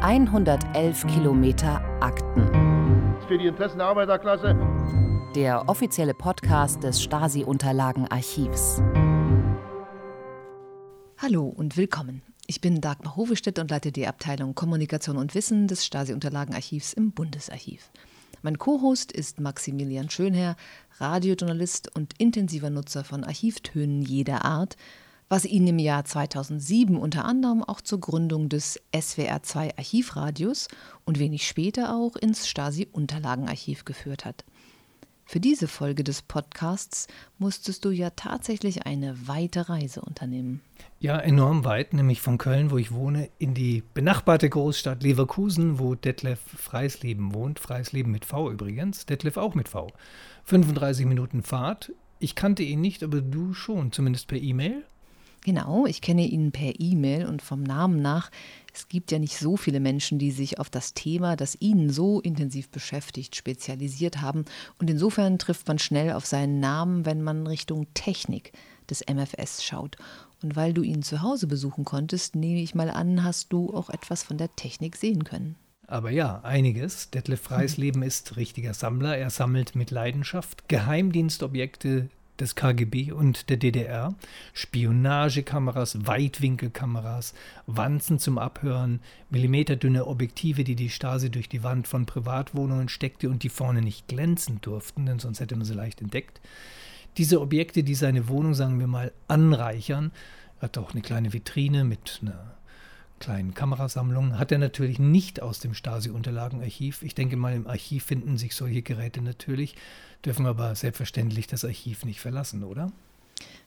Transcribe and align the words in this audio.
111 0.00 1.08
Kilometer 1.08 1.82
Akten. 2.00 2.46
Für 3.26 3.36
die 3.36 3.46
Interessen 3.48 3.78
der 3.78 3.88
Arbeiterklasse. 3.88 4.54
Der 5.34 5.68
offizielle 5.68 6.14
Podcast 6.14 6.84
des 6.84 7.02
Stasi-Unterlagenarchivs. 7.02 8.80
Hallo 11.18 11.48
und 11.48 11.76
willkommen. 11.76 12.22
Ich 12.46 12.60
bin 12.60 12.80
Dagmar 12.80 13.16
Hovestedt 13.16 13.58
und 13.58 13.72
leite 13.72 13.90
die 13.90 14.06
Abteilung 14.06 14.54
Kommunikation 14.54 15.16
und 15.16 15.34
Wissen 15.34 15.66
des 15.66 15.84
Stasi-Unterlagenarchivs 15.84 16.92
im 16.92 17.10
Bundesarchiv. 17.10 17.90
Mein 18.42 18.56
Co-Host 18.56 19.10
ist 19.10 19.40
Maximilian 19.40 20.10
Schönherr, 20.10 20.54
Radiojournalist 21.00 21.92
und 21.96 22.14
intensiver 22.18 22.70
Nutzer 22.70 23.02
von 23.02 23.24
Archivtönen 23.24 24.02
jeder 24.02 24.44
Art 24.44 24.76
was 25.28 25.44
ihn 25.44 25.66
im 25.66 25.78
Jahr 25.78 26.04
2007 26.04 26.96
unter 26.96 27.24
anderem 27.24 27.62
auch 27.62 27.80
zur 27.80 28.00
Gründung 28.00 28.48
des 28.48 28.80
SWR2 28.92 29.76
Archivradios 29.76 30.68
und 31.04 31.18
wenig 31.18 31.46
später 31.46 31.94
auch 31.94 32.16
ins 32.16 32.48
Stasi-Unterlagenarchiv 32.48 33.84
geführt 33.84 34.24
hat. 34.24 34.44
Für 35.30 35.40
diese 35.40 35.68
Folge 35.68 36.04
des 36.04 36.22
Podcasts 36.22 37.06
musstest 37.36 37.84
du 37.84 37.90
ja 37.90 38.08
tatsächlich 38.08 38.86
eine 38.86 39.28
weite 39.28 39.68
Reise 39.68 40.00
unternehmen. 40.00 40.62
Ja, 41.00 41.18
enorm 41.18 41.66
weit, 41.66 41.92
nämlich 41.92 42.22
von 42.22 42.38
Köln, 42.38 42.70
wo 42.70 42.78
ich 42.78 42.92
wohne, 42.92 43.28
in 43.38 43.52
die 43.52 43.82
benachbarte 43.92 44.48
Großstadt 44.48 45.02
Leverkusen, 45.02 45.78
wo 45.78 45.94
Detlef 45.94 46.40
Freisleben 46.40 47.34
wohnt. 47.34 47.58
Freisleben 47.58 48.10
mit 48.10 48.24
V 48.24 48.50
übrigens, 48.50 49.04
Detlef 49.04 49.36
auch 49.36 49.54
mit 49.54 49.68
V. 49.68 49.88
35 50.44 51.04
Minuten 51.04 51.42
Fahrt. 51.42 51.92
Ich 52.20 52.34
kannte 52.34 52.62
ihn 52.62 52.80
nicht, 52.80 53.02
aber 53.02 53.20
du 53.20 53.52
schon, 53.52 53.92
zumindest 53.92 54.28
per 54.28 54.38
E-Mail. 54.38 54.82
Genau, 55.44 55.86
ich 55.86 56.00
kenne 56.00 56.26
ihn 56.26 56.52
per 56.52 56.78
E-Mail 56.78 57.26
und 57.26 57.42
vom 57.42 57.62
Namen 57.62 58.02
nach. 58.02 58.30
Es 58.74 58.88
gibt 58.88 59.10
ja 59.10 59.18
nicht 59.18 59.38
so 59.38 59.56
viele 59.56 59.80
Menschen, 59.80 60.18
die 60.18 60.30
sich 60.30 60.58
auf 60.58 60.70
das 60.70 60.94
Thema, 60.94 61.36
das 61.36 61.56
ihn 61.60 61.90
so 61.90 62.20
intensiv 62.20 62.68
beschäftigt, 62.68 63.34
spezialisiert 63.34 64.20
haben. 64.20 64.44
Und 64.78 64.90
insofern 64.90 65.38
trifft 65.38 65.66
man 65.68 65.78
schnell 65.78 66.12
auf 66.12 66.26
seinen 66.26 66.60
Namen, 66.60 67.06
wenn 67.06 67.22
man 67.22 67.46
Richtung 67.46 67.86
Technik 67.94 68.52
des 68.90 69.04
MFS 69.08 69.64
schaut. 69.64 69.96
Und 70.42 70.54
weil 70.54 70.72
du 70.72 70.82
ihn 70.82 71.02
zu 71.02 71.22
Hause 71.22 71.46
besuchen 71.46 71.84
konntest, 71.84 72.36
nehme 72.36 72.60
ich 72.60 72.74
mal 72.74 72.90
an, 72.90 73.24
hast 73.24 73.52
du 73.52 73.74
auch 73.74 73.90
etwas 73.90 74.22
von 74.22 74.38
der 74.38 74.54
Technik 74.54 74.96
sehen 74.96 75.24
können. 75.24 75.56
Aber 75.88 76.10
ja, 76.10 76.40
einiges. 76.42 77.10
Detlef 77.10 77.40
Freisleben 77.40 78.02
ist 78.04 78.36
richtiger 78.36 78.74
Sammler. 78.74 79.16
Er 79.16 79.30
sammelt 79.30 79.74
mit 79.74 79.90
Leidenschaft 79.90 80.68
Geheimdienstobjekte 80.68 82.10
des 82.40 82.54
KGB 82.54 83.12
und 83.12 83.50
der 83.50 83.56
DDR, 83.56 84.14
Spionagekameras, 84.52 86.06
Weitwinkelkameras, 86.06 87.34
Wanzen 87.66 88.18
zum 88.18 88.38
Abhören, 88.38 89.00
millimeterdünne 89.30 90.06
Objektive, 90.06 90.64
die 90.64 90.76
die 90.76 90.90
Stasi 90.90 91.30
durch 91.30 91.48
die 91.48 91.62
Wand 91.62 91.88
von 91.88 92.06
Privatwohnungen 92.06 92.88
steckte 92.88 93.28
und 93.28 93.42
die 93.42 93.48
vorne 93.48 93.82
nicht 93.82 94.08
glänzen 94.08 94.60
durften, 94.60 95.06
denn 95.06 95.18
sonst 95.18 95.40
hätte 95.40 95.56
man 95.56 95.64
sie 95.64 95.74
leicht 95.74 96.00
entdeckt. 96.00 96.40
Diese 97.16 97.40
Objekte, 97.40 97.82
die 97.82 97.94
seine 97.94 98.28
Wohnung, 98.28 98.54
sagen 98.54 98.78
wir 98.78 98.86
mal, 98.86 99.12
anreichern, 99.26 100.12
hat 100.60 100.78
auch 100.78 100.92
eine 100.92 101.02
kleine 101.02 101.32
Vitrine 101.32 101.84
mit 101.84 102.20
einer 102.22 102.57
kleinen 103.18 103.54
Kamerasammlung, 103.54 104.38
hat 104.38 104.52
er 104.52 104.58
natürlich 104.58 104.98
nicht 104.98 105.42
aus 105.42 105.60
dem 105.60 105.74
Stasi-Unterlagenarchiv. 105.74 107.02
Ich 107.02 107.14
denke 107.14 107.36
mal, 107.36 107.54
im 107.54 107.66
Archiv 107.66 108.04
finden 108.04 108.38
sich 108.38 108.54
solche 108.54 108.82
Geräte 108.82 109.20
natürlich 109.20 109.74
dürfen 110.24 110.46
aber 110.46 110.74
selbstverständlich 110.74 111.46
das 111.46 111.64
Archiv 111.64 112.04
nicht 112.04 112.20
verlassen, 112.20 112.64
oder? 112.64 112.92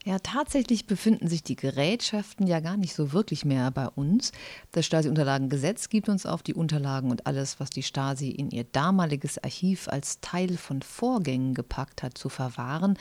Ja, 0.03 0.17
tatsächlich 0.19 0.88
befinden 0.88 1.27
sich 1.27 1.44
die 1.44 1.55
Gerätschaften 1.55 2.47
ja 2.47 2.59
gar 2.59 2.75
nicht 2.75 2.94
so 2.94 3.13
wirklich 3.13 3.45
mehr 3.45 3.69
bei 3.72 3.88
uns. 3.88 4.31
Das 4.72 4.85
Stasi-Unterlagengesetz 4.85 5.89
gibt 5.89 6.09
uns 6.09 6.25
auf 6.25 6.41
die 6.44 6.55
Unterlagen 6.55 7.11
und 7.11 7.27
alles, 7.27 7.59
was 7.59 7.69
die 7.69 7.83
Stasi 7.83 8.29
in 8.29 8.49
ihr 8.49 8.63
damaliges 8.63 9.41
Archiv 9.41 9.88
als 9.88 10.19
Teil 10.19 10.57
von 10.57 10.81
Vorgängen 10.81 11.53
gepackt 11.53 12.03
hat, 12.03 12.17
zu 12.17 12.29
verwahren. 12.29 12.97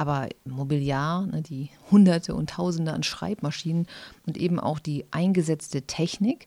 Aber 0.00 0.30
Mobiliar, 0.46 1.26
ne, 1.26 1.42
die 1.42 1.68
Hunderte 1.90 2.34
und 2.34 2.48
Tausende 2.48 2.94
an 2.94 3.02
Schreibmaschinen 3.02 3.86
und 4.26 4.38
eben 4.38 4.58
auch 4.58 4.78
die 4.78 5.04
eingesetzte 5.10 5.82
Technik, 5.82 6.46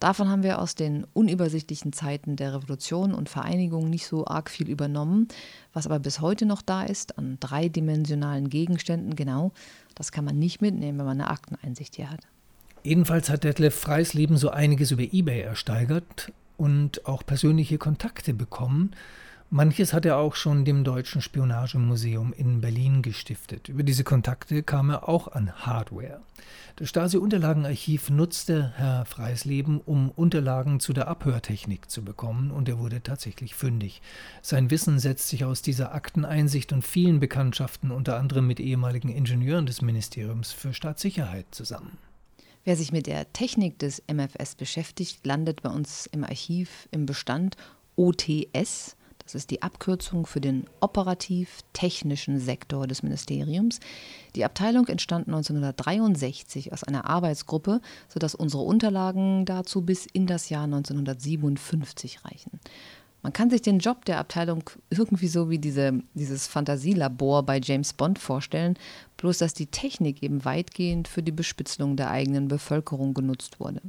Davon 0.00 0.28
haben 0.28 0.42
wir 0.42 0.58
aus 0.58 0.74
den 0.74 1.06
unübersichtlichen 1.14 1.94
Zeiten 1.94 2.36
der 2.36 2.52
Revolution 2.52 3.14
und 3.14 3.30
Vereinigung 3.30 3.88
nicht 3.88 4.06
so 4.06 4.26
arg 4.26 4.50
viel 4.50 4.68
übernommen. 4.68 5.28
Was 5.72 5.86
aber 5.86 5.98
bis 5.98 6.20
heute 6.20 6.44
noch 6.44 6.60
da 6.60 6.82
ist, 6.82 7.16
an 7.16 7.38
dreidimensionalen 7.40 8.50
Gegenständen, 8.50 9.16
genau, 9.16 9.52
das 9.94 10.12
kann 10.12 10.26
man 10.26 10.38
nicht 10.38 10.60
mitnehmen, 10.60 10.98
wenn 10.98 11.06
man 11.06 11.20
eine 11.20 11.30
Akteneinsicht 11.30 11.96
hier 11.96 12.10
hat. 12.10 12.20
Jedenfalls 12.82 13.30
hat 13.30 13.44
Detlef 13.44 13.74
Freisleben 13.74 14.36
so 14.36 14.50
einiges 14.50 14.90
über 14.90 15.04
eBay 15.04 15.40
ersteigert 15.40 16.32
und 16.58 17.06
auch 17.06 17.24
persönliche 17.24 17.78
Kontakte 17.78 18.34
bekommen 18.34 18.94
Manches 19.50 19.92
hat 19.92 20.04
er 20.04 20.16
auch 20.16 20.34
schon 20.34 20.64
dem 20.64 20.82
Deutschen 20.82 21.20
Spionagemuseum 21.20 22.32
in 22.32 22.60
Berlin 22.60 23.02
gestiftet. 23.02 23.68
Über 23.68 23.84
diese 23.84 24.02
Kontakte 24.02 24.62
kam 24.62 24.90
er 24.90 25.08
auch 25.08 25.28
an 25.28 25.52
Hardware. 25.64 26.20
Das 26.76 26.88
Stasi-Unterlagenarchiv 26.88 28.10
nutzte 28.10 28.72
Herr 28.76 29.04
Freisleben, 29.04 29.80
um 29.80 30.10
Unterlagen 30.10 30.80
zu 30.80 30.92
der 30.92 31.06
Abhörtechnik 31.06 31.88
zu 31.88 32.02
bekommen, 32.02 32.50
und 32.50 32.68
er 32.68 32.80
wurde 32.80 33.00
tatsächlich 33.00 33.54
fündig. 33.54 34.02
Sein 34.42 34.70
Wissen 34.70 34.98
setzt 34.98 35.28
sich 35.28 35.44
aus 35.44 35.62
dieser 35.62 35.94
Akteneinsicht 35.94 36.72
und 36.72 36.82
vielen 36.82 37.20
Bekanntschaften, 37.20 37.92
unter 37.92 38.16
anderem 38.18 38.48
mit 38.48 38.58
ehemaligen 38.58 39.08
Ingenieuren 39.08 39.66
des 39.66 39.82
Ministeriums 39.82 40.50
für 40.50 40.74
Staatssicherheit, 40.74 41.46
zusammen. 41.52 41.98
Wer 42.64 42.76
sich 42.76 42.90
mit 42.90 43.06
der 43.06 43.32
Technik 43.32 43.78
des 43.78 44.02
MFS 44.12 44.56
beschäftigt, 44.56 45.24
landet 45.24 45.62
bei 45.62 45.70
uns 45.70 46.06
im 46.06 46.24
Archiv 46.24 46.88
im 46.90 47.06
Bestand 47.06 47.56
OTS 47.94 48.96
das 49.24 49.34
ist 49.34 49.50
die 49.50 49.62
Abkürzung 49.62 50.26
für 50.26 50.40
den 50.40 50.66
operativ-technischen 50.80 52.38
Sektor 52.38 52.86
des 52.86 53.02
Ministeriums. 53.02 53.80
Die 54.36 54.44
Abteilung 54.44 54.86
entstand 54.86 55.28
1963 55.28 56.72
aus 56.72 56.84
einer 56.84 57.08
Arbeitsgruppe, 57.08 57.80
sodass 58.08 58.34
unsere 58.34 58.62
Unterlagen 58.62 59.46
dazu 59.46 59.80
bis 59.82 60.06
in 60.06 60.26
das 60.26 60.50
Jahr 60.50 60.64
1957 60.64 62.24
reichen. 62.24 62.60
Man 63.22 63.32
kann 63.32 63.48
sich 63.48 63.62
den 63.62 63.78
Job 63.78 64.04
der 64.04 64.18
Abteilung 64.18 64.68
irgendwie 64.90 65.28
so 65.28 65.48
wie 65.48 65.58
diese, 65.58 66.02
dieses 66.12 66.46
Fantasielabor 66.46 67.42
bei 67.42 67.58
James 67.58 67.94
Bond 67.94 68.18
vorstellen, 68.18 68.78
bloß 69.16 69.38
dass 69.38 69.54
die 69.54 69.68
Technik 69.68 70.22
eben 70.22 70.44
weitgehend 70.44 71.08
für 71.08 71.22
die 71.22 71.32
Bespitzelung 71.32 71.96
der 71.96 72.10
eigenen 72.10 72.48
Bevölkerung 72.48 73.14
genutzt 73.14 73.60
wurde. 73.60 73.80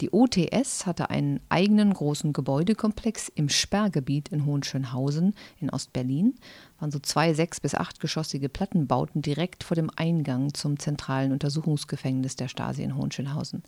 Die 0.00 0.10
OTS 0.10 0.86
hatte 0.86 1.10
einen 1.10 1.40
eigenen 1.48 1.94
großen 1.94 2.32
Gebäudekomplex 2.32 3.28
im 3.28 3.48
Sperrgebiet 3.48 4.28
in 4.30 4.44
Hohenschönhausen 4.44 5.34
in 5.60 5.70
Ostberlin. 5.70 6.34
Waren 6.80 6.90
so 6.90 6.98
zwei 6.98 7.32
sechs- 7.32 7.60
bis 7.60 7.74
achtgeschossige 7.74 8.48
Plattenbauten 8.48 9.22
direkt 9.22 9.62
vor 9.62 9.76
dem 9.76 9.90
Eingang 9.94 10.52
zum 10.52 10.78
zentralen 10.78 11.30
Untersuchungsgefängnis 11.32 12.34
der 12.34 12.48
Stasi 12.48 12.82
in 12.82 12.96
Hohenschönhausen. 12.96 13.62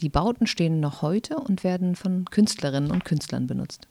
Die 0.00 0.08
Bauten 0.08 0.46
stehen 0.46 0.80
noch 0.80 1.00
heute 1.00 1.36
und 1.36 1.64
werden 1.64 1.94
von 1.94 2.24
Künstlerinnen 2.26 2.90
und 2.90 3.04
Künstlern 3.04 3.46
benutzt. 3.46 3.88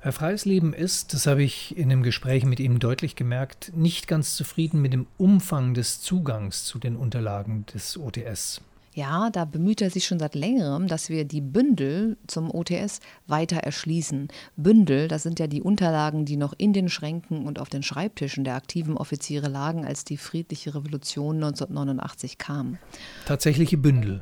Herr 0.00 0.12
Freisleben 0.12 0.72
ist, 0.72 1.12
das 1.12 1.26
habe 1.26 1.42
ich 1.42 1.76
in 1.76 1.88
dem 1.88 2.02
Gespräch 2.02 2.44
mit 2.44 2.60
ihm 2.60 2.78
deutlich 2.78 3.14
gemerkt, 3.14 3.72
nicht 3.74 4.06
ganz 4.08 4.36
zufrieden 4.36 4.80
mit 4.80 4.92
dem 4.92 5.06
Umfang 5.16 5.74
des 5.74 6.00
Zugangs 6.00 6.64
zu 6.64 6.78
den 6.78 6.96
Unterlagen 6.96 7.66
des 7.74 7.98
OTS. 7.98 8.60
Ja, 8.94 9.30
da 9.30 9.44
bemüht 9.44 9.80
er 9.80 9.90
sich 9.90 10.06
schon 10.06 10.18
seit 10.18 10.34
längerem, 10.34 10.88
dass 10.88 11.08
wir 11.08 11.24
die 11.24 11.40
Bündel 11.40 12.16
zum 12.26 12.52
OTS 12.52 13.00
weiter 13.26 13.58
erschließen. 13.58 14.28
Bündel, 14.56 15.08
das 15.08 15.22
sind 15.22 15.38
ja 15.38 15.46
die 15.46 15.62
Unterlagen, 15.62 16.24
die 16.24 16.36
noch 16.36 16.54
in 16.56 16.72
den 16.72 16.88
Schränken 16.88 17.46
und 17.46 17.60
auf 17.60 17.68
den 17.68 17.82
Schreibtischen 17.82 18.44
der 18.44 18.54
aktiven 18.56 18.96
Offiziere 18.96 19.48
lagen, 19.48 19.84
als 19.84 20.04
die 20.04 20.16
friedliche 20.16 20.74
Revolution 20.74 21.36
1989 21.36 22.38
kam. 22.38 22.78
Tatsächliche 23.26 23.76
Bündel 23.76 24.20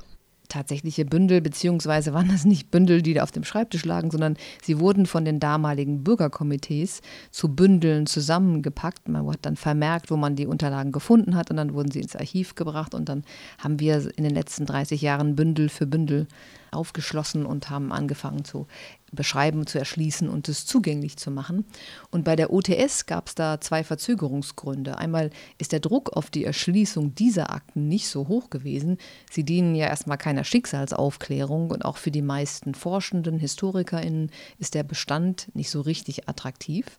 tatsächliche 0.49 1.05
Bündel, 1.05 1.41
beziehungsweise 1.41 2.15
waren 2.15 2.29
das 2.29 2.45
nicht 2.45 2.71
Bündel, 2.71 3.03
die 3.03 3.15
da 3.15 3.23
auf 3.23 3.33
dem 3.33 3.45
Schreibtisch 3.45 3.85
lagen, 3.85 4.11
sondern 4.11 4.37
sie 4.63 4.79
wurden 4.81 5.07
von 5.07 5.25
den 5.25 5.41
damaligen 5.41 6.05
Bürgerkomitees 6.05 7.01
zu 7.31 7.55
Bündeln 7.55 8.07
zusammengepackt. 8.07 9.09
Man 9.09 9.27
hat 9.29 9.41
dann 9.43 9.57
vermerkt, 9.57 10.11
wo 10.11 10.17
man 10.17 10.37
die 10.37 10.47
Unterlagen 10.47 10.93
gefunden 10.93 11.35
hat 11.35 11.51
und 11.51 11.57
dann 11.57 11.75
wurden 11.75 11.91
sie 11.91 12.01
ins 12.01 12.17
Archiv 12.17 12.55
gebracht 12.55 12.95
und 12.95 13.09
dann 13.09 13.25
haben 13.59 13.81
wir 13.81 14.11
in 14.17 14.25
den 14.25 14.35
letzten 14.35 14.67
30 14.67 15.01
Jahren 15.01 15.37
Bündel 15.37 15.69
für 15.69 15.87
Bündel 15.87 16.27
aufgeschlossen 16.71 17.47
und 17.47 17.71
haben 17.71 17.93
angefangen 17.93 18.45
zu 18.45 18.67
beschreiben, 19.13 19.67
zu 19.67 19.79
erschließen 19.79 20.29
und 20.29 20.49
es 20.49 20.67
zugänglich 20.67 21.17
zu 21.17 21.31
machen. 21.31 21.65
Und 22.11 22.25
bei 22.25 22.37
der 22.37 22.53
OTS 22.53 23.07
gab 23.07 23.29
es 23.29 23.35
da 23.35 23.61
zwei 23.61 23.85
Verzögerungsgründe. 23.85 24.99
Einmal 24.99 25.31
ist 25.59 25.73
der 25.73 25.81
Druck 25.81 26.17
auf 26.17 26.31
die 26.31 26.45
Erschließung 26.45 27.15
dieser 27.15 27.51
Akten 27.51 27.89
nicht 27.89 28.09
so 28.09 28.29
hoch 28.29 28.51
gewesen. 28.51 28.99
Sie 29.31 29.45
dienen 29.45 29.75
ja 29.75 29.87
erstmal 29.87 30.19
keiner 30.19 30.45
Schicksalsaufklärung 30.45 31.71
und 31.71 31.85
auch 31.85 31.97
für 31.97 32.11
die 32.11 32.23
meisten 32.23 32.75
Forschenden, 32.75 33.39
HistorikerInnen 33.39 34.31
ist 34.59 34.75
der 34.75 34.83
Bestand 34.83 35.49
nicht 35.55 35.71
so 35.71 35.81
richtig 35.81 36.29
attraktiv. 36.29 36.99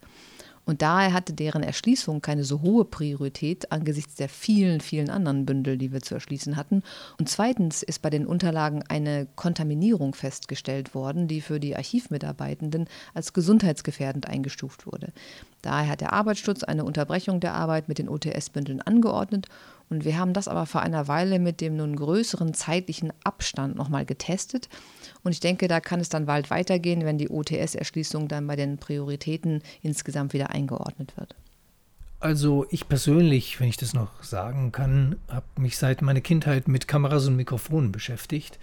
Und 0.67 0.81
daher 0.81 1.13
hatte 1.13 1.33
deren 1.33 1.63
Erschließung 1.63 2.21
keine 2.21 2.43
so 2.43 2.61
hohe 2.61 2.83
Priorität 2.83 3.71
angesichts 3.71 4.15
der 4.15 4.27
vielen, 4.27 4.81
vielen 4.81 5.09
anderen 5.09 5.45
Bündel, 5.45 5.77
die 5.77 5.93
wir 5.93 6.01
zu 6.01 6.13
erschließen 6.13 6.57
hatten. 6.57 6.83
Und 7.17 7.29
zweitens 7.29 7.83
ist 7.83 8.01
bei 8.01 8.09
den 8.09 8.27
Unterlagen 8.27 8.83
eine 8.89 9.27
Kontaminierung 9.37 10.13
festgestellt 10.13 10.93
worden, 10.93 11.29
die 11.29 11.39
für 11.39 11.61
die 11.61 11.77
Archivmitarbeitenden 11.77 12.89
als 13.13 13.31
gesundheitsgefährdend 13.31 14.27
eingestuft 14.27 14.85
wurde. 14.85 15.13
Daher 15.61 15.91
hat 15.91 16.01
der 16.01 16.11
Arbeitsschutz 16.11 16.63
eine 16.63 16.83
Unterbrechung 16.83 17.39
der 17.39 17.53
Arbeit 17.53 17.87
mit 17.87 17.97
den 17.97 18.09
OTS-Bündeln 18.09 18.81
angeordnet 18.81 19.47
und 19.89 20.03
wir 20.03 20.17
haben 20.17 20.33
das 20.33 20.47
aber 20.47 20.65
vor 20.65 20.81
einer 20.81 21.07
Weile 21.07 21.39
mit 21.39 21.61
dem 21.61 21.77
nun 21.77 21.95
größeren 21.95 22.53
zeitlichen 22.53 23.13
Abstand 23.23 23.75
nochmal 23.75 24.05
getestet. 24.05 24.67
Und 25.23 25.31
ich 25.31 25.39
denke, 25.39 25.67
da 25.67 25.79
kann 25.79 25.99
es 25.99 26.09
dann 26.09 26.25
bald 26.25 26.49
weitergehen, 26.49 27.05
wenn 27.05 27.17
die 27.17 27.29
OTS-Erschließung 27.29 28.27
dann 28.27 28.47
bei 28.47 28.55
den 28.55 28.77
Prioritäten 28.77 29.61
insgesamt 29.81 30.33
wieder 30.33 30.49
eingeordnet 30.51 31.15
wird. 31.17 31.35
Also 32.19 32.65
ich 32.71 32.89
persönlich, 32.89 33.59
wenn 33.59 33.69
ich 33.69 33.77
das 33.77 33.93
noch 33.93 34.23
sagen 34.23 34.71
kann, 34.71 35.17
habe 35.27 35.45
mich 35.57 35.77
seit 35.77 36.01
meiner 36.01 36.21
Kindheit 36.21 36.67
mit 36.67 36.87
Kameras 36.87 37.27
und 37.27 37.35
Mikrofonen 37.35 37.91
beschäftigt, 37.91 38.57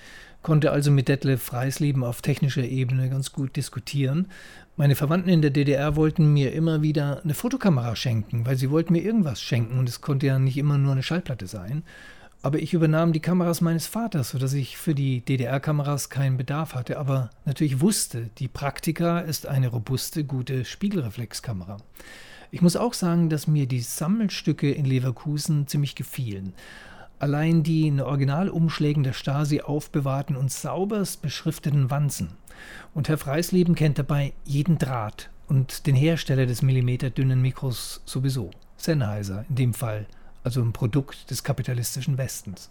konnte 0.44 0.70
also 0.70 0.92
mit 0.92 1.08
Detlef 1.08 1.42
Freisleben 1.42 2.04
auf 2.04 2.22
technischer 2.22 2.62
Ebene 2.62 3.10
ganz 3.10 3.32
gut 3.32 3.56
diskutieren 3.56 4.28
meine 4.76 4.96
Verwandten 4.96 5.28
in 5.28 5.40
der 5.40 5.52
DDR 5.52 5.94
wollten 5.94 6.32
mir 6.32 6.52
immer 6.52 6.82
wieder 6.82 7.20
eine 7.22 7.34
Fotokamera 7.34 7.94
schenken, 7.94 8.44
weil 8.44 8.56
sie 8.56 8.70
wollten 8.70 8.92
mir 8.92 9.04
irgendwas 9.04 9.40
schenken 9.40 9.78
und 9.78 9.88
es 9.88 10.00
konnte 10.00 10.26
ja 10.26 10.40
nicht 10.40 10.56
immer 10.56 10.78
nur 10.78 10.92
eine 10.92 11.04
Schallplatte 11.04 11.46
sein. 11.46 11.84
Aber 12.42 12.58
ich 12.58 12.74
übernahm 12.74 13.12
die 13.12 13.20
Kameras 13.20 13.60
meines 13.60 13.86
Vaters, 13.86 14.30
sodass 14.30 14.52
ich 14.52 14.76
für 14.76 14.96
die 14.96 15.20
DDR-Kameras 15.20 16.10
keinen 16.10 16.36
Bedarf 16.36 16.74
hatte, 16.74 16.98
aber 16.98 17.30
natürlich 17.44 17.80
wusste, 17.80 18.30
die 18.38 18.48
Praktika 18.48 19.20
ist 19.20 19.46
eine 19.46 19.68
robuste, 19.68 20.24
gute 20.24 20.64
Spiegelreflexkamera. 20.64 21.76
Ich 22.50 22.60
muss 22.60 22.74
auch 22.74 22.94
sagen, 22.94 23.30
dass 23.30 23.46
mir 23.46 23.66
die 23.66 23.80
Sammelstücke 23.80 24.72
in 24.72 24.86
Leverkusen 24.86 25.68
ziemlich 25.68 25.94
gefielen. 25.94 26.52
Allein 27.24 27.62
die 27.62 27.86
in 27.86 28.02
Originalumschlägen 28.02 29.02
der 29.02 29.14
Stasi 29.14 29.62
aufbewahrten 29.62 30.36
und 30.36 30.52
sauberst 30.52 31.22
beschrifteten 31.22 31.90
Wanzen. 31.90 32.28
Und 32.92 33.08
Herr 33.08 33.16
Freisleben 33.16 33.74
kennt 33.74 33.98
dabei 33.98 34.34
jeden 34.44 34.76
Draht 34.76 35.30
und 35.48 35.86
den 35.86 35.94
Hersteller 35.94 36.44
des 36.44 36.60
millimeterdünnen 36.60 37.40
Mikros 37.40 38.02
sowieso. 38.04 38.50
Sennheiser 38.76 39.46
in 39.48 39.54
dem 39.54 39.72
Fall, 39.72 40.04
also 40.42 40.60
ein 40.60 40.74
Produkt 40.74 41.30
des 41.30 41.42
kapitalistischen 41.42 42.18
Westens. 42.18 42.68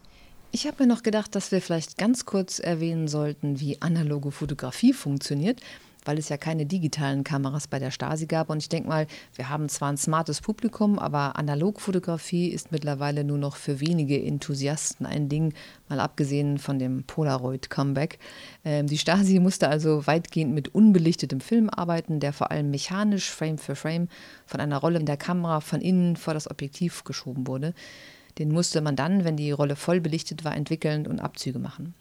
Ich 0.51 0.67
habe 0.67 0.83
mir 0.83 0.87
noch 0.87 1.01
gedacht, 1.01 1.33
dass 1.33 1.51
wir 1.51 1.59
vielleicht 1.59 1.97
ganz 1.97 2.25
kurz 2.25 2.59
erwähnen 2.59 3.07
sollten, 3.07 3.59
wie 3.59 3.81
analoge 3.81 4.29
Fotografie 4.29 4.93
funktioniert 4.93 5.61
weil 6.05 6.17
es 6.17 6.29
ja 6.29 6.37
keine 6.37 6.65
digitalen 6.65 7.23
Kameras 7.23 7.67
bei 7.67 7.79
der 7.79 7.91
Stasi 7.91 8.25
gab. 8.25 8.49
Und 8.49 8.59
ich 8.59 8.69
denke 8.69 8.89
mal, 8.89 9.07
wir 9.35 9.49
haben 9.49 9.69
zwar 9.69 9.91
ein 9.91 9.97
smartes 9.97 10.41
Publikum, 10.41 10.99
aber 10.99 11.37
Analogfotografie 11.37 12.49
ist 12.49 12.71
mittlerweile 12.71 13.23
nur 13.23 13.37
noch 13.37 13.55
für 13.55 13.79
wenige 13.79 14.21
Enthusiasten 14.21 15.05
ein 15.05 15.29
Ding, 15.29 15.53
mal 15.89 15.99
abgesehen 15.99 16.57
von 16.57 16.79
dem 16.79 17.03
Polaroid-Comeback. 17.03 18.19
Ähm, 18.65 18.87
die 18.87 18.97
Stasi 18.97 19.39
musste 19.39 19.67
also 19.67 20.05
weitgehend 20.07 20.53
mit 20.53 20.73
unbelichtetem 20.73 21.39
Film 21.39 21.69
arbeiten, 21.69 22.19
der 22.19 22.33
vor 22.33 22.51
allem 22.51 22.71
mechanisch 22.71 23.29
Frame 23.29 23.57
für 23.57 23.75
Frame 23.75 24.07
von 24.45 24.59
einer 24.59 24.77
Rolle 24.77 24.99
in 24.99 25.05
der 25.05 25.17
Kamera 25.17 25.59
von 25.59 25.81
innen 25.81 26.15
vor 26.15 26.33
das 26.33 26.49
Objektiv 26.49 27.03
geschoben 27.03 27.47
wurde. 27.47 27.73
Den 28.39 28.51
musste 28.51 28.81
man 28.81 28.95
dann, 28.95 29.23
wenn 29.23 29.37
die 29.37 29.51
Rolle 29.51 29.75
voll 29.75 30.01
belichtet 30.01 30.43
war, 30.43 30.55
entwickeln 30.55 31.05
und 31.05 31.19
Abzüge 31.19 31.59
machen. 31.59 31.93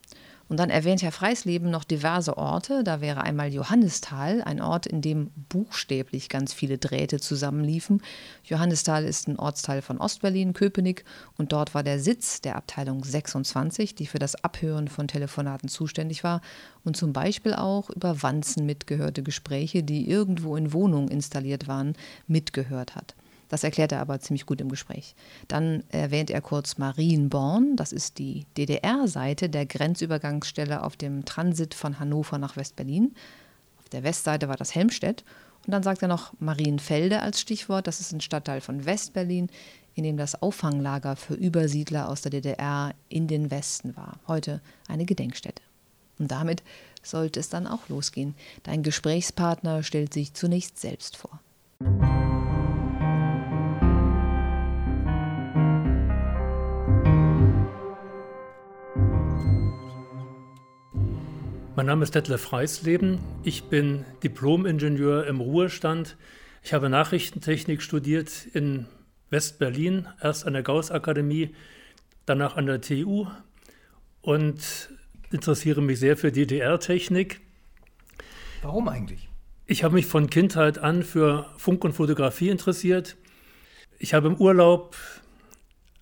Und 0.52 0.58
dann 0.58 0.68
erwähnt 0.68 1.00
Herr 1.00 1.12
Freisleben 1.12 1.70
noch 1.70 1.82
diverse 1.82 2.36
Orte. 2.36 2.84
Da 2.84 3.00
wäre 3.00 3.22
einmal 3.22 3.54
Johannisthal, 3.54 4.42
ein 4.42 4.60
Ort, 4.60 4.84
in 4.84 5.00
dem 5.00 5.30
buchstäblich 5.48 6.28
ganz 6.28 6.52
viele 6.52 6.76
Drähte 6.76 7.20
zusammenliefen. 7.20 8.02
Johannisthal 8.44 9.06
ist 9.06 9.28
ein 9.28 9.38
Ortsteil 9.38 9.80
von 9.80 9.96
Ostberlin, 9.96 10.52
Köpenick, 10.52 11.06
und 11.38 11.52
dort 11.52 11.74
war 11.74 11.82
der 11.82 11.98
Sitz 11.98 12.42
der 12.42 12.56
Abteilung 12.56 13.02
26, 13.02 13.94
die 13.94 14.04
für 14.04 14.18
das 14.18 14.34
Abhören 14.44 14.88
von 14.88 15.08
Telefonaten 15.08 15.70
zuständig 15.70 16.22
war 16.22 16.42
und 16.84 16.98
zum 16.98 17.14
Beispiel 17.14 17.54
auch 17.54 17.88
über 17.88 18.22
Wanzen 18.22 18.66
mitgehörte 18.66 19.22
Gespräche, 19.22 19.82
die 19.82 20.06
irgendwo 20.06 20.54
in 20.56 20.74
Wohnungen 20.74 21.08
installiert 21.08 21.66
waren, 21.66 21.94
mitgehört 22.26 22.94
hat. 22.94 23.14
Das 23.52 23.64
erklärt 23.64 23.92
er 23.92 24.00
aber 24.00 24.18
ziemlich 24.18 24.46
gut 24.46 24.62
im 24.62 24.70
Gespräch. 24.70 25.14
Dann 25.46 25.84
erwähnt 25.90 26.30
er 26.30 26.40
kurz 26.40 26.78
Marienborn. 26.78 27.76
Das 27.76 27.92
ist 27.92 28.16
die 28.16 28.46
DDR-Seite 28.56 29.50
der 29.50 29.66
Grenzübergangsstelle 29.66 30.82
auf 30.82 30.96
dem 30.96 31.26
Transit 31.26 31.74
von 31.74 32.00
Hannover 32.00 32.38
nach 32.38 32.56
West-Berlin. 32.56 33.14
Auf 33.78 33.90
der 33.90 34.04
Westseite 34.04 34.48
war 34.48 34.56
das 34.56 34.74
Helmstedt. 34.74 35.22
Und 35.66 35.72
dann 35.72 35.82
sagt 35.82 36.00
er 36.00 36.08
noch 36.08 36.32
Marienfelde 36.40 37.20
als 37.20 37.42
Stichwort. 37.42 37.86
Das 37.86 38.00
ist 38.00 38.12
ein 38.12 38.22
Stadtteil 38.22 38.62
von 38.62 38.86
West-Berlin, 38.86 39.50
in 39.94 40.04
dem 40.04 40.16
das 40.16 40.40
Auffanglager 40.40 41.14
für 41.14 41.34
Übersiedler 41.34 42.08
aus 42.08 42.22
der 42.22 42.30
DDR 42.30 42.94
in 43.10 43.28
den 43.28 43.50
Westen 43.50 43.94
war. 43.98 44.18
Heute 44.26 44.62
eine 44.88 45.04
Gedenkstätte. 45.04 45.62
Und 46.18 46.30
damit 46.30 46.62
sollte 47.02 47.38
es 47.38 47.50
dann 47.50 47.66
auch 47.66 47.90
losgehen. 47.90 48.34
Dein 48.62 48.82
Gesprächspartner 48.82 49.82
stellt 49.82 50.14
sich 50.14 50.32
zunächst 50.32 50.80
selbst 50.80 51.18
vor. 51.18 51.38
Mein 61.74 61.86
Name 61.86 62.02
ist 62.02 62.14
Detlef 62.14 62.42
Freisleben. 62.42 63.18
Ich 63.44 63.64
bin 63.64 64.04
Diplom-Ingenieur 64.22 65.26
im 65.26 65.40
Ruhestand. 65.40 66.18
Ich 66.62 66.74
habe 66.74 66.90
Nachrichtentechnik 66.90 67.80
studiert 67.80 68.44
in 68.52 68.84
West-Berlin, 69.30 70.06
erst 70.20 70.46
an 70.46 70.52
der 70.52 70.62
Gauss-Akademie, 70.62 71.54
danach 72.26 72.58
an 72.58 72.66
der 72.66 72.82
TU 72.82 73.26
und 74.20 74.90
interessiere 75.30 75.80
mich 75.80 75.98
sehr 75.98 76.18
für 76.18 76.30
DDR-Technik. 76.30 77.40
Warum 78.60 78.88
eigentlich? 78.88 79.30
Ich 79.64 79.82
habe 79.82 79.94
mich 79.94 80.04
von 80.04 80.28
Kindheit 80.28 80.76
an 80.76 81.02
für 81.02 81.46
Funk 81.56 81.84
und 81.84 81.94
Fotografie 81.94 82.50
interessiert. 82.50 83.16
Ich 83.98 84.12
habe 84.12 84.28
im 84.28 84.36
Urlaub 84.36 84.94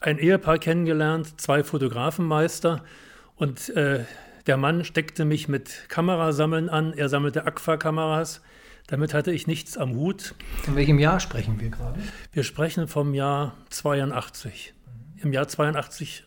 ein 0.00 0.18
Ehepaar 0.18 0.58
kennengelernt, 0.58 1.40
zwei 1.40 1.62
Fotografenmeister 1.62 2.82
und 3.36 3.68
äh, 3.68 4.04
der 4.46 4.56
Mann 4.56 4.84
steckte 4.84 5.24
mich 5.24 5.48
mit 5.48 5.88
Kamerasammeln 5.88 6.68
an. 6.68 6.92
Er 6.92 7.08
sammelte 7.08 7.46
Agfa-Kameras. 7.46 8.42
Damit 8.86 9.14
hatte 9.14 9.30
ich 9.32 9.46
nichts 9.46 9.78
am 9.78 9.94
Hut. 9.94 10.34
Von 10.62 10.74
welchem 10.74 10.98
Jahr 10.98 11.20
sprechen 11.20 11.60
wir 11.60 11.70
gerade? 11.70 12.00
Wir 12.32 12.42
sprechen 12.42 12.88
vom 12.88 13.14
Jahr 13.14 13.56
82. 13.70 14.74
Mhm. 14.74 15.22
Im 15.22 15.32
Jahr 15.32 15.46
82 15.46 16.24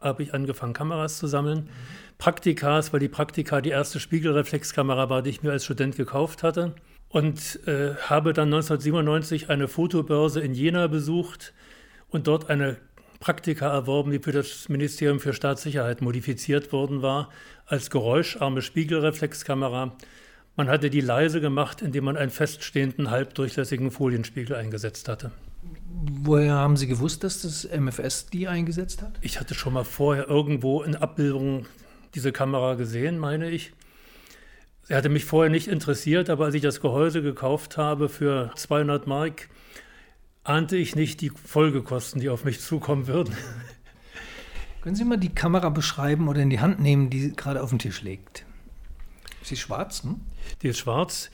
habe 0.00 0.22
ich 0.22 0.34
angefangen, 0.34 0.72
Kameras 0.72 1.18
zu 1.18 1.26
sammeln. 1.26 1.64
Mhm. 1.64 1.68
Praktikas, 2.18 2.92
weil 2.92 3.00
die 3.00 3.08
Praktika 3.08 3.60
die 3.60 3.70
erste 3.70 4.00
Spiegelreflexkamera 4.00 5.10
war, 5.10 5.22
die 5.22 5.30
ich 5.30 5.42
mir 5.42 5.52
als 5.52 5.64
Student 5.64 5.96
gekauft 5.96 6.42
hatte. 6.42 6.74
Und 7.08 7.60
äh, 7.66 7.94
habe 8.08 8.32
dann 8.32 8.48
1997 8.48 9.50
eine 9.50 9.68
Fotobörse 9.68 10.40
in 10.40 10.54
Jena 10.54 10.86
besucht 10.86 11.52
und 12.08 12.26
dort 12.26 12.50
eine 12.50 12.76
Praktika 13.20 13.72
erworben, 13.72 14.10
die 14.10 14.18
für 14.18 14.32
das 14.32 14.68
Ministerium 14.68 15.20
für 15.20 15.32
Staatssicherheit 15.32 16.00
modifiziert 16.00 16.72
worden 16.72 17.02
war, 17.02 17.30
als 17.66 17.90
geräuscharme 17.90 18.62
Spiegelreflexkamera. 18.62 19.96
Man 20.56 20.68
hatte 20.68 20.90
die 20.90 21.00
leise 21.00 21.40
gemacht, 21.40 21.82
indem 21.82 22.04
man 22.04 22.16
einen 22.16 22.30
feststehenden, 22.30 23.10
halbdurchlässigen 23.10 23.90
Folienspiegel 23.90 24.54
eingesetzt 24.54 25.08
hatte. 25.08 25.32
Woher 26.22 26.54
haben 26.54 26.76
Sie 26.76 26.86
gewusst, 26.86 27.24
dass 27.24 27.42
das 27.42 27.68
MFS 27.70 28.26
die 28.26 28.46
eingesetzt 28.46 29.02
hat? 29.02 29.12
Ich 29.20 29.40
hatte 29.40 29.54
schon 29.54 29.72
mal 29.72 29.84
vorher 29.84 30.28
irgendwo 30.28 30.82
in 30.82 30.94
Abbildungen 30.94 31.66
diese 32.14 32.32
Kamera 32.32 32.74
gesehen, 32.74 33.18
meine 33.18 33.50
ich. 33.50 33.72
Sie 34.82 34.94
hatte 34.94 35.08
mich 35.08 35.24
vorher 35.24 35.50
nicht 35.50 35.66
interessiert, 35.66 36.28
aber 36.28 36.44
als 36.44 36.54
ich 36.54 36.62
das 36.62 36.80
Gehäuse 36.80 37.22
gekauft 37.22 37.78
habe 37.78 38.08
für 38.08 38.52
200 38.54 39.06
Mark, 39.06 39.48
ahnte 40.44 40.76
ich 40.76 40.94
nicht 40.94 41.20
die 41.20 41.30
Folgekosten, 41.30 42.20
die 42.20 42.28
auf 42.28 42.44
mich 42.44 42.60
zukommen 42.60 43.06
würden. 43.06 43.34
Können 44.82 44.96
Sie 44.96 45.04
mal 45.04 45.16
die 45.16 45.34
Kamera 45.34 45.70
beschreiben 45.70 46.28
oder 46.28 46.42
in 46.42 46.50
die 46.50 46.60
Hand 46.60 46.78
nehmen, 46.78 47.08
die 47.08 47.34
gerade 47.34 47.62
auf 47.62 47.70
dem 47.70 47.78
Tisch 47.78 48.02
liegt? 48.02 48.44
Ist 49.40 49.48
sie 49.48 49.56
schwarz? 49.56 50.02
Hm? 50.02 50.20
Die 50.62 50.68
ist 50.68 50.78
schwarz. 50.78 51.30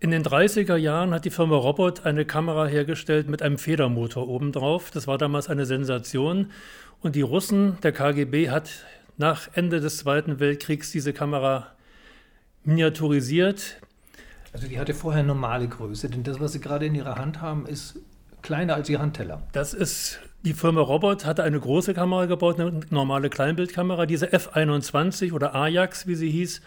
In 0.00 0.10
den 0.10 0.22
30er 0.22 0.76
Jahren 0.76 1.12
hat 1.12 1.24
die 1.24 1.30
Firma 1.30 1.56
Robot 1.56 2.04
eine 2.04 2.24
Kamera 2.24 2.66
hergestellt 2.66 3.28
mit 3.28 3.42
einem 3.42 3.58
Federmotor 3.58 4.26
obendrauf. 4.28 4.90
Das 4.90 5.06
war 5.06 5.18
damals 5.18 5.48
eine 5.48 5.66
Sensation. 5.66 6.50
Und 7.00 7.14
die 7.14 7.22
Russen, 7.22 7.78
der 7.82 7.92
KGB, 7.92 8.50
hat 8.50 8.70
nach 9.16 9.48
Ende 9.54 9.80
des 9.80 9.98
Zweiten 9.98 10.40
Weltkriegs 10.40 10.90
diese 10.90 11.12
Kamera 11.12 11.68
miniaturisiert. 12.64 13.80
Also 14.52 14.66
die 14.66 14.78
hatte 14.78 14.94
vorher 14.94 15.22
normale 15.22 15.68
Größe, 15.68 16.08
denn 16.08 16.22
das, 16.22 16.40
was 16.40 16.52
Sie 16.52 16.60
gerade 16.60 16.86
in 16.86 16.94
Ihrer 16.94 17.16
Hand 17.16 17.40
haben, 17.40 17.66
ist 17.66 17.98
kleiner 18.44 18.76
als 18.76 18.88
Ihr 18.88 19.00
Handteller. 19.00 19.42
Das 19.52 19.74
ist, 19.74 20.20
die 20.42 20.52
Firma 20.52 20.82
Robot 20.82 21.24
hatte 21.24 21.42
eine 21.42 21.58
große 21.58 21.94
Kamera 21.94 22.26
gebaut, 22.26 22.60
eine 22.60 22.80
normale 22.90 23.30
Kleinbildkamera. 23.30 24.06
Diese 24.06 24.28
F21 24.28 25.32
oder 25.32 25.56
Ajax, 25.56 26.06
wie 26.06 26.14
sie 26.14 26.30
hieß, 26.30 26.60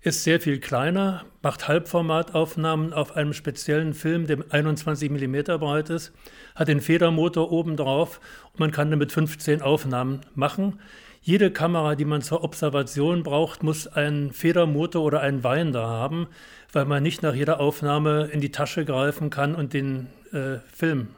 ist 0.00 0.24
sehr 0.24 0.40
viel 0.40 0.58
kleiner, 0.58 1.24
macht 1.42 1.68
Halbformataufnahmen 1.68 2.92
auf 2.92 3.16
einem 3.16 3.32
speziellen 3.32 3.94
Film, 3.94 4.26
der 4.26 4.38
21 4.50 5.10
mm 5.10 5.58
breit 5.58 5.90
ist, 5.90 6.12
hat 6.54 6.68
den 6.68 6.80
Federmotor 6.80 7.52
oben 7.52 7.76
drauf 7.76 8.20
und 8.52 8.60
man 8.60 8.70
kann 8.70 8.90
damit 8.90 9.12
15 9.12 9.60
Aufnahmen 9.60 10.20
machen. 10.34 10.78
Jede 11.20 11.50
Kamera, 11.50 11.96
die 11.96 12.04
man 12.04 12.22
zur 12.22 12.44
Observation 12.44 13.22
braucht, 13.24 13.62
muss 13.62 13.88
einen 13.88 14.32
Federmotor 14.32 15.02
oder 15.02 15.20
einen 15.20 15.42
Winder 15.42 15.86
haben, 15.86 16.28
weil 16.72 16.84
man 16.84 17.02
nicht 17.02 17.22
nach 17.22 17.34
jeder 17.34 17.60
Aufnahme 17.60 18.28
in 18.32 18.40
die 18.40 18.52
Tasche 18.52 18.84
greifen 18.84 19.30
kann 19.30 19.56
und 19.56 19.74
den 19.74 20.06
äh, 20.32 20.58
Film 20.72 21.08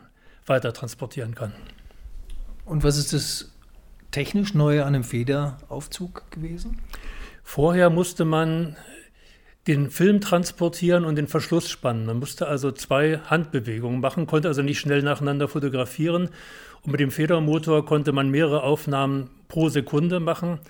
weiter 0.47 0.73
transportieren 0.73 1.35
kann. 1.35 1.53
Und 2.65 2.85
was 2.85 2.97
ist 2.99 3.13
das 3.13 3.53
technisch 4.11 4.55
Neue 4.55 4.85
an 4.85 4.93
dem 4.93 5.05
Federaufzug 5.05 6.31
gewesen? 6.31 6.79
Vorher 7.43 7.91
musste 7.91 8.25
man 8.25 8.77
den 9.67 9.91
Film 9.91 10.21
transportieren 10.21 11.05
und 11.05 11.17
den 11.17 11.27
Verschluss 11.27 11.69
spannen. 11.69 12.07
Man 12.07 12.19
musste 12.19 12.47
also 12.47 12.73
zwei 12.73 13.19
Handbewegungen 13.19 14.01
machen, 14.01 14.27
konnte 14.27 14.49
also 14.49 14.63
nicht 14.63 14.81
schnell 14.81 15.03
nacheinander 15.03 15.49
fotografieren. 15.49 16.31
Und 16.83 16.93
mit 16.93 17.01
dem 17.01 17.11
Federmotor 17.11 17.85
konnte 17.85 18.13
man 18.13 18.31
mehrere 18.31 18.63
Aufnahmen 18.63 19.31
pro 19.49 19.69
Sekunde 19.69 20.19
machen. 20.19 20.61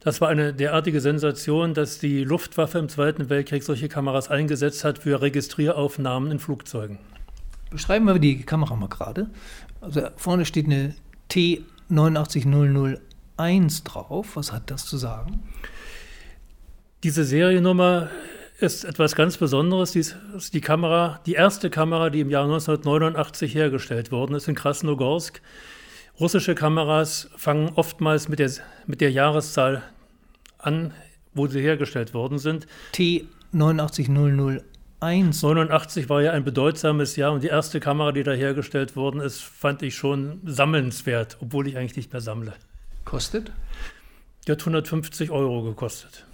Das 0.00 0.20
war 0.20 0.28
eine 0.28 0.52
derartige 0.52 1.00
Sensation, 1.00 1.74
dass 1.74 2.00
die 2.00 2.24
Luftwaffe 2.24 2.78
im 2.78 2.88
Zweiten 2.88 3.30
Weltkrieg 3.30 3.62
solche 3.62 3.88
Kameras 3.88 4.28
eingesetzt 4.28 4.84
hat 4.84 4.98
für 4.98 5.22
Registrieraufnahmen 5.22 6.32
in 6.32 6.38
Flugzeugen. 6.40 6.98
Beschreiben 7.72 8.06
wir 8.06 8.18
die 8.18 8.42
Kamera 8.42 8.76
mal 8.76 8.88
gerade. 8.88 9.30
Also 9.80 10.02
vorne 10.16 10.44
steht 10.44 10.66
eine 10.66 10.94
T89001 11.30 13.84
drauf. 13.84 14.36
Was 14.36 14.52
hat 14.52 14.70
das 14.70 14.86
zu 14.86 14.96
sagen? 14.96 15.42
Diese 17.02 17.24
Seriennummer 17.24 18.10
ist 18.58 18.84
etwas 18.84 19.16
ganz 19.16 19.38
Besonderes. 19.38 19.92
Dies 19.92 20.16
ist 20.36 20.54
die 20.54 20.60
Kamera, 20.60 21.20
die 21.26 21.32
erste 21.32 21.68
Kamera, 21.68 22.10
die 22.10 22.20
im 22.20 22.30
Jahr 22.30 22.44
1989 22.44 23.54
hergestellt 23.54 24.12
worden 24.12 24.36
ist 24.36 24.46
in 24.46 24.54
Krasnogorsk. 24.54 25.42
Russische 26.20 26.54
Kameras 26.54 27.28
fangen 27.36 27.70
oftmals 27.74 28.28
mit 28.28 28.38
der, 28.38 28.52
mit 28.86 29.00
der 29.00 29.10
Jahreszahl 29.10 29.82
an, 30.58 30.92
wo 31.34 31.48
sie 31.48 31.60
hergestellt 31.60 32.14
worden 32.14 32.38
sind. 32.38 32.68
T89001. 32.94 34.62
89 35.02 36.08
war 36.08 36.22
ja 36.22 36.32
ein 36.32 36.44
bedeutsames 36.44 37.16
Jahr 37.16 37.32
und 37.32 37.42
die 37.42 37.48
erste 37.48 37.80
Kamera, 37.80 38.12
die 38.12 38.22
da 38.22 38.32
hergestellt 38.32 38.96
worden 38.96 39.20
ist, 39.20 39.42
fand 39.42 39.82
ich 39.82 39.96
schon 39.96 40.40
sammelnswert, 40.44 41.38
obwohl 41.40 41.66
ich 41.66 41.76
eigentlich 41.76 41.96
nicht 41.96 42.12
mehr 42.12 42.22
sammle. 42.22 42.54
Kostet? 43.04 43.52
Die 44.46 44.52
hat 44.52 44.60
150 44.60 45.30
Euro 45.30 45.62
gekostet 45.62 46.24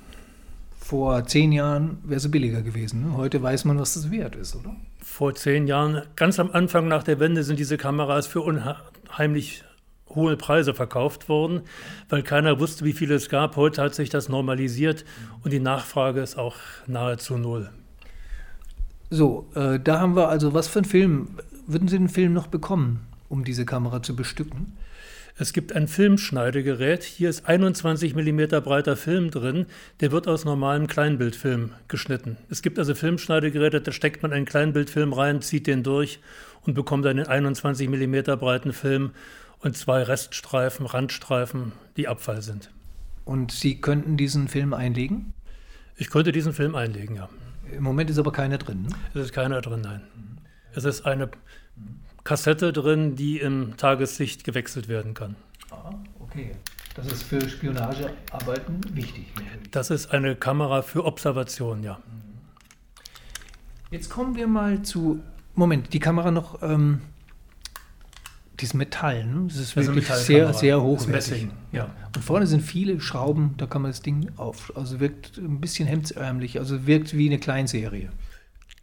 vor 0.89 1.23
zehn 1.27 1.53
Jahren 1.53 1.99
wäre 2.03 2.19
sie 2.19 2.31
billiger 2.31 2.63
gewesen. 2.63 3.03
Ne? 3.03 3.17
Heute 3.19 3.43
weiß 3.43 3.67
man, 3.67 3.79
was 3.79 3.93
das 3.93 4.11
wert 4.11 4.35
ist, 4.37 4.57
oder? 4.57 4.75
Vor 5.03 5.35
zehn 5.35 5.67
Jahren, 5.67 6.01
ganz 6.17 6.41
am 6.41 6.51
Anfang 6.51 6.89
nach 6.89 7.03
der 7.03 7.21
Wende, 7.21 7.45
sind 7.45 7.59
diese 7.59 7.77
Kameras 7.77 8.27
für 8.27 8.41
unheimlich 8.41 9.65
hohe 10.09 10.39
Preise 10.39 10.73
verkauft 10.73 11.29
worden, 11.29 11.61
weil 12.09 12.23
keiner 12.23 12.59
wusste, 12.59 12.87
wie 12.87 12.95
viele 12.95 13.17
es 13.17 13.29
gab. 13.29 13.57
Heute 13.57 13.83
hat 13.83 13.95
sich 13.95 14.09
das 14.09 14.31
normalisiert 14.31 15.05
und 15.45 15.53
die 15.53 15.61
Nachfrage 15.61 16.23
ist 16.23 16.39
auch 16.39 16.57
nahezu 16.87 17.37
null. 17.37 17.69
So, 19.11 19.49
äh, 19.55 19.81
da 19.81 20.01
haben 20.01 20.17
wir 20.17 20.29
also 20.29 20.53
was 20.55 20.69
für 20.69 20.81
einen 20.81 20.85
Film. 20.87 21.29
Würden 21.67 21.89
Sie 21.89 21.99
den 21.99 22.09
Film 22.09 22.33
noch 22.33 22.47
bekommen, 22.47 23.07
um 23.29 23.45
diese 23.45 23.65
Kamera 23.65 24.03
zu 24.03 24.15
bestücken? 24.15 24.77
Es 25.41 25.53
gibt 25.53 25.73
ein 25.73 25.87
Filmschneidegerät. 25.87 27.05
Hier 27.05 27.31
ist 27.31 27.47
21 27.47 28.17
mm 28.17 28.61
breiter 28.63 28.97
Film 28.97 29.31
drin. 29.31 29.67
Der 30.01 30.11
wird 30.11 30.27
aus 30.27 30.45
normalem 30.45 30.89
Kleinbildfilm 30.89 31.71
geschnitten. 31.87 32.37
Es 32.51 32.61
gibt 32.61 32.79
also 32.79 32.95
Filmschneidegeräte, 32.95 33.81
da 33.81 33.93
steckt 33.93 34.23
man 34.23 34.33
einen 34.33 34.47
Kleinbildfilm 34.47 35.13
rein, 35.13 35.41
zieht 35.41 35.69
den 35.69 35.85
durch 35.85 36.19
und 36.63 36.75
bekommt 36.75 37.07
einen 37.07 37.27
21 37.27 37.89
mm 37.89 38.37
breiten 38.39 38.73
Film 38.73 39.13
und 39.61 39.77
zwei 39.77 40.03
Reststreifen, 40.03 40.87
Randstreifen, 40.87 41.73
die 41.97 42.09
Abfall 42.09 42.43
sind. 42.43 42.71
Und 43.25 43.53
Sie 43.53 43.81
könnten 43.81 44.17
diesen 44.17 44.49
Film 44.49 44.75
einlegen? 44.75 45.35
Ich 45.97 46.11
könnte 46.11 46.33
diesen 46.33 46.53
Film 46.53 46.75
einlegen, 46.75 47.15
ja. 47.15 47.29
Im 47.73 47.83
Moment 47.83 48.11
ist 48.11 48.19
aber 48.19 48.33
keiner 48.33 48.59
drin. 48.59 48.83
Ne? 48.83 48.89
Es 49.15 49.27
ist 49.27 49.33
keiner 49.33 49.61
drin, 49.61 49.81
nein. 49.83 50.03
Es 50.75 50.85
ist 50.85 51.07
eine 51.07 51.31
Kassette 52.25 52.73
drin, 52.73 53.17
die 53.17 53.39
im 53.39 53.77
Tageslicht 53.77 54.45
gewechselt 54.45 54.89
werden 54.89 55.15
kann. 55.15 55.37
Ah, 55.71 55.91
okay. 56.21 56.53
Das 56.95 57.07
ist 57.07 57.23
für 57.23 57.49
Spionagearbeiten 57.49 58.81
wichtig. 58.93 59.27
Das 59.71 59.91
ist 59.91 60.13
eine 60.13 60.35
Kamera 60.35 60.83
für 60.83 61.05
Observation, 61.05 61.83
ja. 61.83 62.01
Jetzt 63.91 64.11
kommen 64.11 64.35
wir 64.37 64.47
mal 64.47 64.83
zu. 64.83 65.23
Moment, 65.55 65.93
die 65.93 66.01
Kamera 66.01 66.31
noch. 66.31 66.63
Ähm, 66.63 67.01
dieses 68.61 68.75
Metall, 68.75 69.25
ne? 69.25 69.47
das 69.49 69.57
ist 69.57 69.77
also 69.77 69.95
wirklich 69.95 70.09
sehr, 70.09 70.53
sehr 70.53 70.83
hochwertig. 70.83 71.49
Ja. 71.73 71.95
Und 72.15 72.25
vorne 72.25 72.47
sind 72.47 72.63
viele 72.63 73.01
Schrauben, 73.01 73.55
da 73.57 73.67
kann 73.67 73.83
man 73.83 73.91
das 73.91 74.03
Ding 74.03 74.31
auf. 74.37 74.73
Also 74.77 75.01
wirkt 75.01 75.39
ein 75.39 75.61
bisschen 75.61 75.87
hemdsärmlich, 75.87 76.59
also 76.59 76.87
wirkt 76.87 77.17
wie 77.17 77.29
eine 77.29 77.39
Kleinserie. 77.39 78.11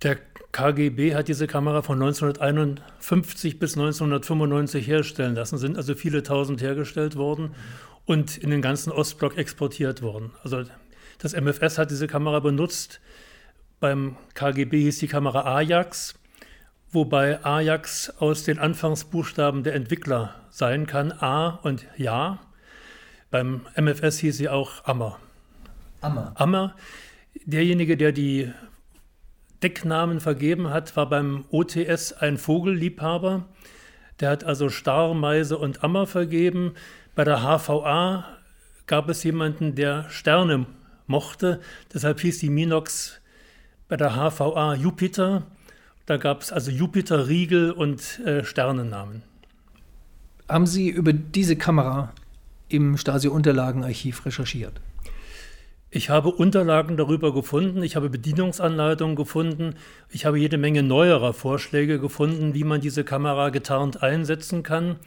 Der 0.03 0.17
KGB 0.51 1.15
hat 1.15 1.27
diese 1.27 1.48
Kamera 1.48 1.82
von 1.82 2.01
1951 2.01 3.60
bis 3.60 3.74
1995 3.74 4.88
herstellen 4.88 5.36
lassen, 5.36 5.58
sind 5.58 5.77
also 5.77 5.96
viele 5.96 6.24
tausend 6.24 6.62
hergestellt 6.62 7.15
worden 7.17 7.51
und 8.05 8.38
in 8.38 8.51
den 8.51 8.62
ganzen 8.62 8.91
Ostblock 8.91 9.38
exportiert 9.38 10.01
worden. 10.01 10.32
Also 10.44 10.63
das 11.17 11.34
MFS 11.34 11.77
hat 11.77 11.91
diese 11.91 12.08
Kamera 12.08 12.39
benutzt. 12.39 13.01
Beim 13.79 14.15
KGB 14.34 14.84
hieß 14.84 15.00
die 15.00 15.08
Kamera 15.08 15.58
Ajax, 15.58 16.15
wobei 16.95 17.43
Ajax 17.45 18.09
aus 18.19 18.43
den 18.43 18.57
Anfangsbuchstaben 18.57 19.63
der 19.63 19.75
Entwickler 19.75 20.33
sein 20.49 20.87
kann, 20.87 21.11
A 21.11 21.49
und 21.49 21.85
Ja. 21.97 22.39
Beim 23.29 23.67
MFS 23.75 24.19
hieß 24.19 24.37
sie 24.37 24.49
auch 24.49 24.85
Ammer. 24.85 25.19
Ammer. 26.01 26.31
Ammer. 26.35 26.75
Derjenige, 27.45 27.97
der 27.97 28.11
die 28.11 28.51
Decknamen 29.61 30.19
vergeben 30.21 30.69
hat, 30.69 30.95
war 30.95 31.09
beim 31.09 31.45
OTS 31.51 32.13
ein 32.13 32.37
Vogelliebhaber. 32.37 33.45
Der 34.19 34.29
hat 34.29 34.43
also 34.43 34.69
Starmeise 34.69 35.57
und 35.57 35.83
Ammer 35.83 36.07
vergeben. 36.07 36.75
Bei 37.15 37.23
der 37.23 37.41
HVA 37.41 38.25
gab 38.87 39.09
es 39.09 39.23
jemanden, 39.23 39.75
der 39.75 40.09
Sterne 40.09 40.65
mochte. 41.07 41.59
Deshalb 41.93 42.19
hieß 42.21 42.39
die 42.39 42.49
Minox 42.49 43.19
bei 43.87 43.97
der 43.97 44.15
HVA 44.15 44.75
Jupiter. 44.75 45.43
Da 46.05 46.17
gab 46.17 46.41
es 46.41 46.51
also 46.51 46.69
Jupiter-Riegel 46.69 47.71
und 47.71 48.19
äh, 48.19 48.43
Sternennamen. 48.43 49.24
Haben 50.47 50.67
Sie 50.67 50.89
über 50.89 51.13
diese 51.13 51.55
Kamera 51.55 52.13
im 52.69 52.97
Stasi-Unterlagenarchiv 52.97 54.25
recherchiert? 54.25 54.79
Ich 55.89 56.09
habe 56.09 56.29
Unterlagen 56.29 56.97
darüber 56.97 57.33
gefunden, 57.33 57.81
ich 57.81 57.95
habe 57.95 58.09
Bedienungsanleitungen 58.09 59.15
gefunden, 59.15 59.75
ich 60.09 60.25
habe 60.25 60.38
jede 60.38 60.57
Menge 60.57 60.83
neuerer 60.83 61.33
Vorschläge 61.33 62.00
gefunden, 62.00 62.53
wie 62.53 62.65
man 62.65 62.81
diese 62.81 63.03
Kamera 63.03 63.50
getarnt 63.50 64.03
einsetzen 64.03 64.62
kann. 64.62 64.97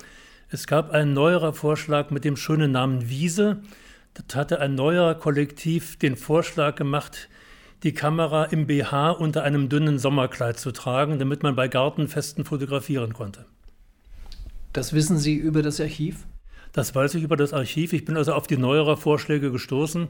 Es 0.48 0.66
gab 0.66 0.90
einen 0.90 1.12
neuerer 1.12 1.52
Vorschlag 1.52 2.10
mit 2.10 2.24
dem 2.24 2.36
schönen 2.36 2.72
Namen 2.72 3.10
Wiese. 3.10 3.60
Das 4.14 4.34
hatte 4.34 4.60
ein 4.60 4.74
neuer 4.74 5.14
Kollektiv 5.14 5.98
den 5.98 6.16
Vorschlag 6.16 6.74
gemacht, 6.76 7.28
die 7.82 7.92
Kamera 7.92 8.44
im 8.44 8.66
BH 8.66 9.12
unter 9.12 9.44
einem 9.44 9.68
dünnen 9.68 9.98
Sommerkleid 9.98 10.58
zu 10.58 10.72
tragen, 10.72 11.18
damit 11.18 11.42
man 11.42 11.54
bei 11.54 11.68
Gartenfesten 11.68 12.44
fotografieren 12.44 13.12
konnte. 13.12 13.46
Das 14.72 14.92
wissen 14.92 15.18
Sie 15.18 15.34
über 15.34 15.62
das 15.62 15.80
Archiv? 15.80 16.26
Das 16.72 16.94
weiß 16.94 17.14
ich 17.14 17.22
über 17.22 17.36
das 17.36 17.52
Archiv. 17.52 17.92
Ich 17.92 18.04
bin 18.04 18.16
also 18.16 18.34
auf 18.34 18.46
die 18.46 18.56
neuere 18.56 18.96
Vorschläge 18.96 19.50
gestoßen 19.50 20.08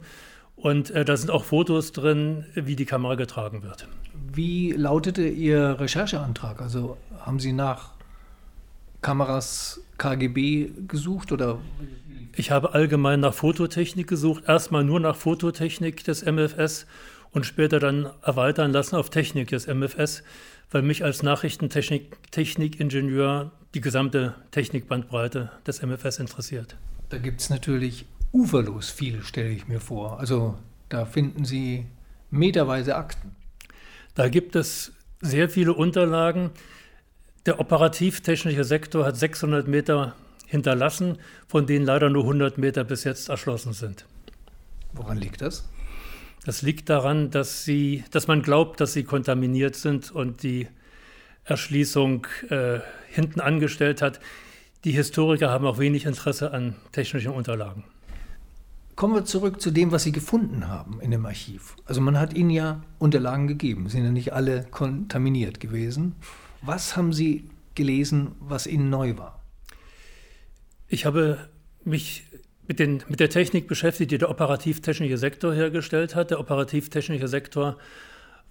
und 0.57 0.91
äh, 0.91 1.05
da 1.05 1.17
sind 1.17 1.31
auch 1.31 1.45
Fotos 1.45 1.93
drin, 1.93 2.45
wie 2.55 2.75
die 2.75 2.85
Kamera 2.85 3.15
getragen 3.15 3.63
wird. 3.63 3.87
Wie 4.33 4.73
lautete 4.73 5.29
Ihr 5.29 5.79
Rechercheantrag? 5.79 6.61
Also 6.61 6.97
haben 7.21 7.39
Sie 7.39 7.53
nach 7.53 7.93
Kameras 9.03 9.81
KGB 9.99 10.71
gesucht 10.89 11.31
oder? 11.31 11.59
Ich 12.35 12.51
habe 12.51 12.75
allgemein 12.75 13.21
nach 13.21 13.35
Fototechnik 13.35 14.09
gesucht. 14.09 14.45
Erstmal 14.47 14.85
nur 14.85 15.01
nach 15.01 15.17
Fototechnik 15.17 16.05
des 16.05 16.25
MFS 16.25 16.87
und 17.32 17.47
später 17.47 17.78
dann 17.78 18.11
erweitern 18.23 18.73
lassen 18.73 18.97
auf 18.97 19.11
Technik 19.11 19.49
des 19.49 19.66
MFS, 19.66 20.23
weil 20.70 20.82
mich 20.82 21.04
als 21.04 21.23
Nachrichtentechnik-Ingenieur 21.23 23.52
die 23.75 23.80
gesamte 23.80 24.35
Technikbandbreite 24.50 25.50
des 25.66 25.82
MFS 25.82 26.18
interessiert. 26.18 26.76
Da 27.08 27.18
gibt 27.18 27.40
es 27.40 27.50
natürlich 27.50 28.06
uferlos 28.32 28.90
viel, 28.90 29.23
stelle 29.23 29.50
ich 29.50 29.68
mir 29.68 29.80
vor. 29.80 30.20
Also 30.20 30.58
da 30.88 31.04
finden 31.04 31.44
Sie 31.44 31.87
meterweise 32.30 32.97
Akten. 32.97 33.37
Da 34.14 34.28
gibt 34.28 34.56
es 34.56 34.92
sehr 35.20 35.49
viele 35.49 35.75
Unterlagen. 35.75 36.50
Der 37.47 37.61
operativtechnische 37.61 38.64
Sektor 38.64 39.06
hat 39.06 39.16
600 39.16 39.68
Meter 39.68 40.14
hinterlassen, 40.47 41.18
von 41.47 41.66
denen 41.66 41.85
leider 41.85 42.11
nur 42.11 42.23
100 42.23 42.58
Meter 42.58 42.85
bis 42.85 43.04
jetzt 43.04 43.28
erschlossen 43.28 43.73
sind. 43.73 44.06
Woran 44.92 45.18
liegt 45.18 45.42
das? 45.42 45.68
Das 46.45 46.62
liegt 46.62 46.88
daran, 46.88 47.30
dass, 47.30 47.64
sie, 47.64 48.04
dass 48.11 48.26
man 48.26 48.42
glaubt, 48.42 48.80
dass 48.80 48.92
sie 48.92 49.04
kontaminiert 49.04 49.76
sind 49.76 50.11
und 50.11 50.42
die 50.42 50.68
Erschließung 51.45 52.26
äh, 52.50 52.80
hinten 53.11 53.40
angestellt 53.40 54.02
hat. 54.02 54.21
Die 54.85 54.92
Historiker 54.92 55.50
haben 55.50 55.66
auch 55.66 55.78
wenig 55.78 56.04
Interesse 56.04 56.52
an 56.52 56.76
technischen 56.92 57.33
Unterlagen. 57.33 57.85
Kommen 58.95 59.14
wir 59.14 59.25
zurück 59.25 59.61
zu 59.61 59.71
dem, 59.71 59.92
was 59.92 60.02
Sie 60.02 60.12
gefunden 60.12 60.66
haben 60.66 61.00
in 61.00 61.12
dem 61.12 61.25
Archiv. 61.25 61.76
Also 61.85 62.00
man 62.00 62.18
hat 62.18 62.35
Ihnen 62.35 62.50
ja 62.50 62.83
Unterlagen 62.99 63.47
gegeben, 63.47 63.88
sind 63.88 64.04
ja 64.04 64.11
nicht 64.11 64.33
alle 64.33 64.64
kontaminiert 64.71 65.61
gewesen. 65.61 66.16
Was 66.62 66.97
haben 66.97 67.12
Sie 67.12 67.49
gelesen, 67.76 68.33
was 68.40 68.66
Ihnen 68.66 68.90
neu 68.90 69.16
war? 69.16 69.40
Ich 70.88 71.07
habe 71.07 71.49
mich 71.85 72.25
mit, 72.69 72.79
den, 72.79 73.03
mit 73.09 73.19
der 73.19 73.31
Technik 73.31 73.67
beschäftigt, 73.67 74.11
die 74.11 74.19
der 74.19 74.31
operativ-technische 74.31 75.17
Sektor 75.17 75.55
hergestellt 75.55 76.15
hat. 76.15 76.31
Der 76.31 76.39
operativ-technische 76.39 77.27
Sektor 77.27 77.79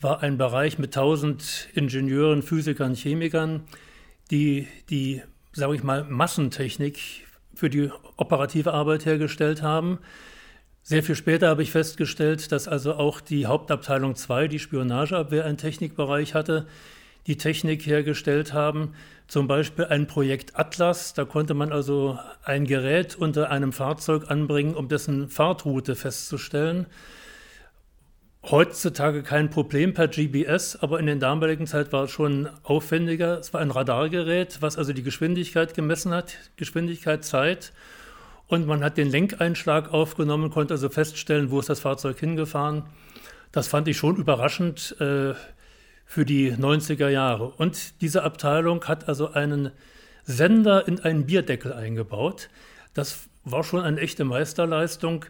war 0.02 0.22
ein 0.22 0.38
Bereich 0.38 0.80
mit 0.80 0.98
1000 0.98 1.70
Ingenieuren, 1.74 2.42
Physikern, 2.42 2.96
Chemikern, 2.96 3.62
die 4.32 4.68
die, 4.90 5.22
sage 5.54 5.76
ich 5.76 5.84
mal, 5.84 6.04
Massentechnik 6.04 7.28
für 7.54 7.70
die 7.70 7.90
operative 8.18 8.74
Arbeit 8.74 9.06
hergestellt 9.06 9.62
haben. 9.62 10.00
Sehr 10.82 11.04
viel 11.04 11.16
später 11.16 11.50
habe 11.50 11.64
ich 11.64 11.72
festgestellt, 11.72 12.52
dass 12.52 12.68
also 12.68 12.96
auch 12.96 13.22
die 13.22 13.46
Hauptabteilung 13.46 14.16
2, 14.16 14.48
die 14.48 14.60
Spionageabwehr, 14.60 15.46
einen 15.46 15.58
Technikbereich 15.58 16.34
hatte, 16.34 16.66
die 17.28 17.38
Technik 17.38 17.86
hergestellt 17.86 18.54
haben. 18.54 18.94
Zum 19.28 19.48
Beispiel 19.48 19.86
ein 19.86 20.08
Projekt 20.08 20.58
Atlas, 20.58 21.14
da 21.14 21.26
konnte 21.26 21.54
man 21.54 21.74
also 21.74 22.18
ein 22.44 22.66
Gerät 22.66 23.16
unter 23.16 23.52
einem 23.52 23.74
Fahrzeug 23.74 24.32
anbringen, 24.32 24.74
um 24.74 24.88
dessen 24.88 25.30
Fahrtroute 25.30 25.96
festzustellen. 25.96 26.88
Heutzutage 28.44 29.24
kein 29.24 29.50
Problem 29.50 29.94
per 29.94 30.08
GBS, 30.08 30.78
aber 30.78 31.02
in 31.02 31.08
der 31.08 31.18
damaligen 31.18 31.68
Zeit 31.68 31.92
war 31.92 32.06
es 32.06 32.12
schon 32.12 32.48
aufwendiger. 32.64 33.40
Es 33.40 33.54
war 33.54 33.60
ein 33.60 33.72
Radargerät, 33.72 34.62
was 34.62 34.78
also 34.78 34.94
die 34.94 35.04
Geschwindigkeit 35.04 35.74
gemessen 35.74 36.14
hat, 36.14 36.38
Geschwindigkeit, 36.56 37.26
Zeit 37.26 37.74
und 38.48 38.66
man 38.66 38.84
hat 38.84 38.98
den 38.98 39.10
Lenkeinschlag 39.10 39.94
aufgenommen, 39.94 40.50
konnte 40.50 40.74
also 40.74 40.88
feststellen, 40.88 41.52
wo 41.52 41.60
ist 41.60 41.68
das 41.68 41.82
Fahrzeug 41.82 42.18
hingefahren. 42.20 42.84
Das 43.52 43.68
fand 43.68 43.88
ich 43.90 43.98
schon 43.98 44.16
überraschend 44.16 44.96
äh, 45.02 45.34
für 46.08 46.26
die 46.26 46.54
90er 46.54 47.10
Jahre. 47.10 47.50
Und 47.50 48.02
diese 48.02 48.24
Abteilung 48.24 48.84
hat 48.86 49.08
also 49.08 49.34
einen 49.34 49.72
Sender 50.24 50.88
in 50.88 51.00
einen 51.02 51.26
Bierdeckel 51.26 51.74
eingebaut. 51.74 52.50
Das 52.94 53.28
war 53.44 53.64
schon 53.64 53.82
eine 53.82 54.00
echte 54.00 54.24
Meisterleistung. 54.24 55.26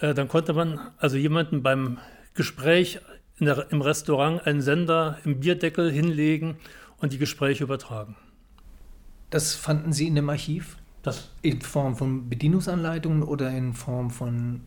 Äh, 0.00 0.14
dann 0.14 0.28
konnte 0.28 0.54
man 0.54 0.80
also 0.98 1.16
jemanden 1.16 1.62
beim 1.62 1.98
Gespräch 2.34 3.00
der, 3.40 3.70
im 3.70 3.82
Restaurant 3.82 4.46
einen 4.46 4.62
Sender 4.62 5.18
im 5.24 5.40
Bierdeckel 5.40 5.90
hinlegen 5.90 6.56
und 6.98 7.12
die 7.12 7.18
Gespräche 7.18 7.64
übertragen. 7.64 8.16
Das 9.30 9.54
fanden 9.54 9.92
Sie 9.92 10.06
in 10.06 10.14
dem 10.14 10.30
Archiv? 10.30 10.76
Das 11.02 11.30
in 11.42 11.60
Form 11.60 11.96
von 11.96 12.28
Bedienungsanleitungen 12.28 13.24
oder 13.24 13.50
in 13.50 13.74
Form 13.74 14.10
von, 14.10 14.60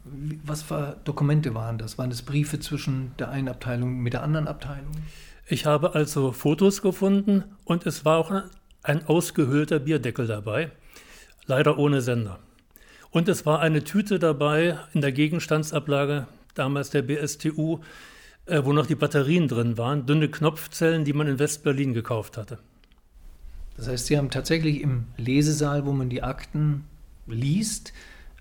was 0.44 0.64
für 0.64 0.98
Dokumente 1.06 1.56
waren 1.56 1.78
das? 1.78 1.98
Waren 1.98 2.10
das 2.10 2.24
Briefe 2.24 2.60
zwischen 2.60 3.14
der 3.20 3.30
einen 3.30 3.48
Abteilung 3.48 4.00
mit 4.00 4.12
der 4.12 4.22
anderen 4.22 4.50
Abteilung? 4.50 4.92
Ich 5.48 5.66
habe 5.68 5.94
also 5.94 6.32
Fotos 6.32 6.82
gefunden 6.82 7.44
und 7.66 7.86
es 7.86 8.04
war 8.04 8.18
auch 8.18 8.32
ein 8.82 9.06
ausgehöhlter 9.06 9.80
Bierdeckel 9.80 10.26
dabei, 10.26 10.72
leider 11.46 11.78
ohne 11.78 12.02
Sender. 12.02 12.40
Und 13.12 13.30
es 13.30 13.46
war 13.46 13.60
eine 13.60 13.84
Tüte 13.84 14.18
dabei 14.18 14.80
in 14.94 15.02
der 15.02 15.12
Gegenstandsablage, 15.12 16.28
damals 16.56 16.90
der 16.90 17.04
BSTU, 17.04 17.80
äh, 18.46 18.62
wo 18.64 18.74
noch 18.74 18.88
die 18.88 18.96
Batterien 18.96 19.48
drin 19.48 19.78
waren, 19.78 20.06
dünne 20.08 20.30
Knopfzellen, 20.30 21.06
die 21.06 21.14
man 21.14 21.28
in 21.28 21.40
West-Berlin 21.40 21.94
gekauft 21.94 22.38
hatte. 22.38 22.58
Das 23.78 23.88
heißt, 23.88 24.08
Sie 24.08 24.18
haben 24.18 24.32
tatsächlich 24.32 24.82
im 24.82 25.06
Lesesaal, 25.18 25.86
wo 25.86 25.92
man 25.92 26.10
die 26.10 26.24
Akten 26.24 26.86
liest, 27.28 27.94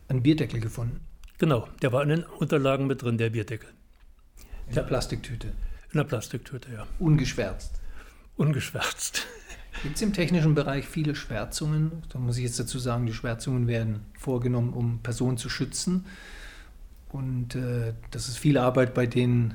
einen 0.09 0.23
Bierdeckel 0.23 0.61
gefunden. 0.61 1.01
Genau, 1.39 1.69
der 1.83 1.93
war 1.93 2.03
in 2.03 2.09
den 2.09 2.25
Unterlagen 2.25 2.87
mit 2.87 3.03
drin, 3.03 3.19
der 3.19 3.31
Bierdeckel. 3.31 3.69
In 4.69 4.75
der 4.75 4.83
Plastiktüte. 4.83 5.53
In 5.95 5.99
der 5.99 6.05
Plastiktüte, 6.05 6.73
ja. 6.73 6.89
Ungeschwärzt. 6.99 7.81
Ungeschwärzt. 8.37 9.29
Gibt 9.85 9.95
es 9.95 10.03
im 10.03 10.13
technischen 10.13 10.57
Bereich 10.57 10.87
viele 10.87 11.15
Schwärzungen? 11.15 12.03
Da 12.09 12.19
muss 12.19 12.37
ich 12.37 12.43
jetzt 12.43 12.59
dazu 12.59 12.81
sagen, 12.81 13.07
die 13.07 13.13
Schwärzungen 13.13 13.69
werden 13.69 14.01
vorgenommen, 14.19 14.73
um 14.73 14.99
Personen 15.05 15.37
zu 15.37 15.49
schützen. 15.49 16.07
Und 17.13 17.55
äh, 17.55 17.93
das 18.11 18.27
ist 18.27 18.39
viel 18.39 18.59
Arbeit 18.59 18.93
bei 18.93 19.07
den 19.07 19.55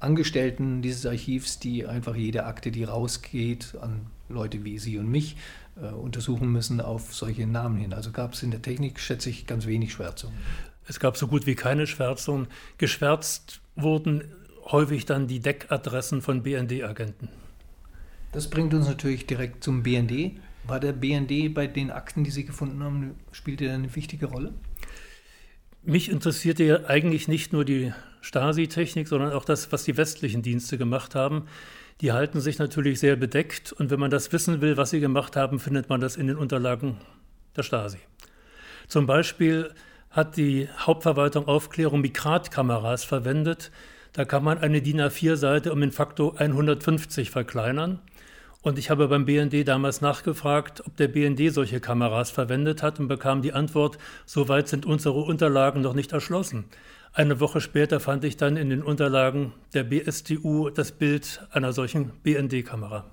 Angestellten 0.00 0.82
dieses 0.82 1.06
Archivs, 1.06 1.60
die 1.60 1.86
einfach 1.86 2.16
jede 2.16 2.46
Akte, 2.46 2.72
die 2.72 2.82
rausgeht, 2.82 3.76
an 3.80 4.06
Leute 4.28 4.64
wie 4.64 4.76
Sie 4.80 4.98
und 4.98 5.08
mich 5.08 5.36
äh, 5.80 5.86
untersuchen 5.86 6.50
müssen 6.50 6.80
auf 6.80 7.14
solche 7.14 7.46
Namen 7.46 7.76
hin. 7.76 7.92
Also 7.92 8.10
gab 8.10 8.32
es 8.32 8.42
in 8.42 8.50
der 8.50 8.60
Technik, 8.60 8.98
schätze 8.98 9.30
ich, 9.30 9.46
ganz 9.46 9.66
wenig 9.66 9.92
Schwärzungen. 9.92 10.36
Es 10.88 10.98
gab 10.98 11.16
so 11.16 11.28
gut 11.28 11.46
wie 11.46 11.54
keine 11.54 11.86
Schwärzungen. 11.86 12.48
Geschwärzt 12.76 13.60
wurden 13.76 14.24
häufig 14.72 15.06
dann 15.06 15.26
die 15.26 15.40
Deckadressen 15.40 16.22
von 16.22 16.42
BND-Agenten. 16.42 17.28
Das 18.32 18.48
bringt 18.48 18.74
uns 18.74 18.86
natürlich 18.86 19.26
direkt 19.26 19.64
zum 19.64 19.82
BND. 19.82 20.40
War 20.64 20.78
der 20.78 20.92
BND 20.92 21.52
bei 21.52 21.66
den 21.66 21.90
Akten, 21.90 22.22
die 22.22 22.30
Sie 22.30 22.44
gefunden 22.44 22.82
haben, 22.82 23.16
spielte 23.32 23.64
er 23.64 23.74
eine 23.74 23.94
wichtige 23.96 24.26
Rolle? 24.26 24.52
Mich 25.82 26.10
interessierte 26.10 26.62
ja 26.62 26.84
eigentlich 26.84 27.26
nicht 27.26 27.52
nur 27.52 27.64
die 27.64 27.92
Stasi-Technik, 28.20 29.08
sondern 29.08 29.32
auch 29.32 29.44
das, 29.44 29.72
was 29.72 29.84
die 29.84 29.96
westlichen 29.96 30.42
Dienste 30.42 30.78
gemacht 30.78 31.14
haben. 31.14 31.46
Die 32.00 32.12
halten 32.12 32.40
sich 32.40 32.58
natürlich 32.58 33.00
sehr 33.00 33.16
bedeckt 33.16 33.72
und 33.72 33.90
wenn 33.90 34.00
man 34.00 34.10
das 34.10 34.32
wissen 34.32 34.60
will, 34.60 34.76
was 34.76 34.90
sie 34.90 35.00
gemacht 35.00 35.36
haben, 35.36 35.58
findet 35.58 35.88
man 35.88 36.00
das 36.00 36.16
in 36.16 36.26
den 36.26 36.36
Unterlagen 36.36 36.98
der 37.56 37.62
Stasi. 37.62 37.98
Zum 38.88 39.06
Beispiel 39.06 39.72
hat 40.10 40.36
die 40.36 40.68
Hauptverwaltung 40.78 41.46
Aufklärung 41.46 42.00
Mikratkameras 42.00 43.04
verwendet. 43.04 43.70
Da 44.12 44.24
kann 44.24 44.42
man 44.42 44.58
eine 44.58 44.82
DIN 44.82 45.00
A4-Seite 45.00 45.72
um 45.72 45.80
den 45.80 45.92
Faktor 45.92 46.40
150 46.40 47.30
verkleinern. 47.30 48.00
Und 48.62 48.78
ich 48.78 48.90
habe 48.90 49.08
beim 49.08 49.24
BND 49.24 49.66
damals 49.66 50.02
nachgefragt, 50.02 50.82
ob 50.86 50.96
der 50.96 51.08
BND 51.08 51.52
solche 51.52 51.80
Kameras 51.80 52.30
verwendet 52.30 52.82
hat 52.82 53.00
und 53.00 53.08
bekam 53.08 53.40
die 53.40 53.54
Antwort, 53.54 53.96
soweit 54.26 54.68
sind 54.68 54.84
unsere 54.84 55.20
Unterlagen 55.20 55.80
noch 55.80 55.94
nicht 55.94 56.12
erschlossen. 56.12 56.64
Eine 57.12 57.40
Woche 57.40 57.60
später 57.60 58.00
fand 58.00 58.24
ich 58.24 58.36
dann 58.36 58.56
in 58.56 58.68
den 58.68 58.82
Unterlagen 58.82 59.52
der 59.72 59.84
BSTU 59.84 60.68
das 60.70 60.92
Bild 60.92 61.40
einer 61.50 61.72
solchen 61.72 62.10
BND-Kamera. 62.22 63.06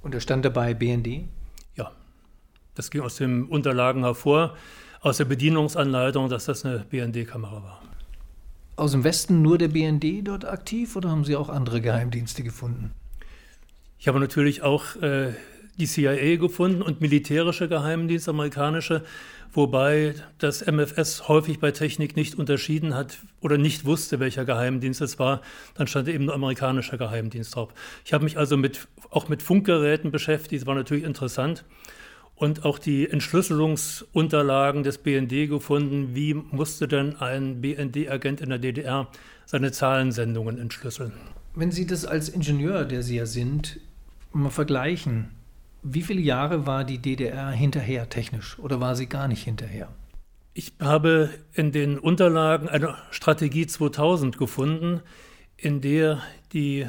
Und 0.00 0.14
da 0.14 0.20
stand 0.20 0.44
dabei 0.44 0.74
BND? 0.74 1.24
Ja, 1.74 1.90
das 2.74 2.90
ging 2.90 3.02
aus 3.02 3.16
den 3.16 3.44
Unterlagen 3.44 4.04
hervor, 4.04 4.56
aus 5.00 5.16
der 5.16 5.24
Bedienungsanleitung, 5.24 6.28
dass 6.28 6.44
das 6.44 6.64
eine 6.64 6.86
BND-Kamera 6.88 7.62
war. 7.64 7.87
Aus 8.78 8.92
dem 8.92 9.02
Westen 9.02 9.42
nur 9.42 9.58
der 9.58 9.66
BND 9.66 10.22
dort 10.22 10.44
aktiv 10.44 10.94
oder 10.94 11.10
haben 11.10 11.24
Sie 11.24 11.34
auch 11.34 11.48
andere 11.48 11.80
Geheimdienste 11.80 12.44
gefunden? 12.44 12.92
Ich 13.98 14.06
habe 14.06 14.20
natürlich 14.20 14.62
auch 14.62 14.94
äh, 15.02 15.32
die 15.78 15.86
CIA 15.86 16.36
gefunden 16.36 16.80
und 16.82 17.00
militärische 17.00 17.66
Geheimdienste, 17.66 18.30
amerikanische, 18.30 19.02
wobei 19.52 20.14
das 20.38 20.64
MFS 20.64 21.26
häufig 21.26 21.58
bei 21.58 21.72
Technik 21.72 22.14
nicht 22.14 22.36
unterschieden 22.36 22.94
hat 22.94 23.18
oder 23.40 23.58
nicht 23.58 23.84
wusste, 23.84 24.20
welcher 24.20 24.44
Geheimdienst 24.44 25.00
es 25.00 25.18
war. 25.18 25.42
Dann 25.74 25.88
stand 25.88 26.06
eben 26.06 26.26
nur 26.26 26.34
amerikanischer 26.34 26.98
Geheimdienst 26.98 27.56
drauf. 27.56 27.70
Ich 28.04 28.12
habe 28.12 28.22
mich 28.22 28.38
also 28.38 28.56
mit, 28.56 28.86
auch 29.10 29.28
mit 29.28 29.42
Funkgeräten 29.42 30.12
beschäftigt, 30.12 30.62
das 30.62 30.68
war 30.68 30.76
natürlich 30.76 31.02
interessant. 31.02 31.64
Und 32.38 32.64
auch 32.64 32.78
die 32.78 33.10
Entschlüsselungsunterlagen 33.10 34.84
des 34.84 34.98
BND 34.98 35.48
gefunden. 35.48 36.14
Wie 36.14 36.34
musste 36.34 36.86
denn 36.86 37.16
ein 37.16 37.60
BND-Agent 37.60 38.40
in 38.40 38.50
der 38.50 38.60
DDR 38.60 39.08
seine 39.44 39.72
Zahlensendungen 39.72 40.56
entschlüsseln? 40.58 41.12
Wenn 41.56 41.72
Sie 41.72 41.84
das 41.84 42.04
als 42.04 42.28
Ingenieur, 42.28 42.84
der 42.84 43.02
Sie 43.02 43.16
ja 43.16 43.26
sind, 43.26 43.80
mal 44.32 44.50
vergleichen, 44.50 45.30
wie 45.82 46.02
viele 46.02 46.20
Jahre 46.20 46.66
war 46.66 46.84
die 46.84 46.98
DDR 46.98 47.50
hinterher 47.50 48.08
technisch 48.08 48.58
oder 48.58 48.80
war 48.80 48.96
sie 48.96 49.06
gar 49.06 49.28
nicht 49.28 49.42
hinterher? 49.44 49.88
Ich 50.54 50.72
habe 50.80 51.30
in 51.52 51.72
den 51.72 51.98
Unterlagen 51.98 52.68
eine 52.68 52.96
Strategie 53.10 53.66
2000 53.66 54.38
gefunden, 54.38 55.00
in 55.56 55.80
der 55.80 56.20
die, 56.52 56.86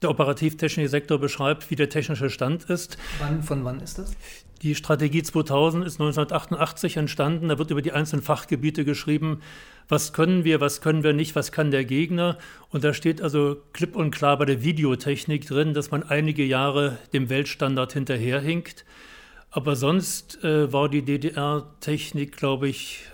der 0.00 0.10
operativ-technische 0.10 0.88
Sektor 0.88 1.18
beschreibt, 1.18 1.70
wie 1.70 1.76
der 1.76 1.90
technische 1.90 2.30
Stand 2.30 2.64
ist. 2.64 2.96
Wann, 3.20 3.42
von 3.42 3.64
wann 3.64 3.80
ist 3.80 3.98
das? 3.98 4.14
Die 4.62 4.76
Strategie 4.76 5.24
2000 5.24 5.84
ist 5.84 6.00
1988 6.00 6.96
entstanden. 6.96 7.48
Da 7.48 7.58
wird 7.58 7.72
über 7.72 7.82
die 7.82 7.90
einzelnen 7.90 8.22
Fachgebiete 8.22 8.84
geschrieben, 8.84 9.40
was 9.88 10.12
können 10.12 10.44
wir, 10.44 10.60
was 10.60 10.80
können 10.80 11.02
wir 11.02 11.12
nicht, 11.12 11.34
was 11.34 11.50
kann 11.50 11.72
der 11.72 11.84
Gegner. 11.84 12.38
Und 12.70 12.84
da 12.84 12.94
steht 12.94 13.20
also 13.20 13.56
klipp 13.72 13.96
und 13.96 14.12
klar 14.12 14.38
bei 14.38 14.44
der 14.44 14.62
Videotechnik 14.62 15.48
drin, 15.48 15.74
dass 15.74 15.90
man 15.90 16.04
einige 16.04 16.44
Jahre 16.44 16.98
dem 17.12 17.28
Weltstandard 17.28 17.92
hinterherhinkt. 17.92 18.84
Aber 19.50 19.74
sonst 19.74 20.44
äh, 20.44 20.72
war 20.72 20.88
die 20.88 21.02
DDR-Technik, 21.02 22.36
glaube 22.36 22.68
ich, 22.68 23.04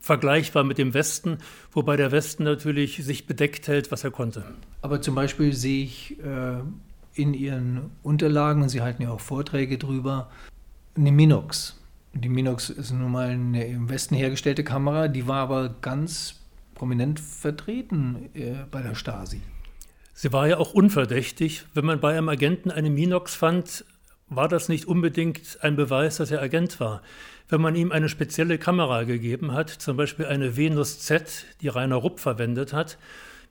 vergleichbar 0.00 0.64
mit 0.64 0.78
dem 0.78 0.94
Westen, 0.94 1.38
wobei 1.70 1.96
der 1.96 2.10
Westen 2.10 2.42
natürlich 2.42 3.04
sich 3.04 3.28
bedeckt 3.28 3.68
hält, 3.68 3.92
was 3.92 4.02
er 4.02 4.10
konnte. 4.10 4.44
Aber 4.80 5.00
zum 5.00 5.14
Beispiel 5.14 5.52
sehe 5.52 5.84
ich 5.84 6.18
äh, 6.18 6.58
in 7.14 7.34
Ihren 7.34 7.92
Unterlagen, 8.02 8.62
und 8.62 8.68
Sie 8.68 8.80
halten 8.80 9.04
ja 9.04 9.12
auch 9.12 9.20
Vorträge 9.20 9.78
drüber, 9.78 10.28
eine 10.96 11.12
Minox. 11.12 11.78
Die 12.14 12.28
Minox 12.28 12.68
ist 12.70 12.92
nun 12.92 13.10
mal 13.10 13.30
eine 13.30 13.64
im 13.66 13.88
Westen 13.88 14.14
hergestellte 14.14 14.64
Kamera, 14.64 15.08
die 15.08 15.26
war 15.26 15.38
aber 15.38 15.74
ganz 15.80 16.40
prominent 16.74 17.20
vertreten 17.20 18.28
äh, 18.34 18.54
bei 18.70 18.82
der 18.82 18.94
Stasi. 18.94 19.40
Sie 20.14 20.32
war 20.32 20.46
ja 20.46 20.58
auch 20.58 20.74
unverdächtig. 20.74 21.64
Wenn 21.74 21.86
man 21.86 22.00
bei 22.00 22.16
einem 22.16 22.28
Agenten 22.28 22.70
eine 22.70 22.90
Minox 22.90 23.34
fand, 23.34 23.84
war 24.28 24.48
das 24.48 24.68
nicht 24.68 24.86
unbedingt 24.86 25.58
ein 25.62 25.76
Beweis, 25.76 26.18
dass 26.18 26.30
er 26.30 26.42
Agent 26.42 26.80
war. 26.80 27.02
Wenn 27.48 27.60
man 27.60 27.74
ihm 27.74 27.92
eine 27.92 28.08
spezielle 28.08 28.58
Kamera 28.58 29.04
gegeben 29.04 29.52
hat, 29.52 29.70
zum 29.70 29.96
Beispiel 29.96 30.26
eine 30.26 30.56
Venus 30.56 31.00
Z, 31.00 31.46
die 31.60 31.68
Rainer 31.68 31.96
Rupp 31.96 32.20
verwendet 32.20 32.72
hat, 32.72 32.98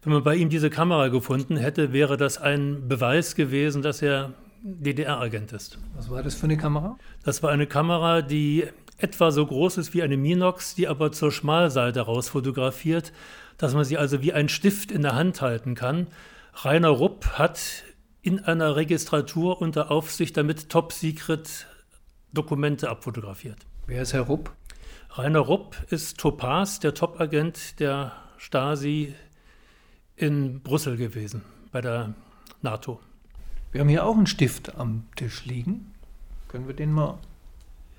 wenn 0.04 0.14
man 0.14 0.24
bei 0.24 0.36
ihm 0.36 0.50
diese 0.50 0.70
Kamera 0.70 1.10
gefunden 1.10 1.58
hätte, 1.58 1.94
wäre 1.94 2.18
das 2.18 2.40
ein 2.40 2.88
Beweis 2.88 3.36
gewesen, 3.36 3.82
dass 3.82 4.02
er 4.02 4.34
DDR-Agent 4.64 5.54
ist. 5.54 5.80
Was 5.96 6.10
war 6.10 6.24
das 6.24 6.36
für 6.36 6.46
eine 6.46 6.58
Kamera? 6.58 6.98
Das 7.24 7.42
war 7.42 7.52
eine 7.52 7.68
Kamera, 7.68 8.22
die 8.22 8.68
etwa 8.98 9.32
so 9.32 9.46
groß 9.46 9.78
ist 9.78 9.94
wie 9.94 10.04
eine 10.04 10.18
Minox, 10.18 10.76
die 10.76 10.88
aber 10.88 11.12
zur 11.12 11.32
Schmalseite 11.32 12.02
raus 12.02 12.30
fotografiert, 12.30 13.12
dass 13.58 13.74
man 13.74 13.84
sie 13.84 13.98
also 13.98 14.22
wie 14.22 14.34
ein 14.34 14.50
Stift 14.50 14.92
in 14.92 15.02
der 15.02 15.16
Hand 15.16 15.42
halten 15.42 15.76
kann. 15.76 16.08
Rainer 16.54 16.90
Rupp 16.90 17.26
hat 17.38 17.84
in 18.22 18.40
einer 18.40 18.76
Registratur 18.76 19.62
unter 19.62 19.90
Aufsicht 19.90 20.38
damit 20.38 20.70
Top-Secret 20.70 21.68
Dokumente 22.34 22.90
abfotografiert. 22.90 23.58
Wer 23.88 24.04
ist 24.04 24.14
Herr 24.14 24.22
Rupp? 24.22 24.52
Rainer 25.12 25.40
Rupp 25.40 25.76
ist 25.90 26.20
Topaz, 26.20 26.80
der 26.80 26.94
Top-Agent 26.94 27.80
der 27.80 28.14
Stasi 28.38 29.16
in 30.16 30.62
Brüssel 30.62 30.98
gewesen, 30.98 31.42
bei 31.72 31.82
der 31.82 32.14
NATO. 32.62 33.02
Wir 33.72 33.80
haben 33.82 33.90
hier 33.90 34.06
auch 34.06 34.18
einen 34.18 34.28
Stift 34.28 34.76
am 34.76 35.04
Tisch 35.16 35.46
liegen. 35.46 35.94
Können 36.50 36.68
wir 36.68 36.76
den 36.76 36.92
mal 36.92 37.20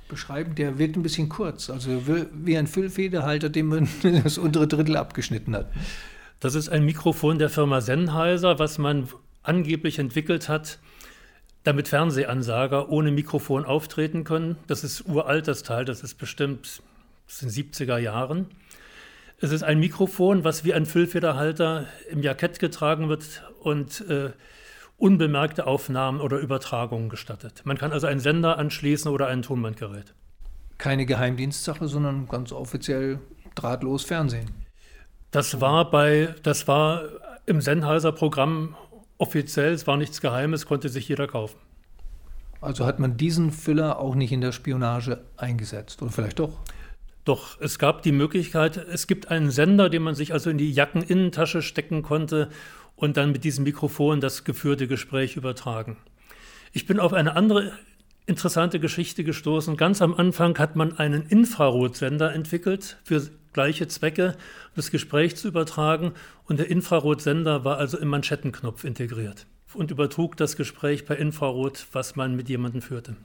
beschreiben? 0.09 0.55
Der 0.55 0.79
wirkt 0.79 0.97
ein 0.97 1.03
bisschen 1.03 1.31
kurz, 1.31 1.71
also 1.71 2.03
wie 2.07 2.59
ein 2.59 2.67
Füllfederhalter, 2.67 3.49
dem 3.49 3.69
man 3.69 3.89
das 4.23 4.37
untere 4.37 4.69
Drittel 4.69 4.97
abgeschnitten 4.97 5.57
hat. 5.57 5.73
Das 6.41 6.55
ist 6.55 6.69
ein 6.69 6.85
Mikrofon 6.85 7.39
der 7.39 7.49
Firma 7.49 7.81
Sennheiser, 7.81 8.59
was 8.59 8.77
man 8.77 9.09
angeblich 9.43 9.99
entwickelt 9.99 10.51
hat, 10.51 10.79
damit 11.65 11.89
Fernsehansager 11.89 12.91
ohne 12.91 13.11
Mikrofon 13.11 13.65
auftreten 13.65 14.25
können. 14.25 14.57
Das 14.67 14.85
ist 14.85 15.07
uralt, 15.07 15.49
das 15.49 15.63
Teil, 15.63 15.87
das 15.87 16.03
ist 16.03 16.15
bestimmt 16.15 16.83
aus 17.27 17.39
den 17.39 17.49
70er 17.49 17.97
Jahren. 17.97 18.47
Es 19.41 19.53
ist 19.53 19.63
ein 19.63 19.81
Mikrofon, 19.81 20.45
was 20.45 20.65
wie 20.65 20.75
ein 20.75 20.85
Füllfederhalter 20.85 21.87
im 22.11 22.23
Jackett 22.23 22.59
getragen 22.59 23.09
wird 23.09 23.43
und 23.63 24.03
äh, 24.09 24.33
unbemerkte 25.03 25.67
Aufnahmen 25.67 26.21
oder 26.21 26.39
Übertragungen 26.39 27.09
gestattet. 27.09 27.63
Man 27.65 27.77
kann 27.77 27.91
also 27.91 28.07
einen 28.07 28.21
Sender 28.21 28.57
anschließen 28.57 29.11
oder 29.11 29.27
ein 29.27 29.43
Tonbandgerät. 29.43 30.15
Keine 30.79 31.07
Geheimdienstsache, 31.07 31.89
sondern 31.89 32.29
ganz 32.29 32.53
offiziell 32.53 33.19
drahtlos 33.57 34.05
Fernsehen. 34.05 34.51
Das 35.33 35.61
war 35.61 35.91
bei, 35.91 36.37
das 36.45 36.69
war 36.69 37.03
im 37.47 37.61
Sennheiser-Programm 37.61 38.77
offiziell, 39.19 39.73
es 39.73 39.89
war 39.89 39.97
nichts 39.97 40.21
Geheimes, 40.21 40.67
konnte 40.67 40.89
sich 40.89 41.09
jeder 41.09 41.27
kaufen. 41.27 41.59
Also 42.61 42.87
hat 42.87 43.01
man 43.01 43.17
diesen 43.17 43.51
Füller 43.51 43.99
auch 43.99 44.15
nicht 44.15 44.31
in 44.31 44.41
der 44.41 44.53
Spionage 44.53 45.25
eingesetzt, 45.37 46.01
oder 46.01 46.13
vielleicht 46.13 46.39
doch? 46.39 46.61
Doch, 47.25 47.61
es 47.61 47.81
gab 47.81 48.03
die 48.03 48.13
Möglichkeit, 48.13 48.77
es 48.77 49.09
gibt 49.09 49.33
einen 49.33 49.51
Sender, 49.51 49.89
den 49.89 50.03
man 50.03 50.15
sich 50.15 50.33
also 50.33 50.51
in 50.51 50.59
die 50.59 50.73
Jackeninnentasche 50.73 51.63
stecken 51.63 52.03
konnte 52.03 52.51
und 52.97 53.17
dann 53.17 53.33
mit 53.33 53.45
diesem 53.45 53.65
Mikrofon 53.65 54.21
das 54.21 54.45
geführte 54.45 54.87
Gespräch 54.87 55.37
übertragen. 55.37 55.97
Ich 56.73 56.87
bin 56.87 57.01
auf 57.01 57.13
eine 57.13 57.37
andere 57.37 57.73
interessante 58.27 58.81
Geschichte 58.81 59.25
gestoßen. 59.25 59.77
Ganz 59.77 60.01
am 60.01 60.15
Anfang 60.15 60.59
hat 60.59 60.77
man 60.77 60.97
einen 60.99 61.27
Infrarotsender 61.27 62.33
entwickelt 62.33 62.99
für 63.05 63.29
gleiche 63.53 63.89
Zwecke, 63.89 64.37
das 64.75 64.91
Gespräch 64.91 65.37
zu 65.37 65.49
übertragen. 65.49 66.13
Und 66.47 66.59
der 66.59 66.71
Infrarotsender 66.71 67.65
war 67.65 67.79
also 67.79 67.99
im 67.99 68.09
Manschettenknopf 68.09 68.85
integriert 68.85 69.47
und 69.75 69.91
übertrug 69.91 70.37
das 70.37 70.57
Gespräch 70.57 71.07
per 71.07 71.17
Infrarot, 71.17 71.87
was 71.93 72.17
man 72.17 72.37
mit 72.37 72.49
jemandem 72.49 72.83
führte. 72.83 73.17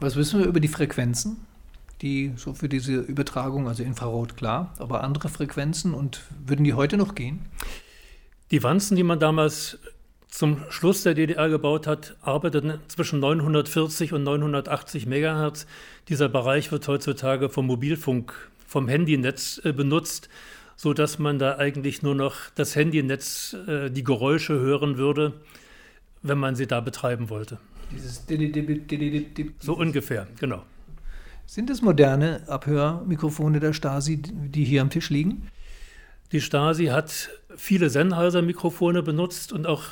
Was 0.00 0.16
wissen 0.16 0.40
wir 0.40 0.46
über 0.46 0.60
die 0.60 0.68
Frequenzen, 0.68 1.38
die 2.02 2.32
so 2.36 2.52
für 2.52 2.68
diese 2.68 2.96
Übertragung, 2.96 3.68
also 3.68 3.82
Infrarot 3.82 4.36
klar, 4.36 4.74
aber 4.78 5.02
andere 5.02 5.28
Frequenzen 5.28 5.94
und 5.94 6.22
würden 6.44 6.64
die 6.64 6.74
heute 6.74 6.96
noch 6.96 7.14
gehen? 7.14 7.40
Die 8.50 8.62
Wanzen, 8.62 8.96
die 8.96 9.02
man 9.02 9.18
damals 9.18 9.78
zum 10.28 10.58
Schluss 10.68 11.02
der 11.02 11.14
DDR 11.14 11.48
gebaut 11.48 11.86
hat, 11.86 12.16
arbeiteten 12.20 12.78
zwischen 12.88 13.20
940 13.20 14.12
und 14.12 14.22
980 14.22 15.06
Megahertz. 15.06 15.66
Dieser 16.08 16.28
Bereich 16.28 16.70
wird 16.70 16.86
heutzutage 16.86 17.48
vom 17.48 17.66
Mobilfunk 17.66 18.34
vom 18.66 18.88
Handynetz 18.88 19.60
äh, 19.64 19.72
benutzt, 19.72 20.28
sodass 20.76 21.18
man 21.18 21.38
da 21.38 21.56
eigentlich 21.56 22.02
nur 22.02 22.14
noch 22.14 22.36
das 22.54 22.76
Handynetz, 22.76 23.56
äh, 23.66 23.90
die 23.90 24.04
Geräusche 24.04 24.54
hören 24.60 24.98
würde, 24.98 25.32
wenn 26.22 26.38
man 26.38 26.54
sie 26.54 26.66
da 26.66 26.80
betreiben 26.80 27.30
wollte. 27.30 27.58
Dieses 27.90 28.26
so 29.60 29.74
ungefähr, 29.74 30.26
genau. 30.38 30.64
Sind 31.46 31.70
es 31.70 31.80
moderne 31.80 32.42
Abhörmikrofone 32.48 33.60
der 33.60 33.72
Stasi, 33.72 34.20
die 34.20 34.64
hier 34.64 34.82
am 34.82 34.90
Tisch 34.90 35.10
liegen? 35.10 35.48
Die 36.32 36.40
Stasi 36.40 36.86
hat 36.86 37.30
viele 37.56 37.88
Sennheiser-Mikrofone 37.90 39.02
benutzt 39.02 39.52
und 39.52 39.66
auch 39.66 39.84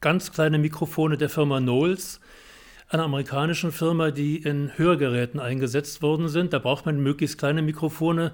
ganz 0.00 0.32
kleine 0.32 0.58
Mikrofone 0.58 1.16
der 1.16 1.28
Firma 1.28 1.60
Knowles 1.60 2.20
einer 2.88 3.04
amerikanischen 3.04 3.70
Firma, 3.70 4.10
die 4.10 4.36
in 4.36 4.76
Hörgeräten 4.76 5.38
eingesetzt 5.38 6.02
worden 6.02 6.28
sind. 6.28 6.52
Da 6.52 6.58
braucht 6.58 6.86
man 6.86 7.00
möglichst 7.00 7.38
kleine 7.38 7.62
Mikrofone. 7.62 8.32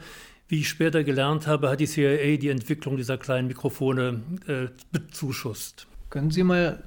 Wie 0.49 0.61
ich 0.61 0.69
später 0.69 1.05
gelernt 1.05 1.47
habe, 1.47 1.69
hat 1.69 1.81
die 1.81 1.87
CIA 1.87 2.37
die 2.37 2.49
Entwicklung 2.49 2.97
dieser 2.97 3.19
kleinen 3.19 3.49
Mikrofone 3.49 4.23
äh, 4.47 4.69
bezuschusst. 4.93 5.87
Können 6.09 6.31
Sie 6.31 6.43
mal 6.43 6.83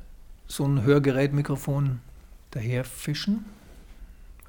so 0.48 0.66
ein 0.66 0.84
Hörgerätmikrofon 0.84 2.00
daher 2.52 2.86
fischen? 2.86 3.46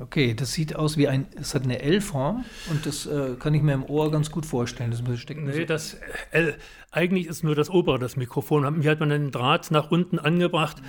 Okay, 0.01 0.33
das 0.33 0.53
sieht 0.53 0.77
aus 0.77 0.97
wie 0.97 1.09
ein, 1.09 1.27
es 1.39 1.55
hat 1.55 1.65
eine 1.65 1.83
L-Form 1.83 2.47
und 2.71 2.87
das 2.87 3.05
äh, 3.05 3.35
kann 3.39 3.53
ich 3.53 3.61
mir 3.61 3.75
im 3.75 3.85
Ohr 3.85 4.11
ganz 4.11 4.31
gut 4.31 4.47
vorstellen. 4.47 4.91
Das 4.91 5.03
steckt 5.21 5.43
nee, 5.43 5.53
so. 5.53 5.65
das 5.67 5.99
L, 6.31 6.57
eigentlich 6.91 7.27
ist 7.27 7.45
nur 7.45 7.55
das 7.55 7.69
obere 7.69 7.99
das 7.99 8.17
Mikrofon. 8.17 8.81
Hier 8.81 8.93
hat 8.93 9.01
man 9.01 9.13
einen 9.13 9.31
Draht 9.31 9.71
nach 9.71 9.91
unten 9.91 10.19
angebracht. 10.19 10.81
Mhm. 10.81 10.87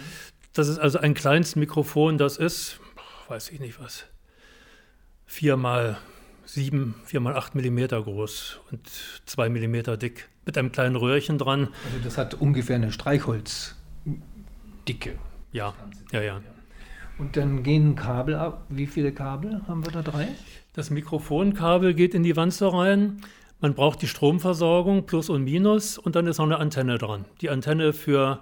Das 0.54 0.69
ist 0.69 0.80
also 0.80 1.00
ein 1.00 1.13
kleines 1.13 1.58
Mikrofon, 1.58 2.17
das 2.17 2.38
ist, 2.38 2.80
weiß 3.28 3.50
ich 3.50 3.60
nicht 3.60 3.82
was, 3.82 4.06
vier 5.26 5.58
mal 5.58 5.97
sieben, 6.45 6.95
vier 7.04 7.19
mal 7.19 7.36
acht 7.36 7.54
Millimeter 7.54 8.02
groß 8.02 8.62
und 8.71 8.89
zwei 9.26 9.50
Millimeter 9.50 9.97
dick 9.97 10.30
mit 10.45 10.58
einem 10.58 10.71
kleinen 10.71 10.95
Röhrchen 10.95 11.38
dran. 11.38 11.67
Also 11.86 12.00
das 12.02 12.17
hat 12.17 12.34
ungefähr 12.36 12.78
eine 12.78 12.93
Streichholzdicke. 12.93 13.76
Ja, 15.52 15.74
ja, 16.13 16.21
ja. 16.21 16.41
Und 17.17 17.38
dann 17.38 17.63
gehen 17.63 17.95
Kabel 17.95 18.36
ab. 18.36 18.65
Wie 18.69 18.88
viele 18.88 19.12
Kabel 19.12 19.62
haben 19.67 19.86
wir 19.86 19.91
da? 19.91 20.02
Drei? 20.02 20.28
Das 20.74 20.89
Mikrofonkabel 20.89 21.93
geht 21.93 22.13
in 22.13 22.24
die 22.24 22.36
Wanze 22.36 22.71
rein. 22.74 23.21
Man 23.60 23.76
braucht 23.76 24.02
die 24.02 24.08
Stromversorgung, 24.08 25.06
Plus 25.06 25.30
und 25.30 25.43
Minus, 25.43 25.97
und 25.97 26.15
dann 26.15 26.26
ist 26.26 26.39
noch 26.39 26.45
eine 26.45 26.58
Antenne 26.58 26.97
dran. 26.97 27.26
Die 27.41 27.50
Antenne 27.50 27.93
für 27.93 28.39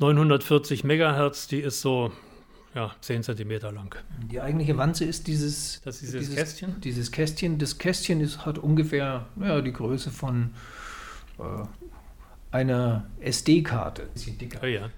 940 0.00 0.84
Megahertz, 0.84 1.46
die 1.46 1.60
ist 1.60 1.80
so 1.80 2.12
ja, 2.74 2.94
10 3.00 3.22
Zentimeter 3.22 3.72
lang. 3.72 3.96
Die 4.30 4.40
eigentliche 4.40 4.76
Wanze 4.76 5.04
ist 5.04 5.26
dieses, 5.26 5.80
das 5.82 5.96
ist 5.96 6.12
dieses, 6.12 6.20
dieses 6.20 6.36
Kästchen. 6.36 6.80
Dieses 6.82 7.10
Kästchen. 7.10 7.58
Das 7.58 7.78
Kästchen 7.78 8.20
ist, 8.20 8.44
hat 8.44 8.58
ungefähr 8.58 9.26
ja, 9.40 9.60
die 9.60 9.72
Größe 9.72 10.10
von 10.10 10.50
äh, 11.38 11.42
einer 12.50 13.06
SD-Karte. 13.20 14.08
Bisschen 14.12 14.38
dicker. 14.38 14.66
Ja, 14.66 14.82
ja. 14.82 14.90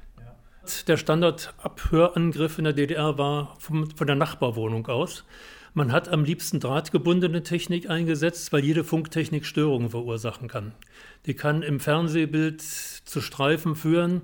Der 0.86 0.96
Standardabhörangriff 0.96 2.58
in 2.58 2.64
der 2.64 2.72
DDR 2.72 3.18
war 3.18 3.56
vom, 3.58 3.90
von 3.90 4.06
der 4.06 4.16
Nachbarwohnung 4.16 4.86
aus. 4.86 5.24
Man 5.74 5.90
hat 5.90 6.08
am 6.08 6.24
liebsten 6.24 6.60
drahtgebundene 6.60 7.42
Technik 7.42 7.88
eingesetzt, 7.90 8.52
weil 8.52 8.62
jede 8.62 8.84
Funktechnik 8.84 9.44
Störungen 9.44 9.90
verursachen 9.90 10.46
kann. 10.46 10.72
Die 11.26 11.34
kann 11.34 11.62
im 11.62 11.80
Fernsehbild 11.80 12.60
zu 12.60 13.20
Streifen 13.20 13.74
führen. 13.74 14.22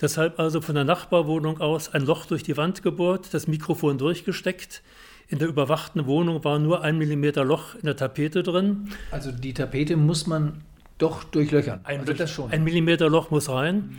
Deshalb 0.00 0.38
also 0.38 0.60
von 0.60 0.74
der 0.74 0.84
Nachbarwohnung 0.84 1.60
aus 1.60 1.88
ein 1.88 2.04
Loch 2.04 2.26
durch 2.26 2.42
die 2.42 2.56
Wand 2.56 2.82
gebohrt, 2.82 3.32
das 3.32 3.48
Mikrofon 3.48 3.98
durchgesteckt. 3.98 4.82
In 5.26 5.38
der 5.38 5.48
überwachten 5.48 6.06
Wohnung 6.06 6.44
war 6.44 6.58
nur 6.58 6.82
ein 6.82 6.98
Millimeter 6.98 7.44
Loch 7.44 7.74
in 7.74 7.86
der 7.86 7.96
Tapete 7.96 8.42
drin. 8.42 8.90
Also 9.10 9.32
die 9.32 9.54
Tapete 9.54 9.96
muss 9.96 10.26
man 10.26 10.60
doch 10.98 11.24
durchlöchern. 11.24 11.80
Ein, 11.84 12.00
also 12.00 12.12
das 12.12 12.30
schon. 12.30 12.50
ein 12.50 12.62
Millimeter 12.62 13.08
Loch 13.08 13.30
muss 13.30 13.48
rein. 13.48 13.76
Mhm. 13.76 13.96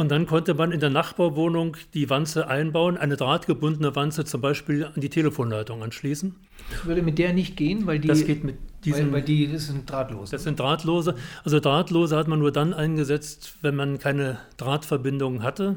Und 0.00 0.08
dann 0.08 0.24
konnte 0.24 0.54
man 0.54 0.72
in 0.72 0.80
der 0.80 0.88
Nachbarwohnung 0.88 1.76
die 1.92 2.08
Wanze 2.08 2.48
einbauen, 2.48 2.96
eine 2.96 3.18
drahtgebundene 3.18 3.94
Wanze 3.94 4.24
zum 4.24 4.40
Beispiel 4.40 4.86
an 4.86 4.94
die 4.96 5.10
Telefonleitung 5.10 5.82
anschließen. 5.82 6.34
Das 6.70 6.86
würde 6.86 7.02
mit 7.02 7.18
der 7.18 7.34
nicht 7.34 7.58
gehen, 7.58 7.84
weil 7.84 7.98
die. 7.98 8.08
Das 8.08 8.24
geht 8.24 8.42
mit 8.42 8.56
Die 8.86 8.92
weil, 8.92 8.96
sind, 8.96 9.12
weil 9.12 9.20
die 9.20 9.52
das 9.52 9.66
sind 9.66 9.90
drahtlose. 9.90 10.32
Das 10.32 10.44
sind 10.44 10.58
drahtlose. 10.58 11.16
Also 11.44 11.60
drahtlose 11.60 12.16
hat 12.16 12.28
man 12.28 12.38
nur 12.38 12.50
dann 12.50 12.72
eingesetzt, 12.72 13.56
wenn 13.60 13.76
man 13.76 13.98
keine 13.98 14.38
Drahtverbindung 14.56 15.42
hatte. 15.42 15.76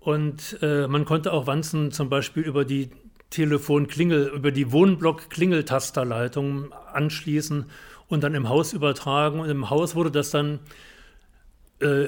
Und 0.00 0.56
äh, 0.62 0.88
man 0.88 1.04
konnte 1.04 1.34
auch 1.34 1.46
Wanzen 1.46 1.92
zum 1.92 2.08
Beispiel 2.08 2.44
über 2.44 2.64
die 2.64 2.88
Telefonklingel, 3.28 4.32
über 4.34 4.52
die 4.52 4.72
Wohnblock-Klingeltasterleitung 4.72 6.72
anschließen 6.94 7.66
und 8.08 8.24
dann 8.24 8.34
im 8.34 8.48
Haus 8.48 8.72
übertragen. 8.72 9.40
Und 9.40 9.50
im 9.50 9.68
Haus 9.68 9.94
wurde 9.94 10.10
das 10.10 10.30
dann 10.30 10.60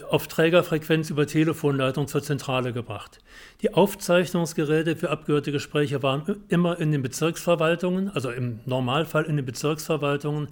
auf 0.09 0.29
Trägerfrequenz 0.29 1.11
über 1.11 1.27
Telefonleitung 1.27 2.07
zur 2.09 2.23
Zentrale 2.23 2.73
gebracht. 2.73 3.19
Die 3.63 3.75
Aufzeichnungsgeräte 3.75 4.97
für 4.97 5.11
abgehörte 5.11 5.53
Gespräche 5.53 6.03
waren 6.03 6.43
immer 6.49 6.79
in 6.79 6.93
den 6.93 7.03
Bezirksverwaltungen, 7.03 8.11
also 8.11 8.31
im 8.31 8.61
Normalfall 8.67 9.25
in 9.25 9.37
den 9.37 9.45
Bezirksverwaltungen. 9.45 10.49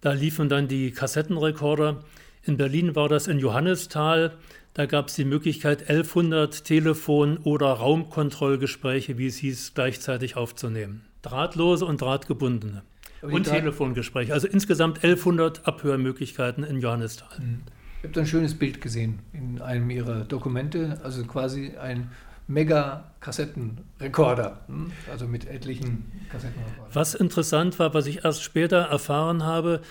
Da 0.00 0.12
liefen 0.12 0.48
dann 0.48 0.68
die 0.68 0.90
Kassettenrekorder. 0.90 2.00
In 2.44 2.56
Berlin 2.56 2.96
war 2.96 3.08
das 3.08 3.28
in 3.28 3.38
Johannisthal. 3.38 4.32
Da 4.74 4.86
gab 4.86 5.08
es 5.08 5.14
die 5.14 5.24
Möglichkeit, 5.24 5.88
1100 5.88 6.64
Telefon- 6.64 7.38
oder 7.38 7.66
Raumkontrollgespräche, 7.66 9.18
wie 9.18 9.26
es 9.26 9.36
hieß, 9.36 9.72
gleichzeitig 9.74 10.36
aufzunehmen. 10.36 11.02
Drahtlose 11.22 11.84
und 11.84 12.00
drahtgebundene. 12.00 12.82
Und 13.20 13.44
Telefongespräche. 13.44 14.32
Also 14.32 14.48
insgesamt 14.48 15.04
1100 15.04 15.68
Abhörmöglichkeiten 15.68 16.64
in 16.64 16.80
Johannisthal. 16.80 17.38
Mhm. 17.38 17.60
Ich 18.02 18.04
habe 18.04 18.14
da 18.14 18.22
ein 18.22 18.26
schönes 18.26 18.58
Bild 18.58 18.80
gesehen 18.80 19.20
in 19.32 19.62
einem 19.62 19.88
Ihrer 19.88 20.24
Dokumente, 20.24 21.00
also 21.04 21.24
quasi 21.24 21.74
ein 21.80 22.10
Mega-Kassettenrekorder, 22.48 24.58
hm? 24.66 24.90
also 25.08 25.28
mit 25.28 25.46
etlichen 25.46 26.10
Kassettenrekordern. 26.28 26.90
Was 26.92 27.14
interessant 27.14 27.78
war, 27.78 27.94
was 27.94 28.08
ich 28.08 28.24
erst 28.24 28.42
später 28.42 28.78
erfahren 28.78 29.44
habe, 29.44 29.82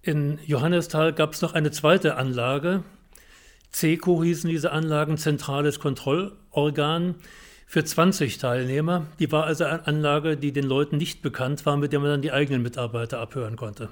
in 0.00 0.38
Johannisthal 0.46 1.12
gab 1.12 1.34
es 1.34 1.42
noch 1.42 1.52
eine 1.52 1.70
zweite 1.70 2.16
Anlage. 2.16 2.82
CECO 3.72 4.24
hießen 4.24 4.48
diese 4.48 4.72
Anlagen, 4.72 5.18
Zentrales 5.18 5.80
Kontrollorgan, 5.80 7.16
für 7.66 7.84
20 7.84 8.38
Teilnehmer. 8.38 9.04
Die 9.18 9.30
war 9.32 9.44
also 9.44 9.64
eine 9.64 9.86
Anlage, 9.86 10.38
die 10.38 10.52
den 10.52 10.64
Leuten 10.64 10.96
nicht 10.96 11.20
bekannt 11.20 11.66
war, 11.66 11.76
mit 11.76 11.92
der 11.92 12.00
man 12.00 12.08
dann 12.08 12.22
die 12.22 12.32
eigenen 12.32 12.62
Mitarbeiter 12.62 13.20
abhören 13.20 13.56
konnte. 13.56 13.90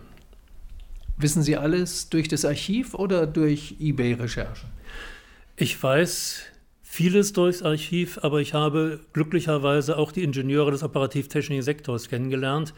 Wissen 1.20 1.42
Sie 1.42 1.56
alles 1.56 2.10
durch 2.10 2.28
das 2.28 2.44
Archiv 2.44 2.94
oder 2.94 3.26
durch 3.26 3.74
eBay-Recherchen? 3.80 4.70
Ich 5.56 5.82
weiß 5.82 6.42
vieles 6.82 7.32
durchs 7.32 7.62
Archiv, 7.62 8.20
aber 8.22 8.40
ich 8.40 8.54
habe 8.54 9.00
glücklicherweise 9.12 9.98
auch 9.98 10.12
die 10.12 10.22
Ingenieure 10.22 10.70
des 10.70 10.84
operativtechnischen 10.84 11.62
Sektors 11.62 12.08
kennengelernt, 12.08 12.72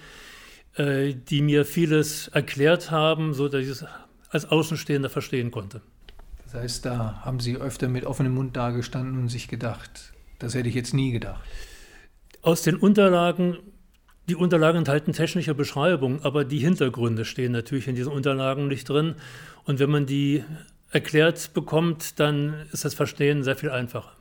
äh, 0.76 1.12
die 1.14 1.42
mir 1.42 1.66
vieles 1.66 2.28
erklärt 2.28 2.90
haben, 2.90 3.34
sodass 3.34 3.62
ich 3.62 3.68
es 3.68 3.84
als 4.30 4.46
Außenstehender 4.46 5.10
verstehen 5.10 5.50
konnte. 5.50 5.82
Das 6.44 6.54
heißt, 6.54 6.86
da 6.86 7.20
haben 7.22 7.40
Sie 7.40 7.56
öfter 7.56 7.88
mit 7.88 8.06
offenem 8.06 8.34
Mund 8.34 8.56
dagestanden 8.56 9.20
und 9.20 9.28
sich 9.28 9.48
gedacht, 9.48 10.14
das 10.38 10.54
hätte 10.54 10.70
ich 10.70 10.74
jetzt 10.74 10.94
nie 10.94 11.12
gedacht. 11.12 11.44
Aus 12.40 12.62
den 12.62 12.76
Unterlagen 12.76 13.58
die 14.28 14.36
Unterlagen 14.36 14.78
enthalten 14.78 15.12
technische 15.12 15.54
Beschreibungen, 15.54 16.20
aber 16.22 16.44
die 16.44 16.58
Hintergründe 16.58 17.24
stehen 17.24 17.52
natürlich 17.52 17.88
in 17.88 17.96
diesen 17.96 18.12
Unterlagen 18.12 18.68
nicht 18.68 18.88
drin. 18.88 19.16
Und 19.64 19.78
wenn 19.78 19.90
man 19.90 20.06
die 20.06 20.44
erklärt 20.90 21.52
bekommt, 21.54 22.20
dann 22.20 22.66
ist 22.72 22.84
das 22.84 22.94
Verstehen 22.94 23.42
sehr 23.42 23.56
viel 23.56 23.70
einfacher. 23.70 24.12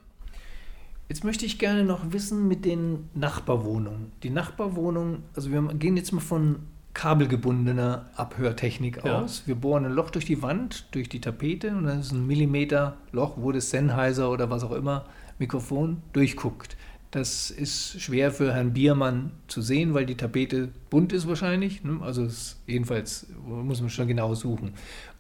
Jetzt 1.10 1.24
möchte 1.24 1.46
ich 1.46 1.58
gerne 1.58 1.84
noch 1.84 2.12
wissen 2.12 2.48
mit 2.48 2.66
den 2.66 3.10
Nachbarwohnungen. 3.16 4.12
Die 4.22 4.30
Nachbarwohnung, 4.30 5.24
also 5.36 5.52
wir 5.52 5.62
gehen 5.74 5.98
jetzt 5.98 6.12
mal 6.12 6.22
von 6.22 6.68
kabelgebundener 6.94 8.10
Abhörtechnik 8.16 9.04
ja. 9.04 9.20
aus. 9.20 9.44
Wir 9.48 9.56
bohren 9.56 9.86
ein 9.86 9.92
Loch 9.92 10.12
durch 10.12 10.26
die 10.26 10.42
Wand, 10.42 10.88
durch 10.92 11.10
die 11.10 11.22
Tapete 11.22 11.70
und 11.70 11.86
dann 11.86 12.00
ist 12.00 12.12
ein 12.12 12.28
Millimeter 12.28 12.98
Loch, 13.12 13.38
wo 13.38 13.52
das 13.52 13.70
Sennheiser 13.72 14.30
oder 14.30 14.50
was 14.50 14.64
auch 14.64 14.72
immer 14.72 15.06
Mikrofon 15.40 16.02
durchguckt. 16.14 16.78
Das 17.12 17.50
ist 17.50 18.00
schwer 18.00 18.32
für 18.32 18.54
Herrn 18.54 18.74
Biermann 18.74 19.32
zu 19.48 19.62
sehen, 19.62 19.96
weil 19.96 20.06
die 20.06 20.16
Tapete 20.16 20.70
bunt 20.92 21.12
ist 21.12 21.28
wahrscheinlich. 21.28 21.84
Ne? 21.84 22.00
Also 22.02 22.24
ist 22.24 22.62
jedenfalls 22.68 23.26
muss 23.44 23.82
man 23.82 23.90
schon 23.90 24.08
genau 24.08 24.36
suchen. 24.36 24.74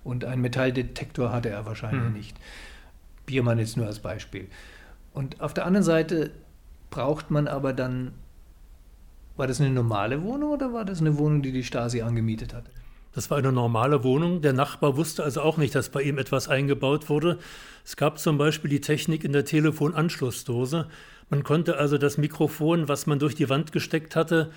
Und 0.04 0.23
einen 0.23 0.41
Metalldetektor 0.41 1.32
hatte 1.32 1.49
er 1.49 1.65
wahrscheinlich 1.65 2.04
mhm. 2.04 2.13
nicht. 2.13 2.38
Biermann 3.25 3.60
jetzt 3.60 3.75
nur 3.75 3.88
als 3.88 3.99
Beispiel. 3.99 4.47
Und 5.13 5.41
auf 5.41 5.54
der 5.54 5.65
anderen 5.65 5.84
Seite 5.84 6.32
braucht 6.91 7.32
man 7.32 7.47
aber 7.47 7.73
dann, 7.73 8.13
war 9.36 9.47
das 9.47 9.60
eine 9.60 9.71
normale 9.71 10.23
Wohnung 10.23 10.52
oder 10.52 10.73
war 10.73 10.86
das 10.86 11.02
eine 11.02 11.17
Wohnung, 11.17 11.41
die 11.41 11.52
die 11.52 11.63
Stasi 11.63 12.02
angemietet 12.02 12.54
hatte? 12.54 12.71
Das 13.13 13.32
war 13.32 13.39
eine 13.39 13.52
normale 13.52 14.04
Wohnung. 14.04 14.41
Der 14.41 14.54
Nachbar 14.54 14.95
wusste 14.95 15.23
also 15.23 15.41
auch 15.41 15.58
nicht, 15.58 15.73
dass 15.73 15.89
bei 15.89 16.04
ihm 16.04 16.19
etwas 16.19 16.47
eingebaut 16.47 17.10
wurde. 17.10 17.39
Es 17.84 17.95
gab 17.95 18.19
zum 18.19 18.38
Beispiel 18.38 18.69
die 18.69 18.82
Technik 18.82 19.23
in 19.23 19.34
der 19.34 19.45
Telefonanschlussdose. 19.45 20.88
Man 21.29 21.43
konnte 21.43 21.77
also 21.77 21.97
das 21.97 22.17
Mikrofon, 22.17 22.87
was 22.87 23.05
man 23.05 23.19
durch 23.19 23.35
die 23.35 23.49
Wand 23.49 23.71
gesteckt 23.71 24.15
hatte, 24.15 24.51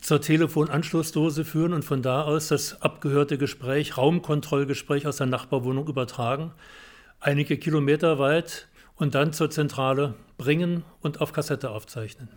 zur 0.00 0.20
Telefonanschlussdose 0.20 1.44
führen 1.44 1.72
und 1.72 1.84
von 1.84 2.02
da 2.02 2.22
aus 2.22 2.48
das 2.48 2.82
abgehörte 2.82 3.38
Gespräch, 3.38 3.96
Raumkontrollgespräch 3.96 5.06
aus 5.06 5.16
der 5.16 5.26
Nachbarwohnung 5.26 5.86
übertragen, 5.86 6.52
einige 7.20 7.56
Kilometer 7.56 8.18
weit 8.18 8.68
und 8.96 9.14
dann 9.14 9.32
zur 9.32 9.50
Zentrale 9.50 10.14
bringen 10.36 10.84
und 11.00 11.20
auf 11.20 11.32
Kassette 11.32 11.70
aufzeichnen. 11.70 12.28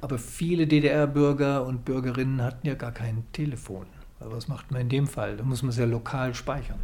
Aber 0.00 0.18
viele 0.18 0.66
DDR-Bürger 0.66 1.66
und 1.66 1.84
Bürgerinnen 1.84 2.42
hatten 2.42 2.66
ja 2.66 2.74
gar 2.74 2.92
kein 2.92 3.24
Telefon. 3.32 3.86
Was 4.18 4.48
macht 4.48 4.70
man 4.70 4.82
in 4.82 4.88
dem 4.88 5.06
Fall? 5.06 5.36
Da 5.36 5.44
muss 5.44 5.62
man 5.62 5.70
es 5.70 5.78
ja 5.78 5.86
lokal 5.86 6.34
speichern. 6.34 6.78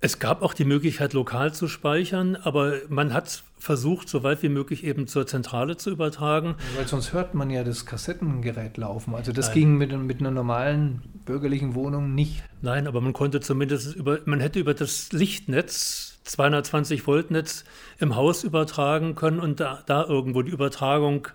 Es 0.00 0.20
gab 0.20 0.42
auch 0.42 0.54
die 0.54 0.64
Möglichkeit, 0.64 1.12
lokal 1.12 1.52
zu 1.52 1.66
speichern, 1.66 2.36
aber 2.36 2.74
man 2.88 3.12
hat 3.12 3.42
versucht, 3.58 4.08
so 4.08 4.22
weit 4.22 4.44
wie 4.44 4.48
möglich 4.48 4.84
eben 4.84 5.08
zur 5.08 5.26
Zentrale 5.26 5.76
zu 5.76 5.90
übertragen. 5.90 6.54
Weil 6.76 6.86
sonst 6.86 7.12
hört 7.12 7.34
man 7.34 7.50
ja 7.50 7.64
das 7.64 7.84
Kassettengerät 7.84 8.76
laufen. 8.76 9.16
Also 9.16 9.32
das 9.32 9.46
Nein. 9.46 9.54
ging 9.54 9.76
mit, 9.76 9.98
mit 9.98 10.20
einer 10.20 10.30
normalen 10.30 11.02
bürgerlichen 11.24 11.74
Wohnung 11.74 12.14
nicht. 12.14 12.44
Nein, 12.62 12.86
aber 12.86 13.00
man 13.00 13.12
konnte 13.12 13.40
zumindest 13.40 13.96
über, 13.96 14.20
man 14.24 14.38
hätte 14.38 14.60
über 14.60 14.72
das 14.72 15.10
Lichtnetz, 15.10 16.20
220 16.22 17.06
Volt 17.06 17.32
Netz 17.32 17.64
im 17.98 18.14
Haus 18.14 18.44
übertragen 18.44 19.16
können 19.16 19.40
und 19.40 19.58
da, 19.58 19.82
da 19.86 20.04
irgendwo 20.04 20.42
die 20.42 20.52
Übertragung 20.52 21.26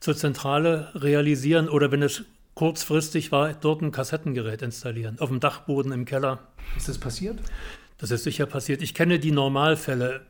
zur 0.00 0.16
Zentrale 0.16 0.92
realisieren 0.94 1.68
oder 1.68 1.90
wenn 1.92 2.02
es 2.02 2.24
kurzfristig 2.54 3.32
war, 3.32 3.52
dort 3.52 3.82
ein 3.82 3.92
Kassettengerät 3.92 4.62
installieren, 4.62 5.16
auf 5.20 5.28
dem 5.28 5.40
Dachboden 5.40 5.92
im 5.92 6.04
Keller. 6.04 6.38
Ist 6.76 6.88
das 6.88 6.98
passiert? 6.98 7.38
Das 7.98 8.10
ist 8.10 8.24
sicher 8.24 8.46
passiert. 8.46 8.80
Ich 8.80 8.94
kenne 8.94 9.18
die 9.18 9.32
Normalfälle. 9.32 10.24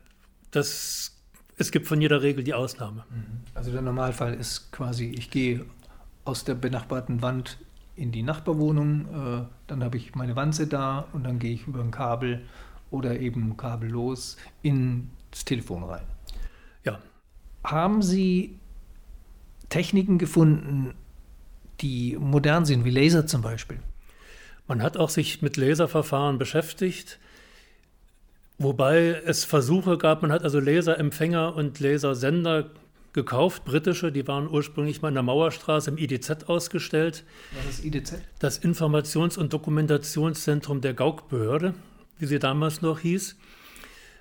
Das, 0.51 1.15
es 1.57 1.71
gibt 1.71 1.87
von 1.87 2.01
jeder 2.01 2.21
Regel 2.21 2.43
die 2.43 2.53
Ausnahme. 2.53 3.05
Mhm. 3.09 3.41
Also 3.53 3.71
der 3.71 3.81
Normalfall 3.81 4.33
ist 4.33 4.71
quasi, 4.71 5.05
ich 5.05 5.29
gehe 5.29 5.65
aus 6.25 6.43
der 6.43 6.55
benachbarten 6.55 7.21
Wand 7.21 7.57
in 7.95 8.11
die 8.11 8.23
Nachbarwohnung, 8.23 9.05
äh, 9.05 9.45
dann 9.67 9.83
habe 9.83 9.97
ich 9.97 10.15
meine 10.15 10.35
Wanze 10.35 10.67
da 10.67 11.07
und 11.11 11.23
dann 11.25 11.37
gehe 11.37 11.53
ich 11.53 11.67
über 11.67 11.81
ein 11.81 11.91
Kabel 11.91 12.45
oder 12.91 13.19
eben 13.19 13.57
kabellos 13.57 14.37
ins 14.61 15.45
Telefon 15.45 15.83
rein. 15.83 16.05
Ja. 16.83 16.99
Haben 17.63 18.01
Sie 18.01 18.57
Techniken 19.67 20.17
gefunden, 20.17 20.93
die 21.81 22.17
modern 22.17 22.65
sind, 22.65 22.85
wie 22.85 22.89
Laser 22.89 23.27
zum 23.27 23.41
Beispiel? 23.41 23.79
Man 24.67 24.81
hat 24.81 24.97
auch 24.97 25.09
sich 25.09 25.41
mit 25.41 25.57
Laserverfahren 25.57 26.37
beschäftigt. 26.37 27.19
Wobei 28.59 29.21
es 29.25 29.45
Versuche 29.45 29.97
gab, 29.97 30.21
man 30.21 30.33
hat 30.33 30.43
also 30.43 30.59
Laserempfänger 30.59 31.55
und 31.55 31.79
Lasersender 31.79 32.69
gekauft, 33.13 33.63
britische, 33.63 34.11
die 34.11 34.27
waren 34.27 34.49
ursprünglich 34.49 35.01
mal 35.01 35.07
in 35.07 35.13
der 35.13 35.23
Mauerstraße 35.23 35.89
im 35.89 35.97
IDZ 35.97 36.47
ausgestellt. 36.47 37.23
Was 37.55 37.79
ist 37.79 37.85
IDZ? 37.85 38.15
Das 38.39 38.61
Informations- 38.61 39.37
und 39.37 39.53
Dokumentationszentrum 39.53 40.81
der 40.81 40.93
Gauk-Behörde, 40.93 41.73
wie 42.17 42.25
sie 42.25 42.37
damals 42.37 42.81
noch 42.81 42.99
hieß. 42.99 43.37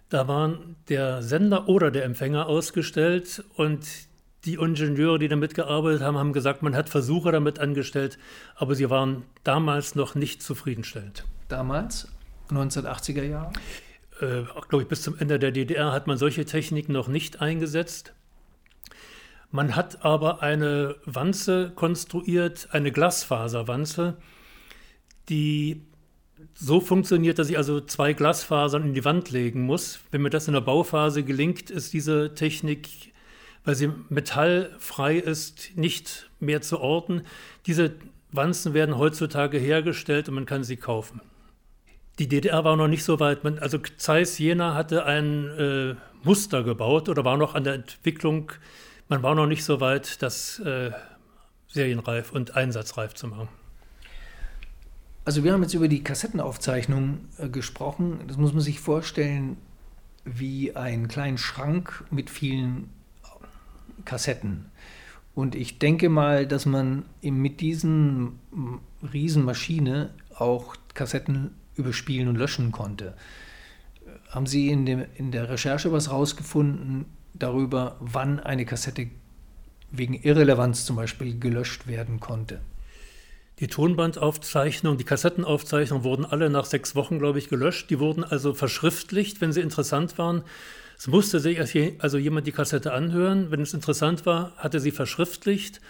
Da 0.08 0.28
waren 0.28 0.76
der 0.88 1.22
Sender 1.22 1.68
oder 1.68 1.90
der 1.90 2.04
Empfänger 2.04 2.46
ausgestellt 2.46 3.44
und 3.56 3.86
die 4.44 4.54
Ingenieure, 4.54 5.18
die 5.18 5.28
damit 5.28 5.54
gearbeitet 5.54 6.00
haben, 6.00 6.16
haben 6.16 6.32
gesagt, 6.32 6.62
man 6.62 6.76
hat 6.76 6.88
Versuche 6.88 7.32
damit 7.32 7.58
angestellt, 7.58 8.18
aber 8.54 8.76
sie 8.76 8.88
waren 8.88 9.24
damals 9.42 9.96
noch 9.96 10.14
nicht 10.14 10.42
zufriedenstellend. 10.42 11.24
Damals? 11.48 12.08
1980er 12.50 13.24
Jahre? 13.24 13.52
Äh, 14.20 14.44
glaube 14.68 14.82
ich, 14.82 14.88
bis 14.88 15.02
zum 15.02 15.18
Ende 15.18 15.38
der 15.38 15.52
DDR 15.52 15.92
hat 15.92 16.06
man 16.06 16.18
solche 16.18 16.44
Techniken 16.44 16.92
noch 16.92 17.08
nicht 17.08 17.40
eingesetzt. 17.40 18.14
Man 19.50 19.76
hat 19.76 20.04
aber 20.04 20.42
eine 20.42 20.96
Wanze 21.04 21.72
konstruiert, 21.74 22.68
eine 22.72 22.92
Glasfaserwanze, 22.92 24.16
die 25.28 25.86
so 26.54 26.80
funktioniert, 26.80 27.38
dass 27.38 27.50
ich 27.50 27.56
also 27.56 27.80
zwei 27.80 28.12
Glasfasern 28.12 28.84
in 28.84 28.94
die 28.94 29.04
Wand 29.04 29.30
legen 29.30 29.62
muss. 29.62 30.00
Wenn 30.10 30.22
mir 30.22 30.30
das 30.30 30.48
in 30.48 30.54
der 30.54 30.60
Bauphase 30.60 31.24
gelingt, 31.24 31.70
ist 31.70 31.92
diese 31.92 32.34
Technik, 32.34 33.12
weil 33.64 33.74
sie 33.74 33.90
metallfrei 34.08 35.16
ist, 35.16 35.76
nicht 35.76 36.30
mehr 36.40 36.60
zu 36.60 36.78
orten. 36.80 37.22
Diese 37.66 37.94
Wanzen 38.30 38.74
werden 38.74 38.98
heutzutage 38.98 39.58
hergestellt 39.58 40.28
und 40.28 40.34
man 40.34 40.46
kann 40.46 40.62
sie 40.62 40.76
kaufen. 40.76 41.20
Die 42.18 42.28
DDR 42.28 42.64
war 42.64 42.76
noch 42.76 42.88
nicht 42.88 43.04
so 43.04 43.20
weit. 43.20 43.44
Man, 43.44 43.58
also 43.58 43.78
Zeiss 43.96 44.38
Jena 44.38 44.74
hatte 44.74 45.04
ein 45.04 45.48
äh, 45.58 45.94
Muster 46.24 46.64
gebaut 46.64 47.08
oder 47.08 47.24
war 47.24 47.36
noch 47.36 47.54
an 47.54 47.64
der 47.64 47.74
Entwicklung. 47.74 48.50
Man 49.08 49.22
war 49.22 49.34
noch 49.34 49.46
nicht 49.46 49.64
so 49.64 49.80
weit, 49.80 50.20
das 50.22 50.58
äh, 50.60 50.90
serienreif 51.68 52.32
und 52.32 52.56
einsatzreif 52.56 53.14
zu 53.14 53.28
machen. 53.28 53.48
Also 55.24 55.44
wir 55.44 55.52
haben 55.52 55.62
jetzt 55.62 55.74
über 55.74 55.88
die 55.88 56.02
Kassettenaufzeichnung 56.02 57.20
äh, 57.38 57.48
gesprochen. 57.48 58.20
Das 58.26 58.36
muss 58.36 58.52
man 58.52 58.62
sich 58.62 58.80
vorstellen 58.80 59.56
wie 60.24 60.74
einen 60.74 61.06
kleinen 61.06 61.38
Schrank 61.38 62.04
mit 62.10 62.30
vielen 62.30 62.90
Kassetten. 64.04 64.66
Und 65.34 65.54
ich 65.54 65.78
denke 65.78 66.08
mal, 66.08 66.46
dass 66.46 66.66
man 66.66 67.04
mit 67.22 67.60
diesen 67.60 68.40
Riesenmaschine 69.12 70.10
auch 70.34 70.74
Kassetten 70.94 71.52
überspielen 71.78 72.28
und 72.28 72.36
löschen 72.36 72.72
konnte. 72.72 73.14
Haben 74.30 74.46
Sie 74.46 74.68
in, 74.68 74.84
dem, 74.84 75.04
in 75.14 75.30
der 75.30 75.48
Recherche 75.48 75.92
was 75.92 76.10
rausgefunden 76.10 77.06
darüber, 77.34 77.96
wann 78.00 78.40
eine 78.40 78.66
Kassette 78.66 79.08
wegen 79.90 80.14
Irrelevanz 80.14 80.84
zum 80.84 80.96
Beispiel 80.96 81.38
gelöscht 81.38 81.86
werden 81.86 82.20
konnte? 82.20 82.60
Die 83.60 83.66
Tonbandaufzeichnungen, 83.66 84.98
die 84.98 85.04
Kassettenaufzeichnungen 85.04 86.04
wurden 86.04 86.24
alle 86.24 86.48
nach 86.48 86.64
sechs 86.64 86.94
Wochen, 86.94 87.18
glaube 87.18 87.38
ich, 87.38 87.48
gelöscht. 87.48 87.90
Die 87.90 87.98
wurden 87.98 88.22
also 88.22 88.54
verschriftlicht, 88.54 89.40
wenn 89.40 89.52
sie 89.52 89.60
interessant 89.60 90.16
waren. 90.16 90.42
Es 90.96 91.08
musste 91.08 91.40
sich 91.40 91.58
also 92.00 92.18
jemand 92.18 92.46
die 92.46 92.52
Kassette 92.52 92.92
anhören. 92.92 93.50
Wenn 93.50 93.62
es 93.62 93.74
interessant 93.74 94.26
war, 94.26 94.52
hatte 94.56 94.78
sie 94.78 94.92
verschriftlicht 94.92 95.80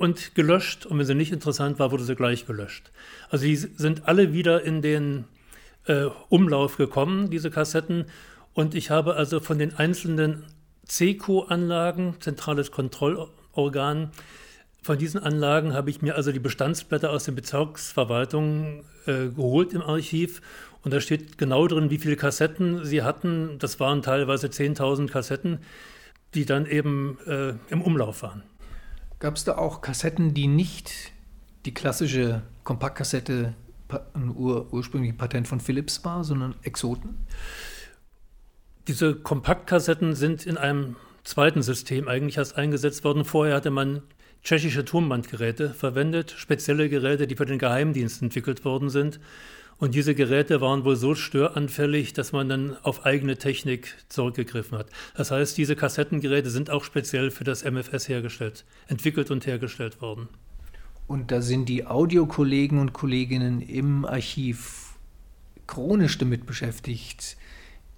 und 0.00 0.34
gelöscht. 0.34 0.86
Und 0.86 0.98
wenn 0.98 1.04
sie 1.04 1.14
nicht 1.14 1.30
interessant 1.30 1.78
war, 1.78 1.92
wurde 1.92 2.04
sie 2.04 2.16
gleich 2.16 2.46
gelöscht. 2.46 2.90
Also 3.28 3.44
die 3.44 3.56
sind 3.56 4.08
alle 4.08 4.32
wieder 4.32 4.62
in 4.64 4.80
den 4.80 5.26
äh, 5.84 6.06
Umlauf 6.30 6.78
gekommen, 6.78 7.28
diese 7.28 7.50
Kassetten. 7.50 8.06
Und 8.54 8.74
ich 8.74 8.90
habe 8.90 9.16
also 9.16 9.40
von 9.40 9.58
den 9.58 9.76
einzelnen 9.76 10.44
CECO-Anlagen, 10.88 12.14
zentrales 12.18 12.70
Kontrollorgan, 12.70 14.10
von 14.82 14.96
diesen 14.96 15.20
Anlagen 15.22 15.74
habe 15.74 15.90
ich 15.90 16.00
mir 16.00 16.16
also 16.16 16.32
die 16.32 16.38
Bestandsblätter 16.38 17.10
aus 17.10 17.24
den 17.24 17.34
Bezirksverwaltungen 17.34 18.82
äh, 19.04 19.26
geholt 19.28 19.74
im 19.74 19.82
Archiv. 19.82 20.40
Und 20.82 20.94
da 20.94 21.02
steht 21.02 21.36
genau 21.36 21.66
drin, 21.66 21.90
wie 21.90 21.98
viele 21.98 22.16
Kassetten 22.16 22.86
sie 22.86 23.02
hatten. 23.02 23.58
Das 23.58 23.78
waren 23.78 24.00
teilweise 24.00 24.46
10.000 24.46 25.08
Kassetten, 25.08 25.58
die 26.32 26.46
dann 26.46 26.64
eben 26.64 27.18
äh, 27.26 27.52
im 27.68 27.82
Umlauf 27.82 28.22
waren. 28.22 28.42
Gab 29.20 29.36
es 29.36 29.44
da 29.44 29.58
auch 29.58 29.82
Kassetten, 29.82 30.32
die 30.32 30.46
nicht 30.46 31.12
die 31.66 31.74
klassische 31.74 32.42
Kompaktkassette, 32.64 33.54
ein 34.14 34.34
ur, 34.34 34.72
ursprüngliches 34.72 35.18
Patent 35.18 35.46
von 35.46 35.60
Philips 35.60 36.02
war, 36.04 36.24
sondern 36.24 36.54
Exoten? 36.62 37.18
Diese 38.88 39.14
Kompaktkassetten 39.14 40.14
sind 40.14 40.46
in 40.46 40.56
einem 40.56 40.96
zweiten 41.22 41.62
System 41.62 42.08
eigentlich 42.08 42.38
erst 42.38 42.56
eingesetzt 42.56 43.04
worden. 43.04 43.26
Vorher 43.26 43.56
hatte 43.56 43.70
man 43.70 44.02
tschechische 44.42 44.86
Turmbandgeräte 44.86 45.74
verwendet, 45.74 46.30
spezielle 46.30 46.88
Geräte, 46.88 47.26
die 47.26 47.36
für 47.36 47.44
den 47.44 47.58
Geheimdienst 47.58 48.22
entwickelt 48.22 48.64
worden 48.64 48.88
sind. 48.88 49.20
Und 49.80 49.94
diese 49.94 50.14
Geräte 50.14 50.60
waren 50.60 50.84
wohl 50.84 50.94
so 50.94 51.14
störanfällig, 51.14 52.12
dass 52.12 52.32
man 52.32 52.50
dann 52.50 52.76
auf 52.82 53.06
eigene 53.06 53.38
Technik 53.38 53.96
zurückgegriffen 54.10 54.76
hat. 54.76 54.88
Das 55.16 55.30
heißt, 55.30 55.56
diese 55.56 55.74
Kassettengeräte 55.74 56.50
sind 56.50 56.68
auch 56.68 56.84
speziell 56.84 57.30
für 57.30 57.44
das 57.44 57.64
MFS 57.64 58.06
hergestellt, 58.08 58.66
entwickelt 58.88 59.30
und 59.30 59.46
hergestellt 59.46 60.02
worden. 60.02 60.28
Und 61.06 61.32
da 61.32 61.40
sind 61.40 61.68
die 61.68 61.86
Audiokollegen 61.86 62.78
und 62.78 62.92
Kolleginnen 62.92 63.62
im 63.62 64.04
Archiv 64.04 64.90
chronisch 65.66 66.18
damit 66.18 66.44
beschäftigt, 66.44 67.38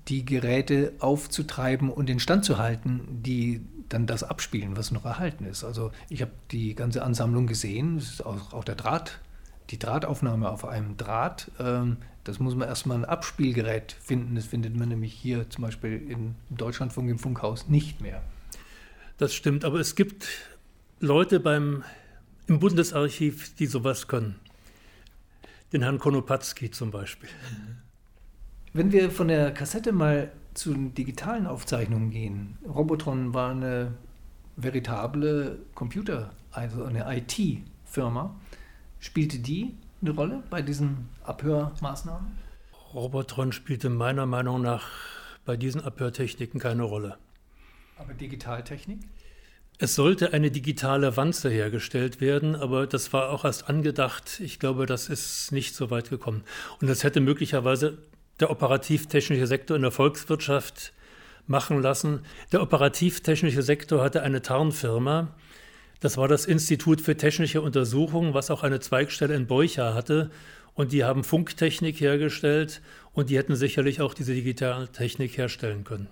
die 0.06 0.24
Geräte 0.24 0.92
aufzutreiben 1.00 1.90
und 1.90 2.08
instand 2.08 2.44
zu 2.44 2.58
halten, 2.58 3.22
die 3.22 3.60
dann 3.88 4.06
das 4.06 4.22
abspielen, 4.22 4.76
was 4.76 4.92
noch 4.92 5.04
erhalten 5.04 5.44
ist. 5.44 5.64
Also 5.64 5.90
ich 6.08 6.22
habe 6.22 6.32
die 6.52 6.74
ganze 6.74 7.02
Ansammlung 7.02 7.46
gesehen, 7.48 8.00
auch, 8.24 8.52
auch, 8.52 8.64
der 8.64 8.76
Draht, 8.76 9.20
die 9.70 9.78
Drahtaufnahme 9.78 10.50
auf 10.50 10.64
einem 10.64 10.96
Draht. 10.96 11.50
Ähm, 11.58 11.98
das 12.24 12.38
muss 12.38 12.54
man 12.54 12.68
erstmal 12.68 12.98
ein 12.98 13.04
Abspielgerät 13.04 13.92
finden. 13.92 14.34
Das 14.34 14.46
findet 14.46 14.76
man 14.76 14.88
nämlich 14.88 15.12
hier 15.12 15.48
zum 15.50 15.62
Beispiel 15.62 16.08
in 16.08 16.34
Deutschlandfunk 16.50 17.10
im 17.10 17.18
Funkhaus 17.18 17.68
nicht 17.68 18.00
mehr. 18.00 18.22
Das 19.18 19.34
stimmt, 19.34 19.64
aber 19.64 19.80
es 19.80 19.94
gibt 19.94 20.26
Leute 21.00 21.40
beim, 21.40 21.84
im 22.46 22.58
Bundesarchiv, 22.58 23.54
die 23.56 23.66
sowas 23.66 24.08
können. 24.08 24.36
Den 25.72 25.82
Herrn 25.82 25.98
Konopatzki 25.98 26.70
zum 26.70 26.90
Beispiel. 26.90 27.28
Wenn 28.72 28.92
wir 28.92 29.10
von 29.10 29.28
der 29.28 29.52
Kassette 29.52 29.92
mal 29.92 30.30
zu 30.54 30.72
den 30.72 30.94
digitalen 30.94 31.46
Aufzeichnungen 31.46 32.10
gehen. 32.10 32.58
Robotron 32.66 33.34
war 33.34 33.50
eine 33.50 33.92
veritable 34.56 35.58
Computer, 35.74 36.30
also 36.50 36.84
eine 36.84 37.06
IT-Firma. 37.16 38.34
Spielte 39.02 39.40
die 39.40 39.74
eine 40.00 40.12
Rolle 40.12 40.44
bei 40.48 40.62
diesen 40.62 41.08
Abhörmaßnahmen? 41.24 42.38
Robotron 42.94 43.50
spielte 43.50 43.90
meiner 43.90 44.26
Meinung 44.26 44.62
nach 44.62 44.86
bei 45.44 45.56
diesen 45.56 45.80
Abhörtechniken 45.80 46.60
keine 46.60 46.84
Rolle. 46.84 47.18
Aber 47.96 48.14
Digitaltechnik? 48.14 49.00
Es 49.78 49.96
sollte 49.96 50.32
eine 50.32 50.52
digitale 50.52 51.16
Wanze 51.16 51.50
hergestellt 51.50 52.20
werden, 52.20 52.54
aber 52.54 52.86
das 52.86 53.12
war 53.12 53.30
auch 53.30 53.44
erst 53.44 53.68
angedacht. 53.68 54.38
Ich 54.38 54.60
glaube, 54.60 54.86
das 54.86 55.08
ist 55.08 55.50
nicht 55.50 55.74
so 55.74 55.90
weit 55.90 56.08
gekommen. 56.08 56.44
Und 56.80 56.86
das 56.86 57.02
hätte 57.02 57.20
möglicherweise 57.20 57.98
der 58.38 58.52
operativtechnische 58.52 59.48
Sektor 59.48 59.74
in 59.74 59.82
der 59.82 59.90
Volkswirtschaft 59.90 60.92
machen 61.48 61.82
lassen. 61.82 62.20
Der 62.52 62.62
operativtechnische 62.62 63.62
Sektor 63.62 64.04
hatte 64.04 64.22
eine 64.22 64.42
Tarnfirma. 64.42 65.34
Das 66.02 66.16
war 66.16 66.26
das 66.26 66.46
Institut 66.46 67.00
für 67.00 67.16
technische 67.16 67.62
Untersuchungen, 67.62 68.34
was 68.34 68.50
auch 68.50 68.64
eine 68.64 68.80
Zweigstelle 68.80 69.36
in 69.36 69.46
Beucha 69.46 69.94
hatte. 69.94 70.32
Und 70.74 70.90
die 70.90 71.04
haben 71.04 71.22
Funktechnik 71.22 72.00
hergestellt 72.00 72.82
und 73.12 73.30
die 73.30 73.38
hätten 73.38 73.54
sicherlich 73.54 74.00
auch 74.00 74.12
diese 74.12 74.34
Digitaltechnik 74.34 75.38
herstellen 75.38 75.84
können. 75.84 76.08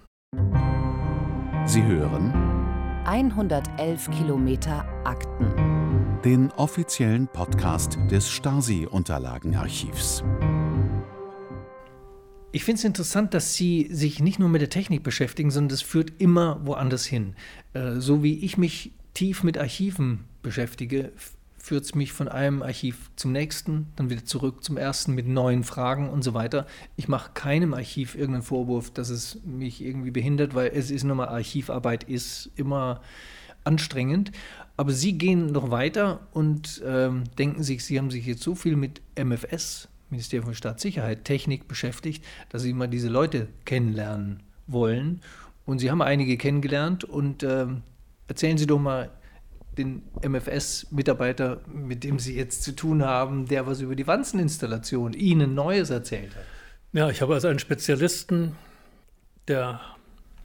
Sie 1.66 1.82
hören 1.82 2.32
111 3.04 4.10
Kilometer 4.12 4.84
Akten. 5.02 6.20
Den 6.24 6.52
offiziellen 6.52 7.26
Podcast 7.26 7.98
des 8.08 8.30
Stasi-Unterlagenarchivs. 8.30 10.22
Ich 12.52 12.62
finde 12.62 12.78
es 12.78 12.84
interessant, 12.84 13.34
dass 13.34 13.54
Sie 13.54 13.88
sich 13.90 14.20
nicht 14.20 14.38
nur 14.38 14.48
mit 14.48 14.60
der 14.60 14.70
Technik 14.70 15.02
beschäftigen, 15.02 15.50
sondern 15.50 15.70
das 15.70 15.82
führt 15.82 16.12
immer 16.18 16.60
woanders 16.64 17.04
hin. 17.04 17.34
Äh, 17.72 17.96
so 17.96 18.22
wie 18.22 18.38
ich 18.44 18.56
mich 18.56 18.92
tief 19.14 19.42
mit 19.42 19.58
Archiven 19.58 20.24
beschäftige, 20.42 21.12
führt 21.58 21.84
es 21.84 21.94
mich 21.94 22.12
von 22.12 22.28
einem 22.28 22.62
Archiv 22.62 23.10
zum 23.16 23.32
nächsten, 23.32 23.88
dann 23.96 24.08
wieder 24.08 24.24
zurück 24.24 24.64
zum 24.64 24.76
ersten 24.78 25.14
mit 25.14 25.26
neuen 25.26 25.62
Fragen 25.62 26.08
und 26.08 26.22
so 26.22 26.32
weiter. 26.32 26.66
Ich 26.96 27.06
mache 27.06 27.32
keinem 27.34 27.74
Archiv 27.74 28.14
irgendeinen 28.14 28.42
Vorwurf, 28.42 28.90
dass 28.90 29.10
es 29.10 29.38
mich 29.44 29.82
irgendwie 29.84 30.10
behindert, 30.10 30.54
weil 30.54 30.70
es 30.74 30.90
ist 30.90 31.04
nochmal, 31.04 31.28
Archivarbeit 31.28 32.04
ist 32.04 32.50
immer 32.56 33.02
anstrengend. 33.64 34.32
Aber 34.78 34.92
Sie 34.92 35.18
gehen 35.18 35.52
noch 35.52 35.70
weiter 35.70 36.20
und 36.32 36.82
ähm, 36.86 37.24
denken 37.36 37.62
sich, 37.62 37.84
Sie 37.84 37.98
haben 37.98 38.10
sich 38.10 38.24
jetzt 38.24 38.42
so 38.42 38.54
viel 38.54 38.76
mit 38.76 39.02
MFS 39.22 39.88
Ministerium 40.10 40.48
für 40.48 40.54
Staatssicherheit, 40.54 41.24
Technik 41.24 41.68
beschäftigt, 41.68 42.24
dass 42.48 42.62
sie 42.62 42.72
mal 42.72 42.88
diese 42.88 43.08
Leute 43.08 43.48
kennenlernen 43.64 44.42
wollen. 44.66 45.20
Und 45.66 45.78
Sie 45.78 45.90
haben 45.90 46.02
einige 46.02 46.36
kennengelernt 46.36 47.04
und 47.04 47.42
äh, 47.42 47.66
erzählen 48.30 48.56
Sie 48.56 48.66
doch 48.66 48.78
mal 48.78 49.10
den 49.76 50.02
MFS-Mitarbeiter, 50.22 51.60
mit 51.66 52.04
dem 52.04 52.20
Sie 52.20 52.36
jetzt 52.36 52.62
zu 52.62 52.76
tun 52.76 53.04
haben, 53.04 53.46
der 53.46 53.66
was 53.66 53.80
über 53.80 53.96
die 53.96 54.06
Wanzeninstallation 54.06 55.14
Ihnen 55.14 55.54
Neues 55.54 55.90
erzählt 55.90 56.36
hat. 56.36 56.44
Ja, 56.92 57.10
ich 57.10 57.22
habe 57.22 57.34
also 57.34 57.48
einen 57.48 57.58
Spezialisten, 57.58 58.56
der. 59.48 59.80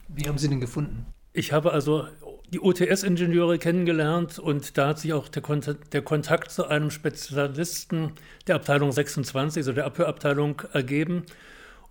Wie 0.08 0.28
haben 0.28 0.38
Sie 0.38 0.48
den 0.48 0.60
gefunden? 0.60 1.06
Ich 1.32 1.52
habe 1.52 1.72
also 1.72 2.06
die 2.52 2.60
OTS-Ingenieure 2.60 3.58
kennengelernt 3.58 4.38
und 4.38 4.76
da 4.78 4.88
hat 4.88 4.98
sich 4.98 5.12
auch 5.12 5.28
der 5.28 5.42
Kontakt, 5.42 5.92
der 5.92 6.02
Kontakt 6.02 6.50
zu 6.50 6.66
einem 6.66 6.90
Spezialisten 6.90 8.12
der 8.48 8.56
Abteilung 8.56 8.90
26, 8.90 9.60
also 9.60 9.72
der 9.72 9.84
Abhörabteilung, 9.84 10.62
ergeben. 10.72 11.24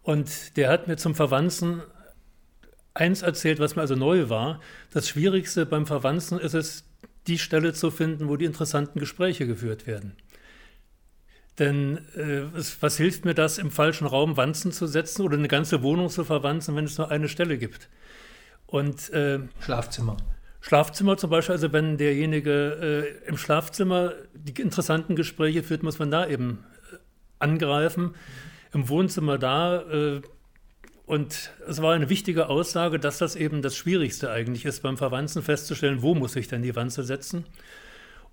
Und 0.01 0.57
der 0.57 0.69
hat 0.69 0.87
mir 0.87 0.97
zum 0.97 1.15
Verwanzen 1.15 1.81
eins 2.95 3.21
erzählt, 3.21 3.59
was 3.59 3.75
mir 3.75 3.83
also 3.83 3.95
neu 3.95 4.29
war. 4.29 4.59
Das 4.91 5.07
Schwierigste 5.07 5.65
beim 5.65 5.85
Verwanzen 5.85 6.39
ist 6.39 6.55
es, 6.55 6.85
die 7.27 7.37
Stelle 7.37 7.73
zu 7.73 7.91
finden, 7.91 8.27
wo 8.29 8.37
die 8.37 8.45
interessanten 8.45 8.99
Gespräche 8.99 9.45
geführt 9.45 9.85
werden. 9.85 10.15
Denn 11.59 11.99
äh, 12.15 12.57
es, 12.57 12.81
was 12.81 12.97
hilft 12.97 13.25
mir 13.25 13.33
das, 13.33 13.57
im 13.57 13.71
falschen 13.71 14.07
Raum 14.07 14.37
Wanzen 14.37 14.71
zu 14.71 14.87
setzen 14.87 15.21
oder 15.21 15.37
eine 15.37 15.47
ganze 15.47 15.81
Wohnung 15.83 16.09
zu 16.09 16.23
verwanzen, 16.23 16.75
wenn 16.75 16.85
es 16.85 16.97
nur 16.97 17.11
eine 17.11 17.29
Stelle 17.29 17.57
gibt? 17.57 17.89
Und, 18.65 19.09
äh, 19.11 19.39
Schlafzimmer. 19.61 20.17
Schlafzimmer 20.59 21.15
zum 21.17 21.29
Beispiel, 21.29 21.53
also 21.53 21.71
wenn 21.71 21.97
derjenige 21.97 23.13
äh, 23.23 23.27
im 23.27 23.37
Schlafzimmer 23.37 24.13
die 24.33 24.59
interessanten 24.61 25.15
Gespräche 25.15 25.63
führt, 25.63 25.83
muss 25.83 25.99
man 25.99 26.11
da 26.11 26.27
eben 26.27 26.65
äh, 26.91 26.97
angreifen. 27.39 28.15
Im 28.73 28.89
Wohnzimmer 28.89 29.37
da. 29.37 30.21
Und 31.05 31.51
es 31.67 31.81
war 31.81 31.93
eine 31.93 32.09
wichtige 32.09 32.49
Aussage, 32.49 32.99
dass 32.99 33.19
das 33.19 33.35
eben 33.35 33.61
das 33.61 33.75
Schwierigste 33.75 34.31
eigentlich 34.31 34.65
ist, 34.65 34.81
beim 34.81 34.97
Verwanzen 34.97 35.43
festzustellen, 35.43 36.01
wo 36.01 36.15
muss 36.15 36.35
ich 36.35 36.47
denn 36.47 36.63
die 36.63 36.75
Wanze 36.75 37.03
setzen. 37.03 37.45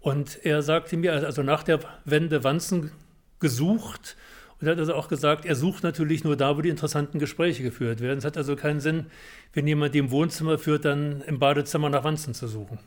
Und 0.00 0.44
er 0.44 0.62
sagte 0.62 0.96
mir, 0.96 1.12
also 1.12 1.42
nach 1.42 1.62
der 1.62 1.80
Wende 2.04 2.44
Wanzen 2.44 2.92
gesucht 3.40 4.16
und 4.62 4.68
er 4.68 4.72
hat 4.74 4.78
also 4.78 4.94
auch 4.94 5.08
gesagt, 5.08 5.44
er 5.44 5.56
sucht 5.56 5.82
natürlich 5.82 6.22
nur 6.22 6.36
da, 6.36 6.56
wo 6.56 6.60
die 6.60 6.68
interessanten 6.68 7.18
Gespräche 7.18 7.64
geführt 7.64 7.98
werden. 7.98 8.18
Es 8.18 8.24
hat 8.24 8.36
also 8.36 8.54
keinen 8.54 8.78
Sinn, 8.78 9.06
wenn 9.52 9.66
jemand 9.66 9.92
die 9.92 9.98
im 9.98 10.12
Wohnzimmer 10.12 10.56
führt, 10.56 10.84
dann 10.84 11.20
im 11.22 11.40
Badezimmer 11.40 11.90
nach 11.90 12.04
Wanzen 12.04 12.32
zu 12.32 12.46
suchen. 12.46 12.78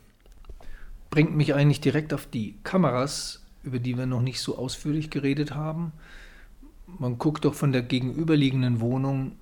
Bringt 1.10 1.36
mich 1.36 1.52
eigentlich 1.52 1.82
direkt 1.82 2.14
auf 2.14 2.24
die 2.24 2.54
Kameras, 2.64 3.44
über 3.62 3.78
die 3.78 3.98
wir 3.98 4.06
noch 4.06 4.22
nicht 4.22 4.40
so 4.40 4.56
ausführlich 4.56 5.10
geredet 5.10 5.54
haben. 5.54 5.92
Man 6.86 7.18
guckt 7.18 7.44
doch 7.44 7.52
von 7.52 7.72
der 7.72 7.82
gegenüberliegenden 7.82 8.80
Wohnung 8.80 9.32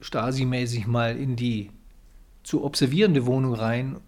Stasi-mäßig 0.00 0.86
mal 0.86 1.16
in 1.16 1.36
die 1.36 1.70
zu 2.42 2.64
observierende 2.64 3.26
Wohnung 3.26 3.54
rein. 3.54 4.00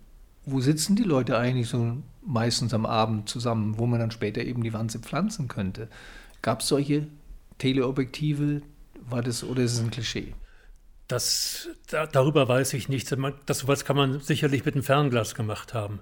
Wo 0.46 0.60
sitzen 0.60 0.96
die 0.96 1.02
Leute 1.02 1.36
eigentlich 1.36 1.68
so 1.68 1.98
meistens 2.24 2.72
am 2.74 2.86
Abend 2.86 3.28
zusammen, 3.28 3.78
wo 3.78 3.86
man 3.86 4.00
dann 4.00 4.10
später 4.10 4.42
eben 4.42 4.62
die 4.62 4.72
Wanze 4.72 4.98
pflanzen 4.98 5.48
könnte? 5.48 5.88
Gab 6.42 6.60
es 6.60 6.68
solche 6.68 7.06
Teleobjektive? 7.58 8.62
War 9.08 9.22
das 9.22 9.44
oder 9.44 9.62
ist 9.62 9.74
es 9.74 9.80
ein 9.80 9.90
Klischee? 9.90 10.34
Das, 11.08 11.68
da, 11.88 12.06
darüber 12.06 12.48
weiß 12.48 12.72
ich 12.74 12.88
nichts. 12.88 13.14
Das 13.46 13.58
sowas 13.58 13.84
kann 13.84 13.96
man 13.96 14.20
sicherlich 14.20 14.64
mit 14.64 14.74
einem 14.74 14.84
Fernglas 14.84 15.34
gemacht 15.34 15.74
haben. 15.74 15.94
Mhm. 15.94 16.00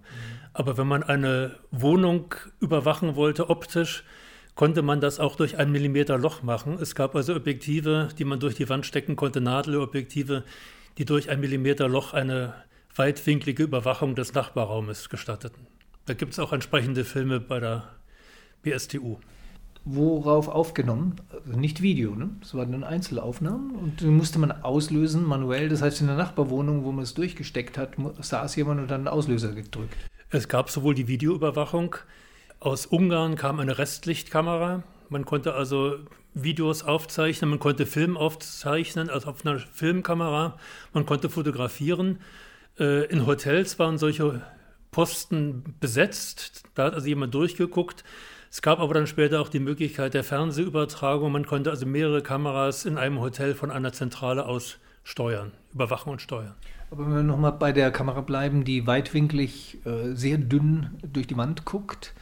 Aber 0.52 0.76
wenn 0.76 0.86
man 0.86 1.02
eine 1.02 1.56
Wohnung 1.70 2.34
überwachen 2.60 3.16
wollte, 3.16 3.48
optisch, 3.48 4.04
konnte 4.58 4.82
man 4.82 5.00
das 5.00 5.20
auch 5.20 5.36
durch 5.36 5.56
ein 5.56 5.70
Millimeter 5.70 6.18
Loch 6.18 6.42
machen. 6.42 6.78
Es 6.80 6.96
gab 6.96 7.14
also 7.14 7.36
Objektive, 7.36 8.08
die 8.18 8.24
man 8.24 8.40
durch 8.40 8.56
die 8.56 8.68
Wand 8.68 8.84
stecken 8.84 9.14
konnte, 9.14 9.40
Nadelobjektive, 9.40 10.42
die 10.98 11.04
durch 11.04 11.30
ein 11.30 11.38
Millimeter 11.38 11.88
Loch 11.88 12.12
eine 12.12 12.54
weitwinklige 12.96 13.62
Überwachung 13.62 14.16
des 14.16 14.34
Nachbarraumes 14.34 15.10
gestatteten. 15.10 15.68
Da 16.06 16.14
gibt 16.14 16.32
es 16.32 16.40
auch 16.40 16.52
entsprechende 16.52 17.04
Filme 17.04 17.38
bei 17.38 17.60
der 17.60 17.84
BSTU 18.62 19.18
worauf 19.90 20.48
aufgenommen? 20.48 21.16
Nicht 21.46 21.80
Video, 21.80 22.14
ne? 22.14 22.28
Das 22.40 22.54
waren 22.54 22.72
dann 22.72 22.84
Einzelaufnahmen 22.84 23.70
und 23.70 24.00
die 24.00 24.06
musste 24.06 24.38
man 24.38 24.52
auslösen 24.52 25.24
manuell. 25.24 25.70
Das 25.70 25.80
heißt, 25.80 26.02
in 26.02 26.08
der 26.08 26.16
Nachbarwohnung, 26.16 26.84
wo 26.84 26.92
man 26.92 27.04
es 27.04 27.14
durchgesteckt 27.14 27.78
hat, 27.78 27.92
saß 28.20 28.56
jemand 28.56 28.80
und 28.80 28.90
dann 28.90 29.02
einen 29.02 29.08
Auslöser 29.08 29.52
gedrückt. 29.52 29.96
Es 30.30 30.48
gab 30.48 30.68
sowohl 30.68 30.94
die 30.94 31.08
Videoüberwachung, 31.08 31.96
aus 32.60 32.86
Ungarn 32.86 33.36
kam 33.36 33.60
eine 33.60 33.78
Restlichtkamera. 33.78 34.82
Man 35.08 35.24
konnte 35.24 35.54
also 35.54 35.96
Videos 36.34 36.82
aufzeichnen, 36.82 37.50
man 37.50 37.58
konnte 37.58 37.86
Film 37.86 38.16
aufzeichnen, 38.16 39.10
also 39.10 39.28
auf 39.28 39.44
einer 39.44 39.58
Filmkamera, 39.58 40.58
man 40.92 41.06
konnte 41.06 41.30
fotografieren. 41.30 42.20
Äh, 42.78 43.06
in 43.06 43.26
Hotels 43.26 43.78
waren 43.78 43.98
solche 43.98 44.42
Posten 44.90 45.76
besetzt, 45.80 46.64
da 46.74 46.84
hat 46.84 46.94
also 46.94 47.06
jemand 47.06 47.34
durchgeguckt. 47.34 48.04
Es 48.50 48.62
gab 48.62 48.80
aber 48.80 48.94
dann 48.94 49.06
später 49.06 49.40
auch 49.40 49.50
die 49.50 49.60
Möglichkeit 49.60 50.14
der 50.14 50.24
Fernsehübertragung. 50.24 51.30
Man 51.30 51.46
konnte 51.46 51.70
also 51.70 51.84
mehrere 51.84 52.22
Kameras 52.22 52.86
in 52.86 52.96
einem 52.96 53.20
Hotel 53.20 53.54
von 53.54 53.70
einer 53.70 53.92
Zentrale 53.92 54.46
aus 54.46 54.78
steuern, 55.04 55.52
überwachen 55.74 56.12
und 56.12 56.22
steuern. 56.22 56.54
Aber 56.90 57.04
wenn 57.04 57.14
wir 57.14 57.22
nochmal 57.22 57.52
bei 57.52 57.72
der 57.72 57.90
Kamera 57.90 58.22
bleiben, 58.22 58.64
die 58.64 58.86
weitwinklig 58.86 59.78
äh, 59.84 60.14
sehr 60.14 60.38
dünn 60.38 60.98
durch 61.02 61.26
die 61.26 61.36
Wand 61.36 61.66
guckt, 61.66 62.14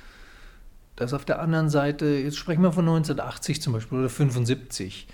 das 0.97 1.13
auf 1.13 1.25
der 1.25 1.41
anderen 1.41 1.69
Seite, 1.69 2.07
jetzt 2.07 2.37
sprechen 2.37 2.63
wir 2.63 2.73
von 2.73 2.89
1980 2.89 3.63
zum 3.63 3.75
Beispiel 3.75 3.99
oder 3.99 4.09
75, 4.09 5.07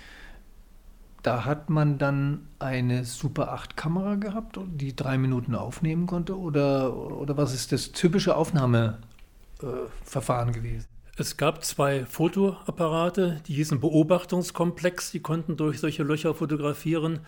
da 1.23 1.45
hat 1.45 1.69
man 1.69 1.97
dann 1.97 2.47
eine 2.59 3.05
Super 3.05 3.53
8 3.53 3.77
Kamera 3.77 4.15
gehabt, 4.15 4.59
die 4.65 4.93
drei 4.95 5.17
Minuten 5.17 5.55
aufnehmen 5.55 6.05
konnte 6.05 6.37
oder, 6.37 6.95
oder 6.95 7.37
was 7.37 7.53
ist 7.53 7.71
das 7.71 7.93
typische 7.93 8.35
Aufnahmeverfahren 8.35 10.49
äh, 10.49 10.51
gewesen? 10.51 10.85
Es 11.15 11.37
gab 11.37 11.63
zwei 11.63 12.05
Fotoapparate, 12.05 13.41
die 13.47 13.53
hießen 13.53 13.79
Beobachtungskomplex, 13.79 15.11
die 15.11 15.21
konnten 15.21 15.57
durch 15.57 15.79
solche 15.79 16.03
Löcher 16.03 16.33
fotografieren. 16.33 17.19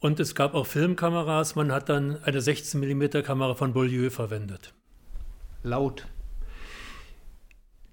Und 0.00 0.18
es 0.18 0.34
gab 0.34 0.54
auch 0.54 0.66
Filmkameras, 0.66 1.54
man 1.54 1.70
hat 1.70 1.90
dann 1.90 2.16
eine 2.24 2.40
16 2.40 2.80
mm 2.80 3.22
Kamera 3.22 3.54
von 3.54 3.74
Beaulieu 3.74 4.08
verwendet. 4.08 4.72
Laut. 5.62 6.06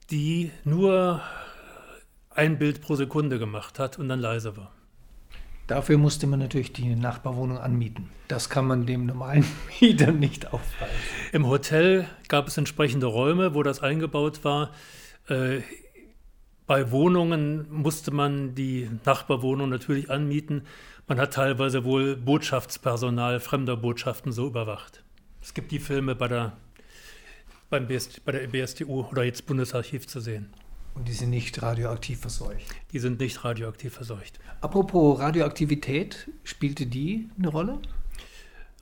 Die 0.09 0.51
nur 0.63 1.21
ein 2.29 2.57
Bild 2.57 2.81
pro 2.81 2.95
Sekunde 2.95 3.39
gemacht 3.39 3.79
hat 3.79 3.99
und 3.99 4.09
dann 4.09 4.19
leise 4.19 4.55
war. 4.55 4.71
Dafür 5.67 5.97
musste 5.97 6.27
man 6.27 6.39
natürlich 6.39 6.71
die 6.71 6.95
Nachbarwohnung 6.95 7.57
anmieten. 7.57 8.09
Das 8.29 8.49
kann 8.49 8.67
man 8.67 8.85
dem 8.85 9.05
normalen 9.05 9.45
Mieter 9.81 10.13
nicht 10.13 10.53
aufweisen. 10.53 10.95
Im 11.33 11.47
Hotel 11.47 12.07
gab 12.29 12.47
es 12.47 12.57
entsprechende 12.57 13.07
Räume, 13.07 13.53
wo 13.53 13.63
das 13.63 13.81
eingebaut 13.83 14.45
war. 14.45 14.71
Äh, 15.27 15.59
bei 16.67 16.91
Wohnungen 16.91 17.67
musste 17.69 18.11
man 18.11 18.55
die 18.55 18.89
Nachbarwohnung 19.05 19.69
natürlich 19.69 20.09
anmieten. 20.09 20.63
Man 21.07 21.19
hat 21.19 21.33
teilweise 21.33 21.83
wohl 21.83 22.15
Botschaftspersonal 22.15 23.39
fremder 23.39 23.75
Botschaften 23.77 24.31
so 24.31 24.47
überwacht. 24.47 25.03
Es 25.41 25.53
gibt 25.53 25.71
die 25.71 25.79
Filme 25.79 26.15
bei 26.15 26.27
der, 26.27 26.57
beim 27.69 27.87
BS, 27.87 28.19
bei 28.21 28.31
der 28.31 28.47
BSTU 28.47 29.05
oder 29.11 29.23
jetzt 29.23 29.45
Bundesarchiv 29.45 30.07
zu 30.07 30.19
sehen. 30.19 30.49
Und 30.95 31.07
die 31.07 31.13
sind 31.13 31.29
nicht 31.29 31.61
radioaktiv 31.61 32.21
verseucht? 32.21 32.65
Die 32.91 32.99
sind 32.99 33.19
nicht 33.19 33.43
radioaktiv 33.43 33.93
verseucht. 33.93 34.39
Apropos 34.61 35.19
Radioaktivität, 35.19 36.27
spielte 36.43 36.87
die 36.87 37.29
eine 37.37 37.49
Rolle? 37.49 37.79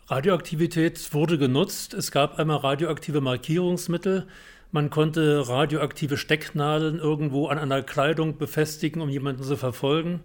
Radioaktivität 0.07 1.13
wurde 1.13 1.37
genutzt. 1.37 1.93
Es 1.93 2.11
gab 2.11 2.39
einmal 2.39 2.57
radioaktive 2.57 3.19
Markierungsmittel. 3.21 4.27
Man 4.71 4.89
konnte 4.89 5.47
radioaktive 5.49 6.15
Stecknadeln 6.15 6.99
irgendwo 6.99 7.47
an 7.47 7.57
einer 7.57 7.81
Kleidung 7.81 8.37
befestigen, 8.37 9.01
um 9.01 9.09
jemanden 9.09 9.43
zu 9.43 9.57
verfolgen. 9.57 10.21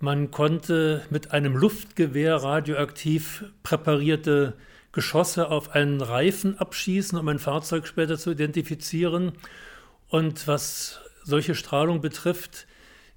Man 0.00 0.30
konnte 0.30 1.04
mit 1.10 1.32
einem 1.32 1.56
Luftgewehr 1.56 2.36
radioaktiv 2.36 3.44
präparierte 3.62 4.54
Geschosse 4.96 5.50
auf 5.50 5.74
einen 5.74 6.00
Reifen 6.00 6.58
abschießen, 6.58 7.18
um 7.18 7.28
ein 7.28 7.38
Fahrzeug 7.38 7.86
später 7.86 8.16
zu 8.16 8.30
identifizieren. 8.30 9.32
Und 10.08 10.48
was 10.48 11.00
solche 11.22 11.54
Strahlung 11.54 12.00
betrifft, 12.00 12.66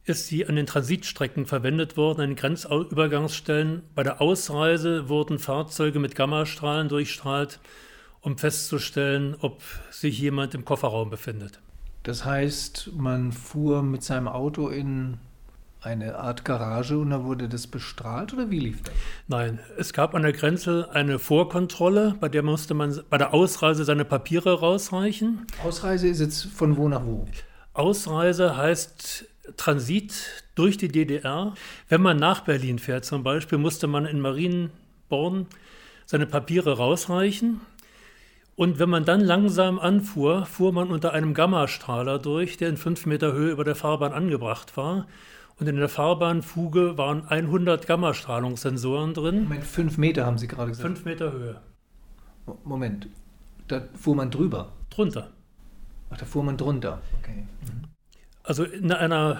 ist 0.03 0.27
sie 0.27 0.45
an 0.45 0.57
den 0.57 0.65
Transitstrecken 0.65 1.45
verwendet 1.45 1.95
worden, 1.95 2.19
an 2.19 2.29
den 2.31 2.35
Grenzübergangsstellen. 2.35 3.83
Bei 3.95 4.03
der 4.03 4.21
Ausreise 4.21 5.07
wurden 5.07 5.39
Fahrzeuge 5.39 5.99
mit 5.99 6.15
Gammastrahlen 6.15 6.89
durchstrahlt 6.89 7.61
um 8.19 8.37
festzustellen, 8.37 9.37
ob 9.39 9.63
sich 9.89 10.19
jemand 10.19 10.53
im 10.55 10.65
Kofferraum 10.65 11.09
befindet. 11.09 11.61
Das 12.03 12.25
heißt, 12.25 12.91
man 12.97 13.31
fuhr 13.31 13.83
mit 13.83 14.03
seinem 14.03 14.27
Auto 14.27 14.67
in 14.67 15.17
eine 15.81 16.17
Art 16.17 16.43
Garage 16.43 16.97
und 16.97 17.09
da 17.09 17.23
wurde 17.23 17.47
das 17.47 17.67
bestrahlt 17.67 18.33
oder 18.33 18.49
wie 18.49 18.59
lief 18.59 18.81
das? 18.83 18.93
Nein, 19.27 19.59
es 19.77 19.93
gab 19.93 20.13
an 20.13 20.23
der 20.23 20.33
Grenze 20.33 20.89
eine 20.91 21.19
Vorkontrolle, 21.19 22.15
bei 22.19 22.27
der 22.27 22.43
musste 22.43 22.73
man 22.73 22.99
bei 23.09 23.17
der 23.17 23.33
Ausreise 23.33 23.85
seine 23.85 24.03
Papiere 24.03 24.59
rausreichen. 24.59 25.45
Ausreise 25.63 26.07
ist 26.07 26.19
jetzt 26.19 26.45
von 26.45 26.75
wo 26.75 26.89
nach 26.89 27.05
wo? 27.05 27.27
Ausreise 27.73 28.57
heißt 28.57 29.25
Transit 29.55 30.43
durch 30.55 30.77
die 30.77 30.89
DDR. 30.89 31.53
Wenn 31.87 32.01
man 32.01 32.17
nach 32.17 32.41
Berlin 32.41 32.79
fährt 32.79 33.05
zum 33.05 33.23
Beispiel, 33.23 33.57
musste 33.57 33.87
man 33.87 34.05
in 34.05 34.19
Marienborn 34.19 35.47
seine 36.05 36.25
Papiere 36.25 36.77
rausreichen. 36.77 37.61
Und 38.55 38.77
wenn 38.77 38.89
man 38.89 39.05
dann 39.05 39.21
langsam 39.21 39.79
anfuhr, 39.79 40.45
fuhr 40.45 40.73
man 40.73 40.91
unter 40.91 41.13
einem 41.13 41.33
Gammastrahler 41.33 42.19
durch, 42.19 42.57
der 42.57 42.67
in 42.67 42.75
fünf 42.75 43.05
Meter 43.05 43.31
Höhe 43.31 43.51
über 43.51 43.63
der 43.63 43.75
Fahrbahn 43.75 44.11
angebracht 44.11 44.75
war. 44.75 45.07
Und 45.59 45.67
in 45.67 45.75
der 45.75 45.89
Fahrbahnfuge 45.89 46.97
waren 46.97 47.27
100 47.27 47.85
Gammastrahlungssensoren 47.85 49.13
drin. 49.13 49.43
Moment, 49.43 49.65
fünf 49.65 49.97
Meter 49.97 50.25
haben 50.25 50.37
Sie 50.37 50.47
gerade 50.47 50.69
gesagt. 50.69 50.87
Fünf 50.87 51.05
Meter 51.05 51.33
Höhe. 51.33 51.59
Moment, 52.63 53.07
da 53.67 53.81
fuhr 53.95 54.15
man 54.15 54.31
drüber? 54.31 54.71
Drunter. 54.89 55.31
Ach, 56.09 56.17
da 56.17 56.25
fuhr 56.25 56.43
man 56.43 56.57
drunter. 56.57 57.01
Okay. 57.19 57.45
Also 58.43 58.63
in 58.63 58.91
einer, 58.91 59.37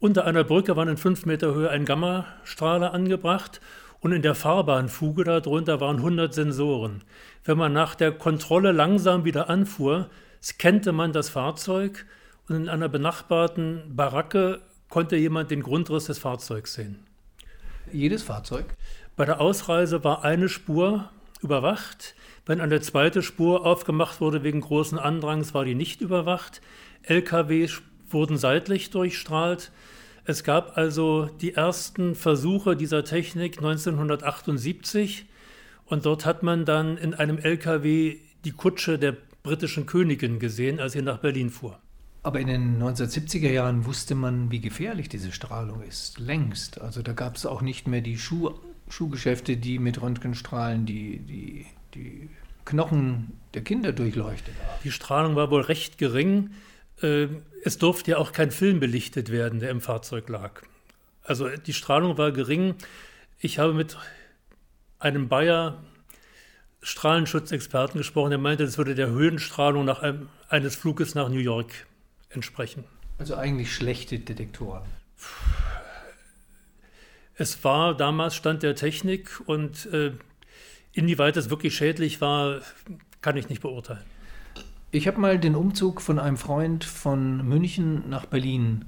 unter 0.00 0.24
einer 0.24 0.44
Brücke 0.44 0.76
waren 0.76 0.88
in 0.88 0.96
fünf 0.96 1.26
Meter 1.26 1.54
Höhe 1.54 1.70
ein 1.70 1.84
Gammastrahler 1.84 2.92
angebracht 2.92 3.60
und 4.00 4.12
in 4.12 4.20
der 4.20 4.34
Fahrbahnfuge 4.34 5.22
darunter 5.22 5.80
waren 5.80 5.98
100 5.98 6.34
Sensoren. 6.34 7.04
Wenn 7.44 7.56
man 7.56 7.72
nach 7.72 7.94
der 7.94 8.10
Kontrolle 8.10 8.72
langsam 8.72 9.24
wieder 9.24 9.48
anfuhr, 9.48 10.10
scannte 10.42 10.90
man 10.90 11.12
das 11.12 11.28
Fahrzeug 11.28 12.04
und 12.48 12.56
in 12.56 12.68
einer 12.68 12.88
benachbarten 12.88 13.94
Baracke 13.94 14.60
konnte 14.92 15.16
jemand 15.16 15.50
den 15.50 15.62
Grundriss 15.62 16.04
des 16.04 16.18
Fahrzeugs 16.18 16.74
sehen. 16.74 16.98
Jedes 17.92 18.22
Fahrzeug? 18.22 18.66
Bei 19.16 19.24
der 19.24 19.40
Ausreise 19.40 20.04
war 20.04 20.22
eine 20.22 20.50
Spur 20.50 21.08
überwacht. 21.40 22.14
Wenn 22.44 22.60
eine 22.60 22.78
zweite 22.82 23.22
Spur 23.22 23.64
aufgemacht 23.64 24.20
wurde 24.20 24.42
wegen 24.42 24.60
großen 24.60 24.98
Andrangs, 24.98 25.54
war 25.54 25.64
die 25.64 25.74
nicht 25.74 26.02
überwacht. 26.02 26.60
Lkw 27.04 27.68
wurden 28.10 28.36
seitlich 28.36 28.90
durchstrahlt. 28.90 29.72
Es 30.26 30.44
gab 30.44 30.76
also 30.76 31.30
die 31.40 31.54
ersten 31.54 32.14
Versuche 32.14 32.76
dieser 32.76 33.02
Technik 33.02 33.56
1978 33.56 35.24
und 35.86 36.04
dort 36.04 36.26
hat 36.26 36.42
man 36.42 36.66
dann 36.66 36.98
in 36.98 37.14
einem 37.14 37.38
LKW 37.38 38.18
die 38.44 38.52
Kutsche 38.52 38.98
der 38.98 39.16
britischen 39.42 39.86
Königin 39.86 40.38
gesehen, 40.38 40.80
als 40.80 40.92
sie 40.92 41.00
nach 41.00 41.18
Berlin 41.18 41.48
fuhr. 41.48 41.78
Aber 42.22 42.38
in 42.38 42.46
den 42.46 42.80
1970er 42.80 43.50
Jahren 43.50 43.84
wusste 43.84 44.14
man, 44.14 44.50
wie 44.50 44.60
gefährlich 44.60 45.08
diese 45.08 45.32
Strahlung 45.32 45.82
ist. 45.82 46.20
Längst. 46.20 46.80
Also 46.80 47.02
da 47.02 47.12
gab 47.12 47.36
es 47.36 47.46
auch 47.46 47.62
nicht 47.62 47.88
mehr 47.88 48.00
die 48.00 48.16
Schuh, 48.16 48.54
Schuhgeschäfte, 48.88 49.56
die 49.56 49.78
mit 49.80 50.00
Röntgenstrahlen 50.00 50.86
die, 50.86 51.18
die, 51.18 51.66
die 51.94 52.30
Knochen 52.64 53.38
der 53.54 53.62
Kinder 53.62 53.92
durchleuchtet. 53.92 54.54
Die 54.84 54.92
Strahlung 54.92 55.34
war 55.34 55.50
wohl 55.50 55.62
recht 55.62 55.98
gering. 55.98 56.50
Äh, 57.02 57.26
es 57.64 57.78
durfte 57.78 58.12
ja 58.12 58.18
auch 58.18 58.30
kein 58.30 58.52
Film 58.52 58.78
belichtet 58.78 59.30
werden, 59.30 59.58
der 59.58 59.70
im 59.70 59.80
Fahrzeug 59.80 60.28
lag. 60.28 60.62
Also 61.24 61.48
die 61.48 61.74
Strahlung 61.74 62.18
war 62.18 62.30
gering. 62.30 62.76
Ich 63.40 63.58
habe 63.58 63.74
mit 63.74 63.96
einem 65.00 65.28
Bayer 65.28 65.82
Strahlenschutzexperten 66.82 67.98
gesprochen, 67.98 68.30
der 68.30 68.38
meinte, 68.38 68.64
das 68.64 68.78
würde 68.78 68.94
der 68.94 69.08
Höhenstrahlung 69.08 69.84
nach 69.84 70.02
einem, 70.02 70.28
eines 70.48 70.76
Fluges 70.76 71.14
nach 71.14 71.28
New 71.28 71.38
York 71.38 71.86
entsprechen. 72.34 72.84
Also 73.18 73.36
eigentlich 73.36 73.74
schlechte 73.74 74.18
Detektoren. 74.18 74.82
Es 77.34 77.64
war 77.64 77.96
damals 77.96 78.34
Stand 78.34 78.62
der 78.62 78.74
Technik 78.74 79.40
und 79.46 79.86
äh, 79.86 80.12
inwieweit 80.92 81.36
es 81.36 81.50
wirklich 81.50 81.74
schädlich 81.74 82.20
war, 82.20 82.60
kann 83.20 83.36
ich 83.36 83.48
nicht 83.48 83.62
beurteilen. 83.62 84.04
Ich 84.90 85.06
habe 85.06 85.18
mal 85.18 85.38
den 85.38 85.54
Umzug 85.54 86.02
von 86.02 86.18
einem 86.18 86.36
Freund 86.36 86.84
von 86.84 87.48
München 87.48 88.08
nach 88.10 88.26
Berlin 88.26 88.84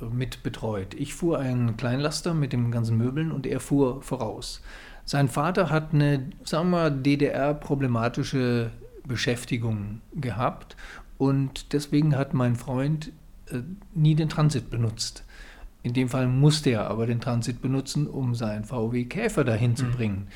äh, 0.00 0.04
mit 0.04 0.42
betreut. 0.42 0.94
Ich 0.94 1.14
fuhr 1.14 1.38
einen 1.38 1.76
Kleinlaster 1.76 2.34
mit 2.34 2.52
den 2.52 2.70
ganzen 2.70 2.96
Möbeln 2.96 3.32
und 3.32 3.46
er 3.46 3.58
fuhr 3.58 4.02
voraus. 4.02 4.62
Sein 5.04 5.28
Vater 5.28 5.70
hat 5.70 5.92
eine, 5.92 6.30
sagen 6.44 6.70
wir 6.70 6.90
DDR-problematische 6.90 8.70
Beschäftigung 9.04 10.00
gehabt 10.14 10.76
und 11.22 11.72
deswegen 11.72 12.16
hat 12.16 12.34
mein 12.34 12.56
Freund 12.56 13.12
äh, 13.46 13.60
nie 13.94 14.16
den 14.16 14.28
Transit 14.28 14.70
benutzt. 14.70 15.22
In 15.84 15.92
dem 15.92 16.08
Fall 16.08 16.26
musste 16.26 16.70
er 16.70 16.90
aber 16.90 17.06
den 17.06 17.20
Transit 17.20 17.62
benutzen, 17.62 18.08
um 18.08 18.34
seinen 18.34 18.64
VW 18.64 19.04
Käfer 19.04 19.44
dahin 19.44 19.76
zu 19.76 19.84
mhm. 19.84 19.92
bringen. 19.92 20.26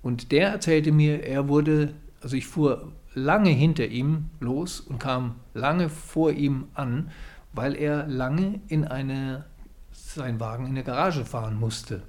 Und 0.00 0.30
der 0.30 0.50
erzählte 0.50 0.92
mir, 0.92 1.24
er 1.24 1.48
wurde, 1.48 1.92
also 2.20 2.36
ich 2.36 2.46
fuhr 2.46 2.92
lange 3.14 3.50
hinter 3.50 3.88
ihm 3.88 4.26
los 4.38 4.78
und 4.78 5.00
kam 5.00 5.34
lange 5.54 5.88
vor 5.88 6.30
ihm 6.30 6.68
an, 6.74 7.10
weil 7.52 7.74
er 7.74 8.06
lange 8.06 8.60
in 8.68 8.84
eine, 8.84 9.44
seinen 9.90 10.38
Wagen 10.38 10.66
in 10.66 10.76
der 10.76 10.84
Garage 10.84 11.24
fahren 11.24 11.58
musste. 11.58 12.04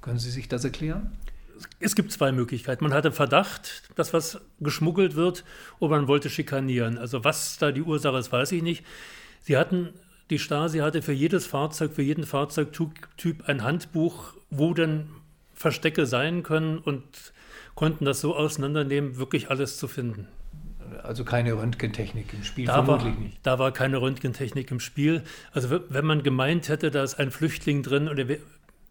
Können 0.00 0.20
Sie 0.20 0.30
sich 0.30 0.46
das 0.46 0.64
erklären? 0.64 1.10
Es 1.80 1.94
gibt 1.94 2.12
zwei 2.12 2.32
Möglichkeiten. 2.32 2.84
Man 2.84 2.94
hatte 2.94 3.12
Verdacht, 3.12 3.82
dass 3.96 4.12
was 4.12 4.40
geschmuggelt 4.60 5.14
wird, 5.16 5.44
oder 5.78 5.96
man 5.96 6.08
wollte 6.08 6.30
schikanieren. 6.30 6.98
Also 6.98 7.24
was 7.24 7.58
da 7.58 7.72
die 7.72 7.82
Ursache 7.82 8.18
ist, 8.18 8.32
weiß 8.32 8.52
ich 8.52 8.62
nicht. 8.62 8.84
Sie 9.40 9.56
hatten, 9.56 9.90
die 10.30 10.38
Stasi 10.38 10.78
hatte 10.78 11.02
für 11.02 11.12
jedes 11.12 11.46
Fahrzeug, 11.46 11.92
für 11.92 12.02
jeden 12.02 12.24
Fahrzeugtyp 12.24 13.48
ein 13.48 13.62
Handbuch, 13.62 14.32
wo 14.50 14.74
denn 14.74 15.10
Verstecke 15.52 16.06
sein 16.06 16.42
können 16.42 16.78
und 16.78 17.02
konnten 17.74 18.04
das 18.04 18.20
so 18.20 18.34
auseinandernehmen, 18.34 19.16
wirklich 19.16 19.50
alles 19.50 19.76
zu 19.78 19.88
finden. 19.88 20.28
Also 21.02 21.24
keine 21.24 21.54
Röntgentechnik 21.54 22.32
im 22.32 22.44
Spiel, 22.44 22.66
da 22.66 22.82
vermutlich 22.82 23.14
war, 23.14 23.20
nicht. 23.20 23.38
Da 23.42 23.58
war 23.58 23.72
keine 23.72 24.00
Röntgentechnik 24.00 24.70
im 24.70 24.80
Spiel. 24.80 25.22
Also 25.52 25.80
wenn 25.88 26.04
man 26.04 26.22
gemeint 26.22 26.68
hätte, 26.68 26.90
da 26.90 27.02
ist 27.02 27.16
ein 27.16 27.30
Flüchtling 27.30 27.82
drin 27.82 28.08
und 28.08 28.18
er 28.18 28.28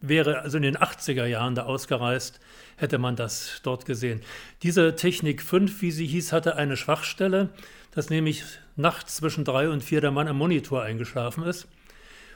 wäre 0.08 0.42
also 0.42 0.58
in 0.58 0.64
den 0.64 0.78
80er 0.78 1.26
Jahren 1.26 1.56
da 1.56 1.64
ausgereist, 1.64 2.40
hätte 2.78 2.98
man 2.98 3.16
das 3.16 3.62
dort 3.64 3.86
gesehen. 3.86 4.22
Diese 4.62 4.96
Technik 4.96 5.42
5, 5.42 5.82
wie 5.82 5.92
sie 5.92 6.06
hieß, 6.06 6.32
hatte 6.32 6.56
eine 6.56 6.78
Schwachstelle, 6.78 7.50
dass 7.92 8.10
nämlich 8.10 8.44
nachts 8.76 9.16
zwischen 9.16 9.46
drei 9.46 9.70
und 9.70 9.84
vier 9.84 10.02
der 10.02 10.12
Mann 10.12 10.28
am 10.28 10.38
Monitor 10.38 10.84
eingeschlafen 10.84 11.44
ist 11.44 11.68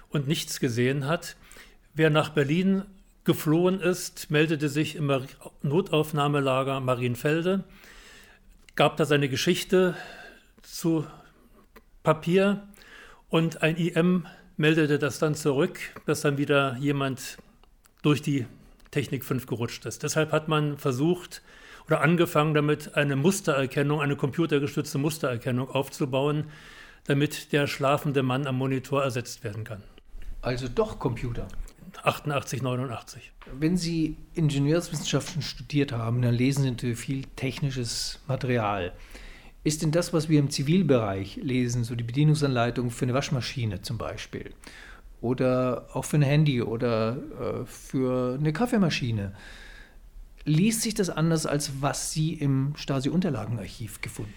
und 0.09 0.27
nichts 0.27 0.59
gesehen 0.59 1.05
hat. 1.07 1.35
Wer 1.93 2.09
nach 2.09 2.29
Berlin 2.29 2.83
geflohen 3.23 3.81
ist, 3.81 4.31
meldete 4.31 4.69
sich 4.69 4.95
im 4.95 5.11
Notaufnahmelager 5.61 6.79
Marienfelde 6.79 7.63
gab 8.77 8.95
da 8.95 9.05
seine 9.05 9.27
Geschichte 9.27 9.95
zu 10.61 11.05
Papier 12.03 12.67
und 13.27 13.63
ein 13.63 13.75
IM 13.75 14.27
meldete 14.55 14.99
das 14.99 15.17
dann 15.17 15.33
zurück, 15.33 15.79
dass 16.05 16.21
dann 16.21 16.37
wieder 16.37 16.77
jemand 16.77 17.39
durch 18.07 18.21
die 18.21 18.45
Technik 18.91 19.25
5 19.25 19.47
gerutscht 19.47 19.85
ist. 19.85 20.01
Deshalb 20.01 20.31
hat 20.31 20.47
man 20.47 20.77
versucht 20.77 21.41
oder 21.87 21.99
angefangen 21.99 22.53
damit, 22.53 22.95
eine 22.95 23.17
Mustererkennung, 23.17 23.99
eine 23.99 24.15
computergestützte 24.15 24.97
Mustererkennung 24.97 25.69
aufzubauen, 25.69 26.45
damit 27.03 27.51
der 27.51 27.67
schlafende 27.67 28.23
Mann 28.23 28.47
am 28.47 28.57
Monitor 28.57 29.03
ersetzt 29.03 29.43
werden 29.43 29.65
kann. 29.65 29.83
Also 30.41 30.69
doch 30.69 30.99
Computer. 30.99 31.49
88, 32.01 32.61
89. 32.61 33.33
Wenn 33.59 33.75
Sie 33.75 34.15
Ingenieurswissenschaften 34.35 35.41
studiert 35.41 35.91
haben, 35.91 36.21
dann 36.21 36.33
lesen 36.33 36.63
Sie 36.63 36.71
natürlich 36.71 36.99
viel 36.99 37.25
technisches 37.35 38.21
Material. 38.27 38.93
Ist 39.65 39.81
denn 39.81 39.91
das, 39.91 40.13
was 40.13 40.29
wir 40.29 40.39
im 40.39 40.49
Zivilbereich 40.49 41.35
lesen, 41.41 41.83
so 41.83 41.95
die 41.95 42.05
Bedienungsanleitung 42.05 42.89
für 42.89 43.03
eine 43.03 43.13
Waschmaschine 43.13 43.81
zum 43.81 43.97
Beispiel 43.97 44.53
oder 45.21 45.87
auch 45.93 46.05
für 46.05 46.17
ein 46.17 46.21
Handy 46.21 46.61
oder 46.61 47.17
äh, 47.17 47.65
für 47.65 48.37
eine 48.39 48.53
Kaffeemaschine, 48.53 49.33
liest 50.45 50.81
sich 50.81 50.93
das 50.93 51.09
anders, 51.09 51.45
als 51.45 51.81
was 51.81 52.11
Sie 52.11 52.33
im 52.33 52.73
Stasi-Unterlagenarchiv 52.75 54.01
gefunden? 54.01 54.33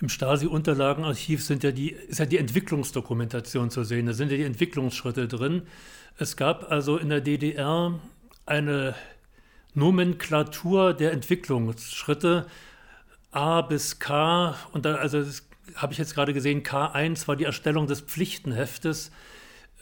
Im 0.00 0.08
Stasi-Unterlagenarchiv 0.08 1.48
ja 1.48 1.70
ist 1.70 2.18
ja 2.18 2.26
die 2.26 2.38
Entwicklungsdokumentation 2.38 3.70
zu 3.70 3.82
sehen. 3.82 4.06
Da 4.06 4.12
sind 4.12 4.30
ja 4.30 4.36
die 4.36 4.44
Entwicklungsschritte 4.44 5.26
drin. 5.26 5.62
Es 6.18 6.36
gab 6.36 6.70
also 6.70 6.98
in 6.98 7.08
der 7.08 7.20
DDR 7.20 7.98
eine 8.46 8.94
Nomenklatur 9.74 10.94
der 10.94 11.12
Entwicklungsschritte 11.12 12.46
A 13.32 13.62
bis 13.62 13.98
K. 13.98 14.54
Und 14.72 14.84
da, 14.84 14.96
also 14.96 15.24
habe 15.74 15.92
ich 15.92 15.98
jetzt 15.98 16.14
gerade 16.14 16.32
gesehen, 16.32 16.62
K1 16.62 17.26
war 17.26 17.34
die 17.34 17.44
Erstellung 17.44 17.88
des 17.88 18.00
Pflichtenheftes. 18.00 19.10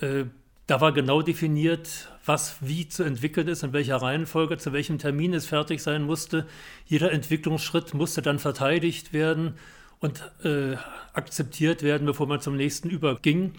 Äh, 0.00 0.24
da 0.66 0.80
war 0.80 0.92
genau 0.92 1.22
definiert, 1.22 2.10
was 2.24 2.56
wie 2.60 2.88
zu 2.88 3.04
entwickeln 3.04 3.46
ist, 3.46 3.62
in 3.62 3.72
welcher 3.72 3.96
Reihenfolge, 3.96 4.58
zu 4.58 4.72
welchem 4.72 4.98
Termin 4.98 5.32
es 5.32 5.46
fertig 5.46 5.80
sein 5.80 6.02
musste. 6.02 6.46
Jeder 6.86 7.12
Entwicklungsschritt 7.12 7.94
musste 7.94 8.20
dann 8.20 8.40
verteidigt 8.40 9.12
werden 9.12 9.54
und 10.00 10.28
äh, 10.44 10.76
akzeptiert 11.12 11.82
werden, 11.82 12.06
bevor 12.06 12.26
man 12.26 12.40
zum 12.40 12.56
nächsten 12.56 12.90
überging. 12.90 13.52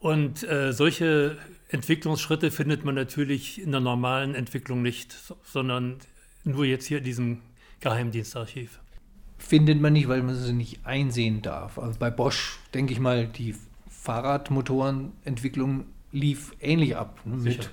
Und 0.00 0.42
äh, 0.42 0.72
solche 0.72 1.38
Entwicklungsschritte 1.68 2.50
findet 2.50 2.84
man 2.84 2.94
natürlich 2.94 3.60
in 3.60 3.70
der 3.72 3.80
normalen 3.80 4.34
Entwicklung 4.34 4.82
nicht, 4.82 5.16
sondern 5.44 5.96
nur 6.44 6.66
jetzt 6.66 6.86
hier 6.86 6.98
in 6.98 7.04
diesem 7.04 7.40
Geheimdienstarchiv. 7.80 8.80
Findet 9.38 9.80
man 9.80 9.94
nicht, 9.94 10.08
weil 10.08 10.22
man 10.22 10.34
sie 10.34 10.52
nicht 10.52 10.84
einsehen 10.84 11.40
darf. 11.40 11.78
Also 11.78 11.98
bei 11.98 12.10
Bosch, 12.10 12.58
denke 12.74 12.92
ich 12.92 13.00
mal, 13.00 13.26
die 13.26 13.54
Fahrradmotorenentwicklung 14.04 15.86
lief 16.12 16.52
ähnlich 16.60 16.94
ab. 16.94 17.20
Ne? 17.24 17.36
Mit, 17.36 17.70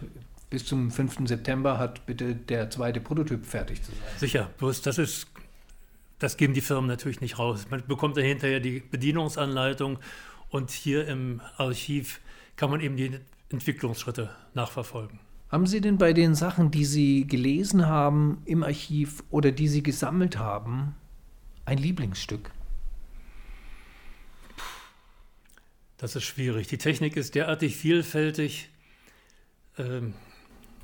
bis 0.49 0.65
zum 0.65 0.89
5. 0.89 1.27
September 1.27 1.77
hat 1.77 2.05
bitte 2.05 2.35
der 2.35 2.69
zweite 2.69 3.01
Prototyp 3.01 3.45
fertig 3.45 3.83
zu 3.83 3.91
sein. 3.91 3.99
Sicher, 4.17 4.49
bloß 4.57 4.81
das 4.81 4.97
ist, 4.97 5.27
das 6.19 6.37
geben 6.37 6.53
die 6.53 6.61
Firmen 6.61 6.87
natürlich 6.87 7.19
nicht 7.19 7.37
raus. 7.37 7.67
Man 7.69 7.85
bekommt 7.85 8.15
dann 8.15 8.23
hinterher 8.23 8.61
die 8.61 8.79
Bedienungsanleitung 8.79 9.99
und 10.49 10.71
hier 10.71 11.05
im 11.05 11.41
Archiv 11.57 12.21
kann 12.55 12.69
man 12.69 12.79
eben 12.79 12.95
die 12.95 13.11
Entwicklungsschritte 13.49 14.29
nachverfolgen. 14.53 15.19
Haben 15.49 15.67
Sie 15.67 15.81
denn 15.81 15.97
bei 15.97 16.13
den 16.13 16.33
Sachen, 16.33 16.71
die 16.71 16.85
Sie 16.85 17.27
gelesen 17.27 17.87
haben 17.87 18.41
im 18.45 18.63
Archiv 18.63 19.21
oder 19.31 19.51
die 19.51 19.67
Sie 19.67 19.83
gesammelt 19.83 20.39
haben, 20.39 20.95
ein 21.65 21.77
Lieblingsstück? 21.77 22.51
Das 26.01 26.15
ist 26.15 26.23
schwierig. 26.23 26.65
Die 26.67 26.79
Technik 26.79 27.15
ist 27.15 27.35
derartig 27.35 27.77
vielfältig. 27.77 28.69
Ähm, 29.77 30.15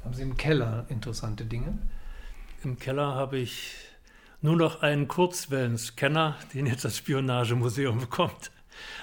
haben 0.05 0.13
Sie 0.13 0.21
im 0.21 0.37
Keller 0.37 0.85
interessante 0.89 1.43
Dinge? 1.43 1.79
Im 2.63 2.77
Keller 2.77 3.15
habe 3.15 3.39
ich 3.39 3.73
nur 4.41 4.55
noch 4.55 4.83
einen 4.83 5.07
Kurzwellenscanner, 5.07 6.37
den 6.53 6.67
jetzt 6.67 6.85
das 6.85 6.97
Spionagemuseum 6.97 7.97
bekommt. 7.99 8.51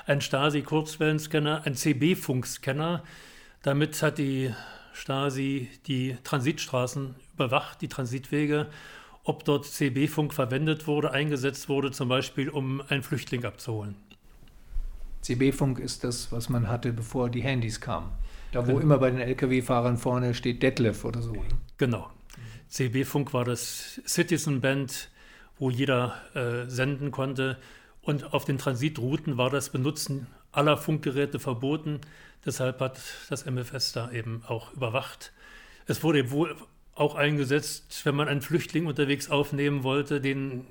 Ein 0.06 0.20
Stasi-Kurzwellenscanner, 0.20 1.62
ein 1.64 1.74
CB-Funkscanner, 1.74 3.02
damit 3.62 4.00
hat 4.00 4.18
die 4.18 4.54
Stasi 4.92 5.68
die 5.88 6.16
Transitstraßen 6.22 7.16
überwacht, 7.34 7.80
die 7.80 7.88
Transitwege. 7.88 8.68
ob 9.24 9.44
dort 9.44 9.64
CB-Funk 9.64 10.32
verwendet 10.32 10.86
wurde, 10.86 11.10
eingesetzt 11.10 11.68
wurde, 11.68 11.90
zum 11.90 12.08
Beispiel 12.08 12.50
um 12.50 12.82
einen 12.88 13.02
Flüchtling 13.02 13.44
abzuholen. 13.44 13.96
CB-Funk 15.25 15.79
ist 15.79 16.05
das, 16.05 16.31
was 16.33 16.51
man 16.51 16.68
hatte, 16.68 16.93
bevor 16.93 17.31
die 17.31 17.43
Handys 17.43 17.81
kamen. 17.81 18.12
Da, 18.53 18.61
wo 18.66 18.72
genau. 18.72 18.81
immer 18.81 18.99
bei 18.99 19.11
den 19.11 19.20
Lkw-Fahrern 19.20 19.97
vorne 19.97 20.35
steht 20.35 20.62
Detlef 20.62 21.05
oder 21.05 21.22
so. 21.22 21.35
Genau. 21.79 22.11
CB-Funk 22.68 23.33
war 23.33 23.45
das 23.45 24.03
Citizen 24.07 24.61
Band, 24.61 25.09
wo 25.59 25.70
jeder 25.70 26.14
äh, 26.35 26.68
senden 26.70 27.11
konnte. 27.11 27.57
Und 28.03 28.35
auf 28.35 28.45
den 28.45 28.59
Transitrouten 28.59 29.39
war 29.39 29.49
das 29.49 29.70
Benutzen 29.70 30.27
aller 30.53 30.77
Funkgeräte 30.77 31.39
verboten. 31.39 32.03
Deshalb 32.45 32.81
hat 32.81 33.01
das 33.31 33.47
MFS 33.47 33.93
da 33.93 34.11
eben 34.12 34.43
auch 34.47 34.75
überwacht. 34.75 35.33
Es 35.87 36.03
wurde 36.03 36.31
wohl 36.31 36.55
auch 36.95 37.14
eingesetzt, 37.14 38.05
wenn 38.05 38.14
man 38.14 38.29
einen 38.29 38.43
Flüchtling 38.43 38.85
unterwegs 38.85 39.31
aufnehmen 39.31 39.85
wollte, 39.85 40.20
den 40.20 40.66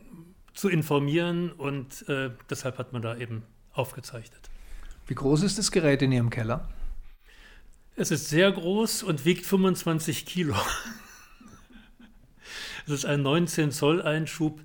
zu 0.53 0.69
informieren. 0.69 1.51
Und 1.51 2.07
äh, 2.07 2.29
deshalb 2.51 2.77
hat 2.77 2.93
man 2.93 3.01
da 3.01 3.17
eben 3.17 3.41
aufgezeichnet. 3.73 4.42
Wie 5.07 5.15
groß 5.15 5.43
ist 5.43 5.57
das 5.57 5.71
Gerät 5.71 6.01
in 6.01 6.11
Ihrem 6.11 6.29
Keller? 6.29 6.67
Es 7.95 8.09
ist 8.09 8.29
sehr 8.29 8.51
groß 8.51 9.03
und 9.03 9.25
wiegt 9.25 9.45
25 9.45 10.25
Kilo. 10.25 10.55
es 12.85 12.91
ist 12.91 13.05
ein 13.05 13.21
19 13.21 13.71
Zoll 13.71 14.01
Einschub 14.01 14.59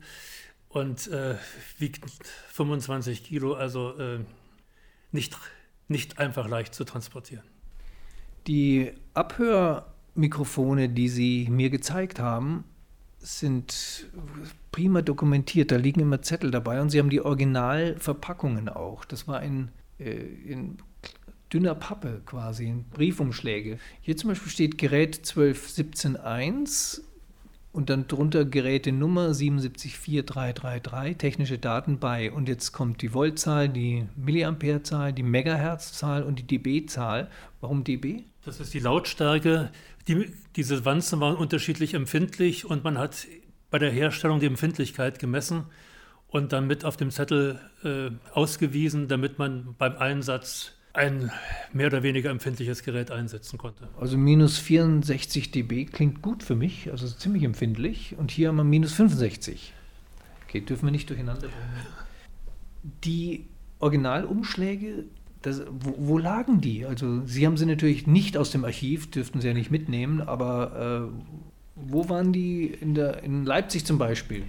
und 0.69 1.09
äh, 1.09 1.37
wiegt 1.79 2.05
25 2.53 3.25
Kilo, 3.25 3.55
also 3.55 3.99
äh, 3.99 4.21
nicht, 5.13 5.37
nicht 5.89 6.19
einfach 6.19 6.49
leicht 6.49 6.75
zu 6.75 6.85
transportieren. 6.85 7.45
Die 8.47 8.93
Abhörmikrofone, 9.15 10.89
die 10.89 11.09
Sie 11.09 11.49
mir 11.51 11.69
gezeigt 11.69 12.19
haben, 12.19 12.65
sind 13.19 14.07
prima 14.73 15.03
dokumentiert. 15.03 15.71
Da 15.71 15.77
liegen 15.77 16.01
immer 16.01 16.23
Zettel 16.23 16.51
dabei 16.51 16.81
und 16.81 16.91
Sie 16.91 16.99
haben 16.99 17.11
die 17.11 17.21
Originalverpackungen 17.21 18.69
auch. 18.69 19.05
Das 19.05 19.29
war 19.29 19.43
in, 19.43 19.65
äh, 19.65 19.71
in 19.99 20.79
dünner 21.53 21.75
Pappe 21.75 22.23
quasi, 22.25 22.67
in 22.67 22.85
Briefumschläge. 22.85 23.79
Hier 24.01 24.17
zum 24.17 24.29
Beispiel 24.29 24.51
steht 24.51 24.79
Gerät 24.79 25.15
12171 25.27 27.05
und 27.73 27.91
dann 27.91 28.09
drunter 28.09 28.45
Gerätenummer 28.45 29.35
774333, 29.35 31.17
technische 31.17 31.59
Daten 31.59 31.99
bei. 31.99 32.33
Und 32.33 32.49
jetzt 32.49 32.73
kommt 32.73 33.03
die 33.03 33.13
Voltzahl, 33.13 33.69
die 33.69 34.07
Milliamperezahl, 34.17 35.13
die 35.13 35.23
Megahertzzahl 35.23 36.23
und 36.23 36.39
die 36.39 36.47
dB-Zahl. 36.47 37.31
Warum 37.61 37.85
dB? 37.85 38.25
Das 38.45 38.61
ist 38.61 38.75
die 38.75 38.81
Lautstärke. 38.81 39.71
Die, 40.07 40.33
diese 40.57 40.85
Wanzen 40.85 41.21
waren 41.21 41.37
unterschiedlich 41.37 41.95
empfindlich 41.95 42.65
und 42.65 42.85
man 42.85 42.99
hat 42.99 43.27
bei 43.71 43.79
der 43.79 43.91
Herstellung 43.91 44.41
die 44.41 44.47
Empfindlichkeit 44.47 45.19
gemessen 45.19 45.67
und 46.29 46.53
dann 46.53 46.67
mit 46.67 46.85
auf 46.85 46.97
dem 46.97 47.11
Zettel 47.11 47.59
äh, 47.85 48.11
ausgewiesen, 48.33 49.09
damit 49.09 49.39
man 49.39 49.75
beim 49.79 49.97
Einsatz 49.97 50.73
ein 50.93 51.31
mehr 51.73 51.87
oder 51.87 52.03
weniger 52.03 52.31
empfindliches 52.31 52.83
Gerät 52.83 53.11
einsetzen 53.11 53.59
konnte. 53.59 53.89
Also 54.01 54.19
minus 54.19 54.59
64 54.59 55.51
dB 55.51 55.85
klingt 55.87 56.23
gut 56.23 56.43
für 56.43 56.57
mich, 56.57 56.91
also 56.91 57.07
ziemlich 57.07 57.45
empfindlich. 57.45 58.17
Und 58.19 58.31
hier 58.31 58.49
haben 58.49 58.57
wir 58.57 58.65
minus 58.65 58.95
65. 58.95 59.73
Okay, 60.45 60.61
dürfen 60.61 60.87
wir 60.87 60.91
nicht 60.91 61.09
durcheinander 61.09 61.49
bringen. 61.49 61.87
Die 63.05 63.47
Originalumschläge, 63.81 65.05
das, 65.43 65.63
wo, 65.71 65.95
wo, 65.99 66.19
lagen 66.19 66.61
die? 66.61 66.85
Also 66.85 67.25
Sie 67.27 67.47
haben 67.47 67.57
sie 67.57 67.67
natürlich 67.67 68.07
nicht 68.07 68.37
aus 68.37 68.51
dem 68.51 68.65
Archiv, 68.65 69.11
dürften 69.11 69.41
Sie 69.41 69.47
ja 69.47 69.55
nicht 69.55 69.71
mitnehmen, 69.71 70.21
aber 70.21 71.11
äh, 71.11 71.37
wo 71.77 72.09
waren 72.09 72.33
die 72.33 72.67
in, 72.67 72.95
der, 72.95 73.23
in 73.23 73.45
Leipzig 73.45 73.85
zum 73.85 73.99
Beispiel? 73.99 74.43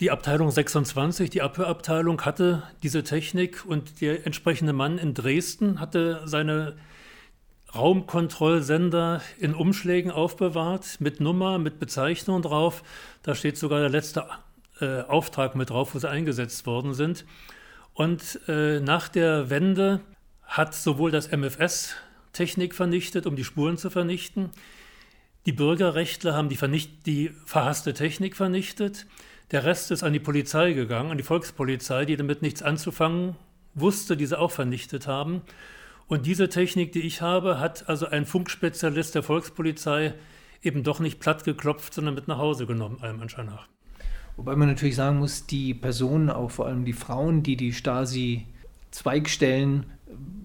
Die 0.00 0.12
Abteilung 0.12 0.48
26, 0.48 1.28
die 1.28 1.42
Abhörabteilung, 1.42 2.20
hatte 2.22 2.62
diese 2.84 3.02
Technik 3.02 3.64
und 3.66 4.00
der 4.00 4.26
entsprechende 4.26 4.72
Mann 4.72 4.96
in 4.96 5.12
Dresden 5.12 5.80
hatte 5.80 6.22
seine 6.24 6.76
Raumkontrollsender 7.74 9.20
in 9.40 9.54
Umschlägen 9.54 10.12
aufbewahrt, 10.12 11.00
mit 11.00 11.18
Nummer, 11.20 11.58
mit 11.58 11.80
Bezeichnung 11.80 12.42
drauf. 12.42 12.84
Da 13.24 13.34
steht 13.34 13.58
sogar 13.58 13.80
der 13.80 13.88
letzte 13.88 14.24
äh, 14.80 15.00
Auftrag 15.00 15.56
mit 15.56 15.70
drauf, 15.70 15.96
wo 15.96 15.98
sie 15.98 16.08
eingesetzt 16.08 16.64
worden 16.64 16.94
sind. 16.94 17.24
Und 17.92 18.38
äh, 18.46 18.78
nach 18.78 19.08
der 19.08 19.50
Wende 19.50 20.00
hat 20.44 20.76
sowohl 20.76 21.10
das 21.10 21.32
MFS 21.32 21.96
Technik 22.32 22.76
vernichtet, 22.76 23.26
um 23.26 23.34
die 23.34 23.44
Spuren 23.44 23.76
zu 23.76 23.90
vernichten. 23.90 24.50
Die 25.44 25.52
Bürgerrechtler 25.52 26.34
haben 26.34 26.48
die, 26.48 26.58
die 27.04 27.30
verhasste 27.44 27.94
Technik 27.94 28.36
vernichtet. 28.36 29.06
Der 29.50 29.64
Rest 29.64 29.90
ist 29.90 30.02
an 30.02 30.12
die 30.12 30.20
Polizei 30.20 30.74
gegangen, 30.74 31.10
an 31.10 31.16
die 31.16 31.24
Volkspolizei, 31.24 32.04
die 32.04 32.16
damit 32.16 32.42
nichts 32.42 32.62
anzufangen 32.62 33.34
wusste, 33.74 34.16
die 34.16 34.26
sie 34.26 34.38
auch 34.38 34.50
vernichtet 34.50 35.06
haben. 35.06 35.42
Und 36.06 36.26
diese 36.26 36.48
Technik, 36.48 36.92
die 36.92 37.02
ich 37.02 37.22
habe, 37.22 37.60
hat 37.60 37.88
also 37.88 38.06
ein 38.06 38.26
Funkspezialist 38.26 39.14
der 39.14 39.22
Volkspolizei 39.22 40.14
eben 40.62 40.82
doch 40.82 40.98
nicht 41.00 41.20
platt 41.20 41.44
geklopft, 41.44 41.94
sondern 41.94 42.14
mit 42.14 42.28
nach 42.28 42.36
Hause 42.38 42.66
genommen, 42.66 42.98
allem 43.00 43.20
Anschein 43.20 43.46
nach. 43.46 43.68
Wobei 44.36 44.54
man 44.56 44.68
natürlich 44.68 44.96
sagen 44.96 45.18
muss, 45.18 45.46
die 45.46 45.72
Personen, 45.74 46.30
auch 46.30 46.50
vor 46.50 46.66
allem 46.66 46.84
die 46.84 46.92
Frauen, 46.92 47.42
die 47.42 47.56
die 47.56 47.72
Stasi-Zweigstellen 47.72 49.86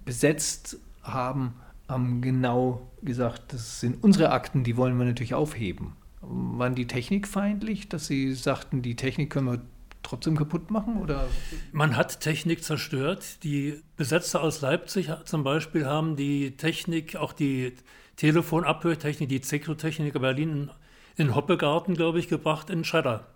besetzt 0.06 0.78
haben, 1.02 1.56
haben 1.88 2.22
genau 2.22 2.88
gesagt, 3.02 3.54
das 3.54 3.80
sind 3.80 4.04
unsere 4.04 4.32
Akten, 4.32 4.64
die 4.64 4.78
wollen 4.78 4.98
wir 4.98 5.06
natürlich 5.06 5.34
aufheben. 5.34 5.96
Waren 6.26 6.76
die 6.76 6.88
technikfeindlich, 6.88 7.90
dass 7.90 8.08
sie 8.08 8.34
sagten, 8.34 8.82
die 8.82 8.96
Technik 8.96 9.30
können 9.30 9.48
wir 9.48 9.62
trotzdem 10.04 10.38
kaputt 10.38 10.72
machen? 10.72 11.02
Oder? 11.02 11.28
Man 11.72 11.96
hat 11.96 12.20
Technik 12.20 12.64
zerstört. 12.64 13.44
Die 13.44 13.82
Besetzer 13.98 14.42
aus 14.42 14.62
Leipzig 14.62 15.10
zum 15.26 15.44
Beispiel 15.44 15.86
haben 15.86 16.16
die 16.16 16.56
Technik, 16.58 17.16
auch 17.16 17.34
die 17.34 17.74
Telefonabhörtechnik, 18.18 19.30
die 19.30 19.42
Zekrotechnik 19.42 20.14
Berlin 20.20 20.70
in, 21.16 21.36
Hoppegarten, 21.36 21.96
glaube 21.96 22.20
ich, 22.20 22.28
gebracht 22.28 22.70
in 22.70 22.84
Schredder. 22.84 23.28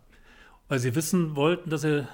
Weil 0.67 0.79
sie 0.79 0.95
wissen 0.95 1.35
wollten, 1.35 1.69
dass 1.69 1.83
er 1.83 2.07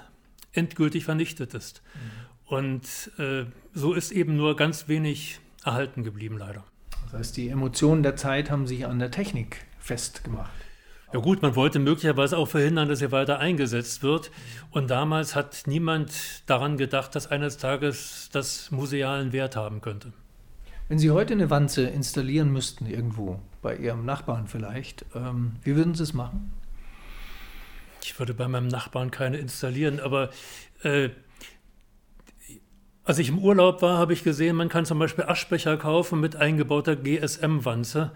endgültig 0.52 1.04
vernichtet 1.04 1.54
ist. 1.54 1.82
Mhm. 1.94 2.54
Und 2.56 3.10
äh, 3.18 3.46
so 3.72 3.94
ist 3.94 4.12
eben 4.12 4.36
nur 4.36 4.56
ganz 4.56 4.88
wenig 4.88 5.40
erhalten 5.64 6.04
geblieben, 6.04 6.38
leider. 6.38 6.64
Das 7.04 7.14
heißt, 7.14 7.36
die 7.36 7.48
Emotionen 7.48 8.02
der 8.02 8.16
Zeit 8.16 8.50
haben 8.50 8.66
sich 8.66 8.86
an 8.86 8.98
der 8.98 9.10
Technik 9.10 9.64
festgemacht. 9.78 10.52
Ja 11.14 11.20
gut, 11.20 11.42
man 11.42 11.54
wollte 11.54 11.78
möglicherweise 11.78 12.36
auch 12.36 12.48
verhindern, 12.48 12.88
dass 12.88 13.00
er 13.00 13.12
weiter 13.12 13.38
eingesetzt 13.38 14.02
wird. 14.02 14.32
Und 14.72 14.90
damals 14.90 15.36
hat 15.36 15.62
niemand 15.66 16.42
daran 16.46 16.76
gedacht, 16.76 17.14
dass 17.14 17.28
eines 17.28 17.56
Tages 17.56 18.30
das 18.32 18.72
musealen 18.72 19.32
Wert 19.32 19.54
haben 19.54 19.80
könnte. 19.80 20.12
Wenn 20.88 20.98
Sie 20.98 21.12
heute 21.12 21.34
eine 21.34 21.50
Wanze 21.50 21.82
installieren 21.84 22.52
müssten, 22.52 22.86
irgendwo, 22.86 23.38
bei 23.62 23.76
Ihrem 23.76 24.04
Nachbarn 24.04 24.48
vielleicht, 24.48 25.06
ähm, 25.14 25.52
wie 25.62 25.76
würden 25.76 25.94
Sie 25.94 26.02
es 26.02 26.14
machen? 26.14 26.52
Ich 28.02 28.18
würde 28.18 28.34
bei 28.34 28.48
meinem 28.48 28.66
Nachbarn 28.66 29.12
keine 29.12 29.36
installieren, 29.36 30.00
aber 30.00 30.30
äh, 30.82 31.10
als 33.04 33.18
ich 33.18 33.28
im 33.28 33.38
Urlaub 33.38 33.82
war, 33.82 33.98
habe 33.98 34.14
ich 34.14 34.24
gesehen, 34.24 34.56
man 34.56 34.68
kann 34.68 34.84
zum 34.84 34.98
Beispiel 34.98 35.26
Aschbecher 35.26 35.76
kaufen 35.76 36.18
mit 36.18 36.34
eingebauter 36.34 36.96
GSM-Wanze. 36.96 38.10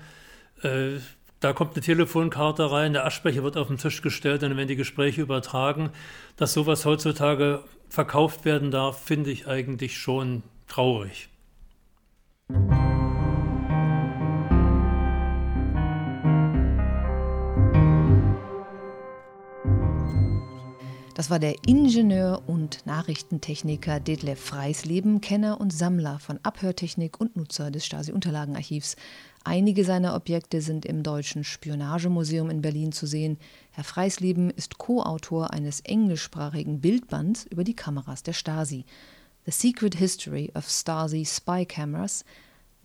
Äh, 0.65 0.97
da 1.41 1.53
kommt 1.53 1.75
eine 1.75 1.83
Telefonkarte 1.83 2.71
rein, 2.71 2.93
der 2.93 3.07
Aschbecher 3.07 3.43
wird 3.43 3.57
auf 3.57 3.69
den 3.69 3.79
Tisch 3.79 4.03
gestellt, 4.03 4.43
dann 4.43 4.57
werden 4.57 4.69
die 4.69 4.77
Gespräche 4.77 5.23
übertragen. 5.23 5.91
Dass 6.37 6.53
sowas 6.53 6.85
heutzutage 6.85 7.63
verkauft 7.89 8.45
werden 8.45 8.71
darf, 8.71 9.03
finde 9.03 9.31
ich 9.31 9.47
eigentlich 9.47 9.97
schon 9.99 10.43
traurig. 10.67 11.29
Das 21.19 21.31
war 21.31 21.41
der 21.41 21.57
Ingenieur 21.67 22.45
und 22.47 22.87
Nachrichtentechniker 22.87 23.99
Detlef 23.99 24.39
Freisleben, 24.39 25.21
Kenner 25.21 25.61
und 25.61 25.73
Sammler 25.73 26.21
von 26.21 26.39
Abhörtechnik 26.45 27.21
und 27.21 27.35
Nutzer 27.35 27.73
des 27.73 27.85
Stasi-Unterlagenarchivs. 27.87 28.95
Einige 29.43 29.85
seiner 29.85 30.15
Objekte 30.15 30.61
sind 30.61 30.87
im 30.87 31.03
Deutschen 31.03 31.43
Spionagemuseum 31.43 32.51
in 32.51 32.63
Berlin 32.63 32.93
zu 32.93 33.09
sehen. 33.09 33.37
Herr 33.73 33.83
Freisleben 33.83 34.51
ist 34.51 34.79
Co-Autor 34.79 35.53
eines 35.53 35.81
englischsprachigen 35.81 36.81
Bildbands 36.81 37.47
über 37.47 37.65
die 37.65 37.75
Kameras 37.75 38.23
der 38.23 38.33
Stasi. 38.33 38.85
The 39.45 39.51
Secret 39.51 39.97
History 39.97 40.53
of 40.55 40.71
Stasi 40.71 41.25
Spy 41.25 41.67
Cameras 41.67 42.25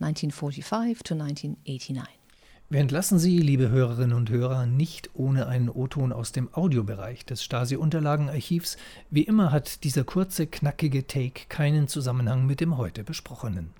1945 0.00 1.04
to 1.04 1.14
1989. 1.14 2.23
Wir 2.70 2.80
entlassen 2.80 3.18
Sie, 3.18 3.38
liebe 3.38 3.68
Hörerinnen 3.68 4.16
und 4.16 4.30
Hörer, 4.30 4.64
nicht 4.64 5.10
ohne 5.12 5.48
einen 5.48 5.68
O-Ton 5.68 6.12
aus 6.12 6.32
dem 6.32 6.48
Audiobereich 6.54 7.26
des 7.26 7.44
Stasi-Unterlagenarchivs. 7.44 8.78
Wie 9.10 9.22
immer 9.22 9.52
hat 9.52 9.84
dieser 9.84 10.02
kurze, 10.02 10.46
knackige 10.46 11.06
Take 11.06 11.42
keinen 11.50 11.88
Zusammenhang 11.88 12.46
mit 12.46 12.60
dem 12.60 12.78
heute 12.78 13.04
besprochenen. 13.04 13.70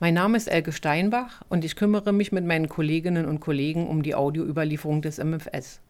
Mein 0.00 0.14
Name 0.14 0.38
ist 0.38 0.48
Elke 0.48 0.72
Steinbach 0.72 1.42
und 1.50 1.66
ich 1.66 1.76
kümmere 1.76 2.12
mich 2.12 2.32
mit 2.32 2.46
meinen 2.46 2.70
Kolleginnen 2.70 3.26
und 3.26 3.40
Kollegen 3.40 3.86
um 3.86 4.02
die 4.02 4.14
Audioüberlieferung 4.14 5.02
des 5.02 5.18
MFS. 5.18 5.80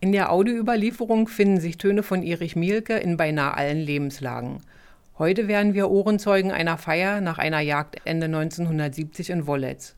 In 0.00 0.10
der 0.10 0.32
Audioüberlieferung 0.32 1.28
finden 1.28 1.60
sich 1.60 1.78
Töne 1.78 2.02
von 2.02 2.24
Erich 2.24 2.56
Mielke 2.56 2.96
in 2.96 3.16
beinahe 3.16 3.54
allen 3.54 3.78
Lebenslagen. 3.78 4.60
Heute 5.16 5.46
werden 5.46 5.74
wir 5.74 5.92
Ohrenzeugen 5.92 6.50
einer 6.50 6.76
Feier 6.76 7.20
nach 7.20 7.38
einer 7.38 7.60
Jagd 7.60 8.00
Ende 8.04 8.26
1970 8.26 9.30
in 9.30 9.46
Wollitz. 9.46 9.94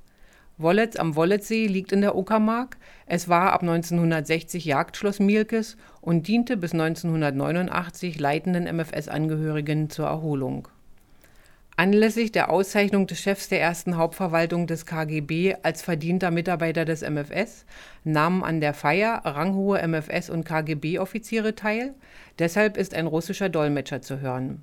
Wollitz 0.59 0.97
am 0.97 1.17
Wollitzsee 1.17 1.69
liegt 1.69 1.91
in 1.93 2.03
der 2.03 2.17
Uckermark. 2.17 2.77
Es 3.07 3.27
war 3.27 3.53
ab 3.53 3.63
1960 3.63 4.67
Jagdschloss 4.67 5.19
Mielkes 5.19 5.79
und 6.03 6.29
diente 6.29 6.59
bis 6.59 6.73
1989 6.73 8.21
leitenden 8.21 8.65
MFS-Angehörigen 8.65 9.89
zur 9.89 10.05
Erholung. 10.05 10.69
Anlässlich 11.77 12.31
der 12.31 12.51
Auszeichnung 12.51 13.07
des 13.07 13.19
Chefs 13.19 13.49
der 13.49 13.63
ersten 13.63 13.97
Hauptverwaltung 13.97 14.67
des 14.67 14.85
KGB 14.85 15.57
als 15.63 15.81
verdienter 15.81 16.31
Mitarbeiter 16.31 16.85
des 16.85 17.01
MFS 17.01 17.65
nahmen 18.05 18.45
an 18.45 18.61
der 18.61 18.75
Feier 18.75 19.23
ranghohe 19.25 19.83
MFS- 19.83 20.31
und 20.31 20.45
KGB-Offiziere 20.45 21.55
teil. 21.55 21.95
Deshalb 22.39 22.77
ist 22.77 22.93
ein 22.93 23.07
russischer 23.07 23.49
Dolmetscher 23.49 24.03
zu 24.03 24.21
hören. 24.21 24.63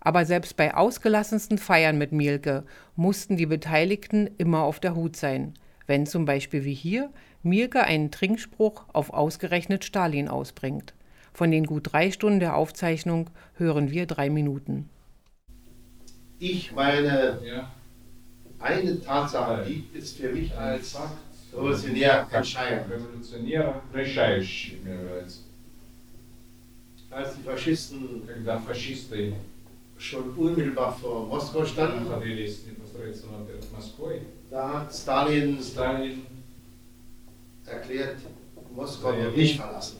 Aber 0.00 0.24
selbst 0.24 0.56
bei 0.56 0.74
ausgelassensten 0.74 1.58
Feiern 1.58 1.98
mit 1.98 2.12
Mielke 2.12 2.64
mussten 2.94 3.36
die 3.36 3.46
Beteiligten 3.46 4.30
immer 4.38 4.62
auf 4.62 4.80
der 4.80 4.94
Hut 4.94 5.16
sein, 5.16 5.54
wenn 5.86 6.06
zum 6.06 6.24
Beispiel 6.24 6.64
wie 6.64 6.74
hier 6.74 7.10
Mielke 7.42 7.84
einen 7.84 8.10
Trinkspruch 8.10 8.84
auf 8.92 9.10
ausgerechnet 9.10 9.84
Stalin 9.84 10.28
ausbringt. 10.28 10.94
Von 11.32 11.50
den 11.50 11.64
gut 11.64 11.92
drei 11.92 12.10
Stunden 12.10 12.40
der 12.40 12.56
Aufzeichnung 12.56 13.30
hören 13.56 13.90
wir 13.90 14.06
drei 14.06 14.30
Minuten 14.30 14.88
ich 16.38 16.72
meine, 16.72 17.38
ja. 17.44 17.70
eine 18.58 19.00
Tatsache, 19.00 19.64
die 19.66 19.86
ist 19.96 20.18
für 20.18 20.28
mich 20.30 20.54
als 20.56 20.96
Revolutionär 21.52 22.26
entscheidend. 22.30 22.90
Revolutionär 22.90 23.82
решающий, 23.94 24.78
mir 24.84 25.24
Als 27.10 27.36
die 27.36 27.42
Faschisten 27.42 28.28
schon 30.01 30.31
unmittelbar 30.35 30.97
vor 30.97 31.27
Moskau 31.27 31.63
standen, 31.63 32.07
da 34.49 34.73
hat 34.73 34.93
Stalin, 34.93 35.61
Stalin 35.61 36.25
erklärt, 37.65 38.17
Moskau 38.75 39.15
wird 39.15 39.37
nicht 39.37 39.57
verlassen. 39.57 39.97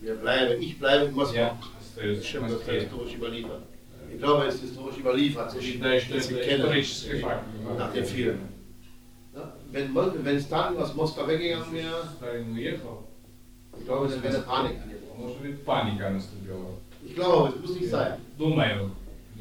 Wir 0.00 0.14
bleiben, 0.14 0.62
ich 0.62 0.78
bleibe 0.78 1.06
in 1.06 1.14
Moskau. 1.14 1.36
Ja. 1.36 1.58
Das 1.96 2.18
ist 2.18 2.26
historisch 2.26 3.14
überliefert. 3.14 3.62
Ich 4.12 4.18
glaube, 4.18 4.46
es 4.46 4.54
ist 4.56 4.60
historisch 4.62 4.98
überliefert. 4.98 5.54
Ich 5.58 5.80
kenne 5.80 6.82
nach 7.78 7.92
dem 7.92 8.04
Film. 8.04 8.38
Wenn, 9.70 9.94
wenn 9.94 10.40
Stalin 10.40 10.78
aus 10.78 10.94
Moskau 10.94 11.26
weggegangen 11.28 11.72
wäre, 11.72 12.08
ich 13.78 13.84
glaube, 13.84 14.08
dann 14.08 14.22
wäre 14.22 14.34
eine 14.34 14.42
Panik 14.42 14.76
angebrochen. 15.18 16.78
Ich 17.04 17.14
glaube, 17.14 17.48
es 17.54 17.60
muss 17.60 17.80
nicht 17.80 17.90
sein. 17.90 18.14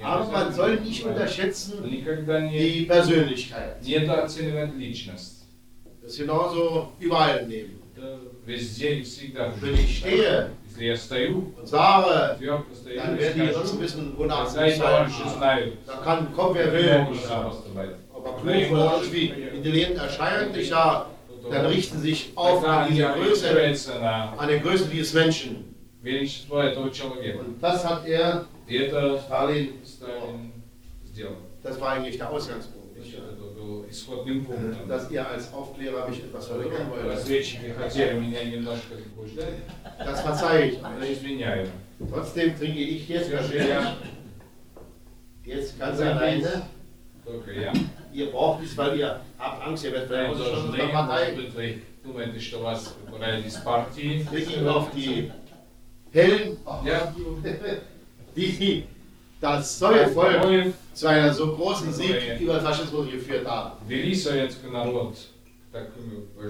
Aber 0.03 0.25
man 0.31 0.53
soll 0.53 0.79
nicht 0.79 1.03
unterschätzen 1.05 1.83
die 1.83 2.85
Persönlichkeit. 2.85 3.77
Das 6.01 6.11
ist 6.13 6.19
genauso 6.19 6.89
überall 6.99 7.39
im 7.39 7.49
Leben. 7.49 7.79
Wenn 8.45 9.73
ich 9.73 9.97
stehe 9.97 10.49
und 11.57 11.67
sage, 11.67 12.37
dann 12.95 13.17
werden 13.17 13.41
die 13.41 13.49
Russen 13.49 13.81
wissen, 13.81 14.13
wonach 14.15 14.47
sie 14.47 14.59
halten. 14.59 15.77
Da 15.85 15.93
kann 16.03 16.31
kommen, 16.33 16.55
wer 16.55 16.71
will. 16.71 17.07
Aber 18.13 18.35
klug 18.39 18.71
oder 18.71 18.93
irgendwie 18.97 19.33
intelligent 19.55 19.97
erscheint, 19.97 20.55
ich 20.55 20.69
sage, 20.69 21.05
dann 21.51 21.65
richten 21.67 21.99
sich 22.01 22.31
auf 22.35 22.63
an 22.65 22.89
dieser 22.89 23.13
Größe, 23.13 23.49
an 24.37 24.47
der 24.47 24.59
Größe 24.59 24.85
dieses 24.87 25.13
Menschen. 25.13 25.75
Und 26.03 27.61
das 27.61 27.85
hat 27.85 28.05
er 28.07 28.45
Stalin, 29.25 29.69
das 31.63 31.81
war 31.81 31.89
eigentlich 31.89 32.17
der 32.17 32.29
Ausgangspunkt. 32.29 32.77
Äh, 34.49 34.87
dass 34.87 35.11
ihr 35.11 35.27
als 35.27 35.53
Aufklärer 35.53 36.07
mich 36.07 36.19
etwas 36.23 36.47
verringern 36.47 36.89
wollt. 36.89 37.05
Das 39.99 40.21
verzeihe 40.21 40.65
ich 40.71 40.77
euch. 40.83 41.17
Trotzdem 42.11 42.57
trinke 42.57 42.79
ich 42.79 43.07
jetzt 43.09 43.31
Jetzt 45.43 45.79
ganz 45.79 45.99
alleine. 45.99 46.61
Ihr 48.13 48.31
braucht 48.31 48.63
es, 48.63 48.77
weil 48.77 48.99
ihr 48.99 49.19
habt 49.38 49.66
Angst, 49.66 49.84
ihr 49.84 49.92
werdet 49.92 50.08
vielleicht 50.08 50.30
ausgeschlossen 50.30 50.68
von 50.68 50.76
der 50.76 50.86
Partei. 50.86 51.34
Trinke 54.28 54.50
ich 54.50 54.66
auf 54.66 54.90
die 54.90 55.30
hellen, 56.12 56.56
die 58.36 58.84
das 59.40 59.78
Sowjetvolk 59.78 60.72
zu 60.94 61.06
einem 61.08 61.32
so 61.32 61.56
großen 61.56 61.92
Sieg 61.92 62.40
über 62.40 62.54
den 62.54 62.62
Faschismus 62.62 63.10
geführt 63.10 63.46
haben. 63.46 63.72
Вели 63.88 64.14
советский 64.14 64.70
народ 64.70 65.16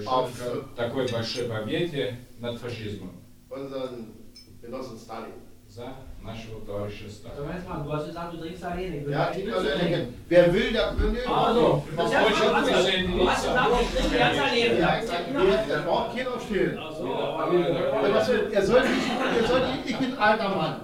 auf 0.05 0.31
такой 0.75 1.07
большой 1.07 1.45
победе 1.45 2.17
над 2.39 2.59
фашизмом. 2.59 3.11
Unseren 3.49 4.13
Genossen 4.61 4.97
Stalin. 4.97 5.33
За 5.77 5.87
нашего 6.21 6.61
товарища 6.63 7.09
Сталина. 7.09 7.59
Du 7.83 7.91
hast 7.91 8.05
gesagt, 8.05 8.33
du 8.33 8.37
trinkst 8.37 8.63
alleine. 8.63 9.09
Ja, 9.09 9.31
trink 9.33 9.51
alleine. 9.51 10.07
Wer 10.29 10.53
will, 10.53 10.71
der 10.71 10.99
will. 10.99 11.19
Also, 11.25 11.83
was 11.95 12.11
wollte 12.11 12.93
ich 12.93 13.11
Du 13.11 13.27
hast 13.27 13.43
gesagt, 13.43 13.71
ich 13.81 13.99
trinke 13.99 14.17
ganz 14.19 14.39
alleine. 14.39 14.79
Ja, 14.79 15.63
der 15.67 15.77
braucht 15.79 16.15
keinen 16.15 16.27
aufstehen. 16.27 16.77
Ach 16.79 16.95
so. 16.95 18.51
Er 18.51 18.61
soll 18.61 18.81
nicht, 18.81 19.89
ich 19.89 19.97
bin 19.97 20.13
ein 20.13 20.19
alter 20.19 20.49
Mann. 20.49 20.75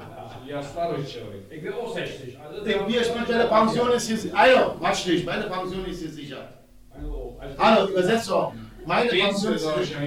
Ja, 0.47 0.63
старый 0.63 1.05
человек. 1.05 1.45
Ich 1.51 1.61
bin 1.61 1.73
auch 1.73 1.93
60. 1.93 2.39
Also 2.39 2.65
ich, 2.65 2.87
mir 2.87 3.03
spielt 3.03 3.29
meine 3.29 3.45
Pension 3.45 3.91
ist 3.91 4.07
hier 4.07 4.17
sicher. 4.17 4.35
Also, 4.35 4.71
Quatsch 4.79 5.05
nicht, 5.05 5.23
meine 5.23 5.43
Pension 5.43 5.85
ist 5.85 5.99
hier 5.99 6.09
sicher. 6.09 6.49
Hallo, 6.91 7.39
also, 7.57 7.91
übersetzt 7.91 8.29
doch. 8.31 8.53
Meine 8.85 9.09
Pension 9.09 9.53
ist 9.53 9.63
sicher. 9.63 9.99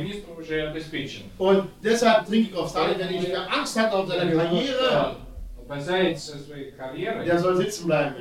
Und 1.39 1.69
deshalb 1.83 2.27
trinke 2.27 2.51
ich 2.51 2.57
auf 2.57 2.71
Stalin, 2.71 2.99
wenn 2.99 3.15
ich 3.15 3.39
Angst 3.39 3.79
hat 3.79 3.93
auf 3.93 4.09
seine 4.09 4.35
Karriere. 4.35 5.17
Der 7.25 7.39
soll 7.39 7.57
sitzen 7.57 7.87
bleiben. 7.87 8.17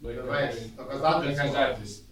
Wer 0.00 0.28
weiß, 0.28 0.76
доказательства. 0.76 2.06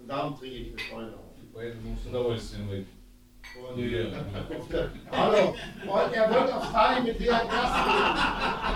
Und 0.00 0.08
darum 0.08 0.36
trinke 0.38 0.56
ich 0.56 0.70
mit 0.72 0.80
Freunden. 0.80 1.14
Поэтому 1.58 1.96
с 1.96 2.06
удовольствием 2.06 2.68
выпью. 2.68 2.86
Hallo, 5.11 5.55
und 5.87 6.13
er 6.13 6.29
wird 6.29 6.53
auf 6.53 6.69
Stalin 6.69 7.03
mit 7.03 7.19
der 7.19 7.33
ersten. 7.33 7.51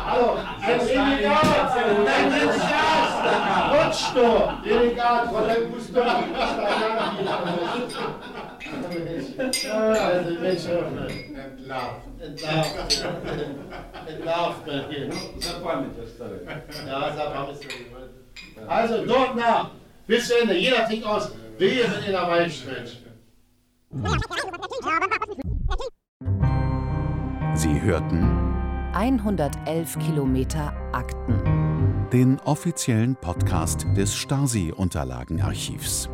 Hallo, 0.06 0.38
ein 0.62 0.80
Renegat, 0.80 1.44
ein 1.76 1.96
Renegat, 2.06 3.14
rutsch 3.74 4.04
du, 4.14 4.28
Renegat, 4.70 5.24
von 5.32 5.48
deinem 5.48 5.72
Gusto. 5.72 6.02
Also, 9.74 10.32
Mensch, 10.40 10.66
entlarvt, 11.48 12.02
entlarvt, 12.20 12.78
entlarvt, 14.08 14.68
Ja, 16.88 17.48
Also, 18.68 19.06
dort 19.06 19.36
nach, 19.36 19.72
bis 20.06 20.30
Ende, 20.30 20.54
jeder 20.56 20.86
trinkt 20.86 21.06
aus, 21.08 21.32
wehe, 21.58 21.84
wenn 21.84 22.04
ihr 22.06 22.12
dabei 22.12 22.48
steht. 22.48 23.07
Sie 27.56 27.82
hörten 27.82 28.24
111 28.94 29.98
Kilometer 30.00 30.74
Akten. 30.92 32.10
Den 32.12 32.40
offiziellen 32.42 33.16
Podcast 33.16 33.86
des 33.96 34.14
Stasi-Unterlagenarchivs. 34.16 36.10